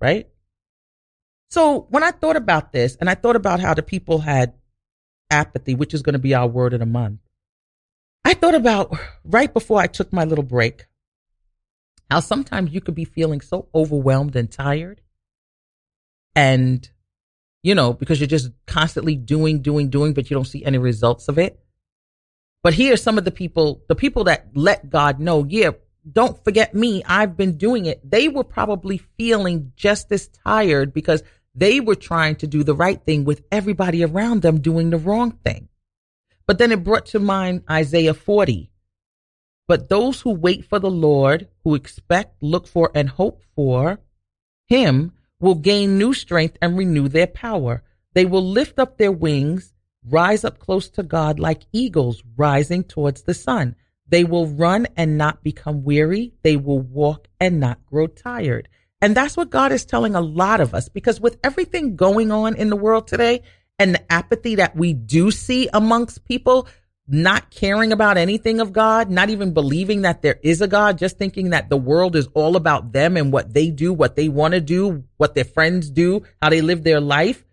Right? 0.00 0.28
So 1.50 1.86
when 1.90 2.02
I 2.02 2.10
thought 2.10 2.36
about 2.36 2.72
this 2.72 2.96
and 3.00 3.08
I 3.08 3.14
thought 3.14 3.36
about 3.36 3.60
how 3.60 3.74
the 3.74 3.82
people 3.82 4.18
had 4.18 4.52
apathy, 5.30 5.74
which 5.74 5.94
is 5.94 6.02
going 6.02 6.12
to 6.12 6.18
be 6.18 6.34
our 6.34 6.46
word 6.46 6.74
of 6.74 6.80
the 6.80 6.86
month, 6.86 7.20
I 8.24 8.34
thought 8.34 8.54
about 8.54 8.94
right 9.24 9.52
before 9.52 9.80
I 9.80 9.86
took 9.86 10.12
my 10.12 10.24
little 10.24 10.44
break, 10.44 10.86
how 12.10 12.20
sometimes 12.20 12.72
you 12.72 12.80
could 12.80 12.94
be 12.94 13.04
feeling 13.04 13.40
so 13.40 13.68
overwhelmed 13.74 14.36
and 14.36 14.50
tired 14.50 15.00
and 16.34 16.88
you 17.68 17.74
know, 17.74 17.92
because 17.92 18.18
you're 18.18 18.26
just 18.26 18.50
constantly 18.66 19.14
doing, 19.14 19.60
doing, 19.60 19.90
doing, 19.90 20.14
but 20.14 20.30
you 20.30 20.34
don't 20.34 20.46
see 20.46 20.64
any 20.64 20.78
results 20.78 21.28
of 21.28 21.38
it. 21.38 21.60
But 22.62 22.72
here 22.72 22.94
are 22.94 22.96
some 22.96 23.18
of 23.18 23.26
the 23.26 23.30
people, 23.30 23.82
the 23.88 23.94
people 23.94 24.24
that 24.24 24.46
let 24.54 24.88
God 24.88 25.20
know, 25.20 25.44
yeah, 25.46 25.72
don't 26.10 26.42
forget 26.44 26.74
me. 26.74 27.02
I've 27.04 27.36
been 27.36 27.58
doing 27.58 27.84
it. 27.84 28.00
They 28.10 28.28
were 28.28 28.42
probably 28.42 28.96
feeling 29.18 29.74
just 29.76 30.10
as 30.12 30.28
tired 30.28 30.94
because 30.94 31.22
they 31.54 31.78
were 31.78 31.94
trying 31.94 32.36
to 32.36 32.46
do 32.46 32.64
the 32.64 32.74
right 32.74 33.04
thing 33.04 33.26
with 33.26 33.44
everybody 33.52 34.02
around 34.02 34.40
them 34.40 34.62
doing 34.62 34.88
the 34.88 34.96
wrong 34.96 35.32
thing. 35.32 35.68
But 36.46 36.56
then 36.56 36.72
it 36.72 36.82
brought 36.82 37.04
to 37.08 37.18
mind 37.18 37.64
Isaiah 37.70 38.14
40. 38.14 38.70
But 39.66 39.90
those 39.90 40.22
who 40.22 40.30
wait 40.30 40.64
for 40.64 40.78
the 40.78 40.90
Lord, 40.90 41.48
who 41.64 41.74
expect, 41.74 42.42
look 42.42 42.66
for, 42.66 42.90
and 42.94 43.10
hope 43.10 43.42
for 43.54 44.00
him 44.68 45.12
will 45.40 45.54
gain 45.54 45.98
new 45.98 46.12
strength 46.12 46.56
and 46.60 46.76
renew 46.76 47.08
their 47.08 47.26
power. 47.26 47.82
They 48.14 48.24
will 48.24 48.44
lift 48.44 48.78
up 48.78 48.98
their 48.98 49.12
wings, 49.12 49.74
rise 50.04 50.44
up 50.44 50.58
close 50.58 50.88
to 50.90 51.02
God 51.02 51.38
like 51.38 51.66
eagles 51.72 52.22
rising 52.36 52.84
towards 52.84 53.22
the 53.22 53.34
sun. 53.34 53.76
They 54.08 54.24
will 54.24 54.46
run 54.46 54.86
and 54.96 55.18
not 55.18 55.42
become 55.42 55.84
weary. 55.84 56.32
They 56.42 56.56
will 56.56 56.80
walk 56.80 57.28
and 57.38 57.60
not 57.60 57.84
grow 57.86 58.06
tired. 58.06 58.68
And 59.00 59.14
that's 59.14 59.36
what 59.36 59.50
God 59.50 59.70
is 59.70 59.84
telling 59.84 60.14
a 60.14 60.20
lot 60.20 60.60
of 60.60 60.74
us 60.74 60.88
because 60.88 61.20
with 61.20 61.38
everything 61.44 61.94
going 61.94 62.32
on 62.32 62.56
in 62.56 62.70
the 62.70 62.76
world 62.76 63.06
today 63.06 63.42
and 63.78 63.94
the 63.94 64.12
apathy 64.12 64.56
that 64.56 64.74
we 64.74 64.92
do 64.92 65.30
see 65.30 65.68
amongst 65.72 66.24
people, 66.24 66.66
not 67.08 67.50
caring 67.50 67.90
about 67.90 68.18
anything 68.18 68.60
of 68.60 68.72
God, 68.72 69.10
not 69.10 69.30
even 69.30 69.54
believing 69.54 70.02
that 70.02 70.20
there 70.20 70.38
is 70.42 70.60
a 70.60 70.68
God, 70.68 70.98
just 70.98 71.16
thinking 71.16 71.50
that 71.50 71.70
the 71.70 71.76
world 71.76 72.14
is 72.14 72.28
all 72.34 72.54
about 72.54 72.92
them 72.92 73.16
and 73.16 73.32
what 73.32 73.54
they 73.54 73.70
do, 73.70 73.92
what 73.94 74.14
they 74.14 74.28
want 74.28 74.52
to 74.52 74.60
do, 74.60 75.04
what 75.16 75.34
their 75.34 75.44
friends 75.44 75.90
do, 75.90 76.22
how 76.42 76.50
they 76.50 76.60
live 76.60 76.84
their 76.84 77.00
life. 77.00 77.44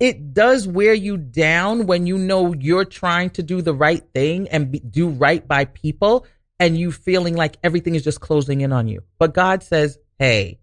It 0.00 0.32
does 0.32 0.66
wear 0.66 0.94
you 0.94 1.18
down 1.18 1.86
when 1.86 2.06
you 2.06 2.16
know 2.16 2.54
you're 2.54 2.86
trying 2.86 3.30
to 3.30 3.42
do 3.42 3.60
the 3.60 3.74
right 3.74 4.02
thing 4.14 4.48
and 4.48 4.72
be, 4.72 4.80
do 4.80 5.10
right 5.10 5.46
by 5.46 5.66
people 5.66 6.26
and 6.58 6.76
you 6.78 6.90
feeling 6.90 7.36
like 7.36 7.58
everything 7.62 7.94
is 7.94 8.02
just 8.02 8.20
closing 8.20 8.62
in 8.62 8.72
on 8.72 8.88
you. 8.88 9.02
But 9.18 9.34
God 9.34 9.62
says, 9.62 9.98
Hey, 10.18 10.60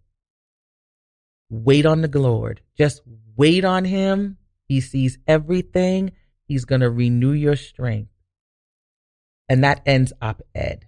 wait 1.50 1.86
on 1.86 2.02
the 2.02 2.20
Lord. 2.20 2.62
Just 2.78 3.02
wait 3.38 3.64
on 3.64 3.86
him. 3.86 4.38
He 4.68 4.82
sees 4.82 5.20
everything 5.28 6.12
He's 6.50 6.66
going 6.66 6.82
to 6.82 6.90
renew 6.90 7.32
your 7.32 7.56
strength. 7.56 8.12
And 9.48 9.64
that 9.64 9.82
ends 9.86 10.12
op 10.22 10.42
ed. 10.54 10.88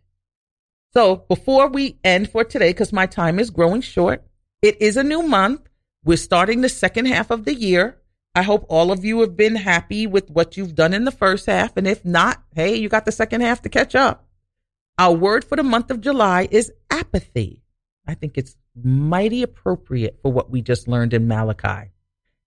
So 0.94 1.18
before 1.30 1.68
we 1.68 2.00
end 2.04 2.30
for 2.30 2.44
today, 2.44 2.72
because 2.72 2.92
my 2.92 3.06
time 3.06 3.40
is 3.40 3.52
growing 3.52 3.82
short, 3.82 4.24
it 4.62 4.82
is 4.82 4.98
a 4.98 5.04
new 5.04 5.22
month. 5.22 5.62
We're 6.04 6.18
starting 6.18 6.62
the 6.62 6.70
second 6.70 7.06
half 7.06 7.30
of 7.30 7.46
the 7.46 7.54
year. 7.54 8.00
I 8.34 8.42
hope 8.42 8.66
all 8.70 8.92
of 8.92 9.06
you 9.06 9.22
have 9.22 9.38
been 9.38 9.56
happy 9.56 10.08
with 10.08 10.32
what 10.32 10.58
you've 10.58 10.74
done 10.74 10.96
in 10.96 11.06
the 11.06 11.12
first 11.12 11.46
half. 11.46 11.78
And 11.78 11.88
if 11.88 12.04
not, 12.04 12.42
hey, 12.56 12.76
you 12.76 12.90
got 12.90 13.06
the 13.06 13.12
second 13.12 13.42
half 13.42 13.62
to 13.62 13.70
catch 13.70 13.94
up. 13.94 14.26
Our 14.98 15.14
word 15.14 15.44
for 15.44 15.56
the 15.56 15.64
month 15.64 15.92
of 15.92 16.02
July 16.02 16.48
is 16.50 16.72
apathy. 16.90 17.62
I 18.08 18.16
think 18.16 18.36
it's 18.36 18.56
mighty 18.76 19.44
appropriate 19.44 20.18
for 20.24 20.32
what 20.32 20.50
we 20.50 20.64
just 20.64 20.88
learned 20.88 21.14
in 21.14 21.28
Malachi. 21.28 21.92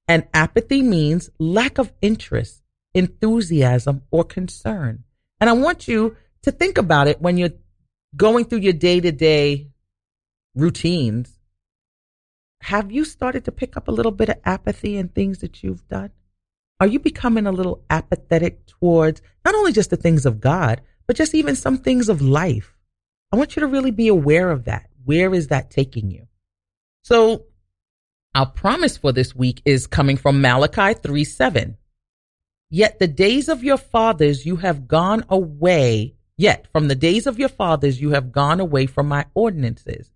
And 0.08 0.26
apathy 0.34 0.82
means 0.82 1.30
lack 1.38 1.78
of 1.78 1.92
interest, 2.02 2.63
enthusiasm, 2.94 4.02
or 4.10 4.24
concern. 4.24 5.04
And 5.40 5.50
I 5.50 5.52
want 5.52 5.88
you 5.88 6.16
to 6.42 6.52
think 6.52 6.78
about 6.78 7.08
it 7.08 7.20
when 7.20 7.36
you're 7.36 7.52
going 8.16 8.44
through 8.44 8.60
your 8.60 8.72
day 8.72 9.00
to 9.00 9.12
day 9.12 9.68
routines. 10.54 11.38
Have 12.62 12.90
you 12.90 13.04
started 13.04 13.44
to 13.44 13.52
pick 13.52 13.76
up 13.76 13.88
a 13.88 13.92
little 13.92 14.12
bit 14.12 14.30
of 14.30 14.36
apathy 14.44 14.96
in 14.96 15.08
things 15.08 15.38
that 15.38 15.62
you've 15.62 15.86
done? 15.88 16.10
Are 16.80 16.86
you 16.86 16.98
becoming 16.98 17.46
a 17.46 17.52
little 17.52 17.84
apathetic 17.90 18.66
towards 18.66 19.20
not 19.44 19.54
only 19.54 19.72
just 19.72 19.90
the 19.90 19.96
things 19.96 20.26
of 20.26 20.40
God, 20.40 20.80
but 21.06 21.16
just 21.16 21.34
even 21.34 21.56
some 21.56 21.78
things 21.78 22.08
of 22.08 22.22
life? 22.22 22.74
I 23.32 23.36
want 23.36 23.56
you 23.56 23.60
to 23.60 23.66
really 23.66 23.90
be 23.90 24.08
aware 24.08 24.50
of 24.50 24.64
that. 24.64 24.88
Where 25.04 25.34
is 25.34 25.48
that 25.48 25.70
taking 25.70 26.10
you? 26.10 26.26
So 27.02 27.44
our 28.34 28.46
promise 28.46 28.96
for 28.96 29.12
this 29.12 29.34
week 29.34 29.60
is 29.64 29.86
coming 29.86 30.16
from 30.16 30.40
Malachi 30.40 30.94
3 30.94 31.24
7. 31.24 31.76
Yet 32.74 32.98
the 32.98 33.06
days 33.06 33.48
of 33.48 33.62
your 33.62 33.76
fathers 33.76 34.44
you 34.44 34.56
have 34.56 34.88
gone 34.88 35.24
away, 35.28 36.16
yet 36.36 36.66
from 36.72 36.88
the 36.88 36.96
days 36.96 37.24
of 37.28 37.38
your 37.38 37.48
fathers 37.48 38.00
you 38.00 38.10
have 38.10 38.32
gone 38.32 38.58
away 38.58 38.86
from 38.86 39.06
my 39.06 39.26
ordinances 39.32 40.10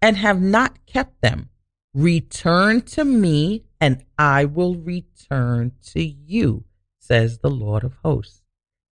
and 0.00 0.16
have 0.16 0.40
not 0.40 0.86
kept 0.86 1.22
them. 1.22 1.48
Return 1.92 2.82
to 2.82 3.04
me 3.04 3.64
and 3.80 4.04
I 4.16 4.44
will 4.44 4.76
return 4.76 5.72
to 5.86 6.04
you, 6.04 6.62
says 7.00 7.38
the 7.38 7.50
Lord 7.50 7.82
of 7.82 7.94
hosts. 8.04 8.42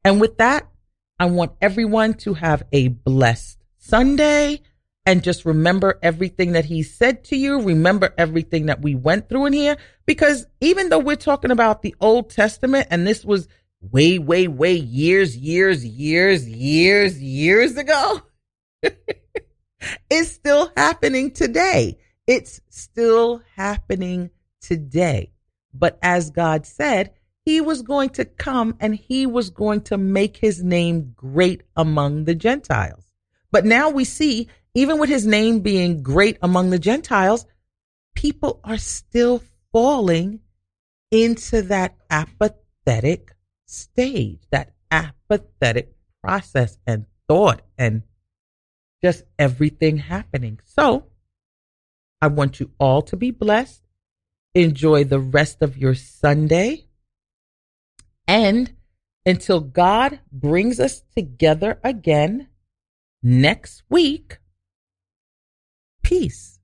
And 0.02 0.18
with 0.18 0.38
that, 0.38 0.70
I 1.18 1.26
want 1.26 1.52
everyone 1.60 2.14
to 2.24 2.32
have 2.32 2.62
a 2.72 2.88
blessed 2.88 3.58
Sunday 3.76 4.62
and 5.10 5.24
just 5.24 5.44
remember 5.44 5.98
everything 6.04 6.52
that 6.52 6.66
he 6.66 6.84
said 6.84 7.24
to 7.24 7.36
you. 7.36 7.60
Remember 7.62 8.14
everything 8.16 8.66
that 8.66 8.80
we 8.80 8.94
went 8.94 9.28
through 9.28 9.46
in 9.46 9.52
here. 9.52 9.76
Because 10.06 10.46
even 10.60 10.88
though 10.88 11.00
we're 11.00 11.16
talking 11.16 11.50
about 11.50 11.82
the 11.82 11.96
Old 12.00 12.30
Testament 12.30 12.86
and 12.92 13.04
this 13.04 13.24
was 13.24 13.48
way, 13.80 14.20
way, 14.20 14.46
way 14.46 14.74
years, 14.74 15.36
years, 15.36 15.84
years, 15.84 16.48
years, 16.48 17.20
years 17.20 17.76
ago, 17.76 18.22
it's 20.08 20.30
still 20.30 20.70
happening 20.76 21.32
today. 21.32 21.98
It's 22.28 22.60
still 22.68 23.42
happening 23.56 24.30
today. 24.60 25.32
But 25.74 25.98
as 26.02 26.30
God 26.30 26.66
said, 26.66 27.14
he 27.44 27.60
was 27.60 27.82
going 27.82 28.10
to 28.10 28.24
come 28.24 28.76
and 28.78 28.94
he 28.94 29.26
was 29.26 29.50
going 29.50 29.80
to 29.82 29.98
make 29.98 30.36
his 30.36 30.62
name 30.62 31.14
great 31.16 31.64
among 31.74 32.26
the 32.26 32.36
Gentiles. 32.36 33.08
But 33.50 33.64
now 33.64 33.90
we 33.90 34.04
see 34.04 34.48
even 34.80 34.98
with 34.98 35.10
his 35.10 35.26
name 35.26 35.60
being 35.60 36.02
great 36.02 36.38
among 36.40 36.70
the 36.70 36.78
Gentiles, 36.78 37.44
people 38.14 38.60
are 38.64 38.78
still 38.78 39.42
falling 39.72 40.40
into 41.10 41.60
that 41.60 41.96
apathetic 42.08 43.34
stage, 43.66 44.40
that 44.50 44.72
apathetic 44.90 45.92
process 46.22 46.78
and 46.86 47.04
thought 47.28 47.60
and 47.76 48.04
just 49.02 49.24
everything 49.38 49.98
happening. 49.98 50.58
So 50.64 51.08
I 52.22 52.28
want 52.28 52.58
you 52.58 52.70
all 52.78 53.02
to 53.02 53.16
be 53.18 53.30
blessed. 53.30 53.82
Enjoy 54.54 55.04
the 55.04 55.20
rest 55.20 55.60
of 55.60 55.76
your 55.76 55.94
Sunday. 55.94 56.86
And 58.26 58.72
until 59.26 59.60
God 59.60 60.20
brings 60.32 60.80
us 60.80 61.02
together 61.14 61.78
again 61.84 62.48
next 63.22 63.82
week, 63.90 64.38
peace. 66.10 66.58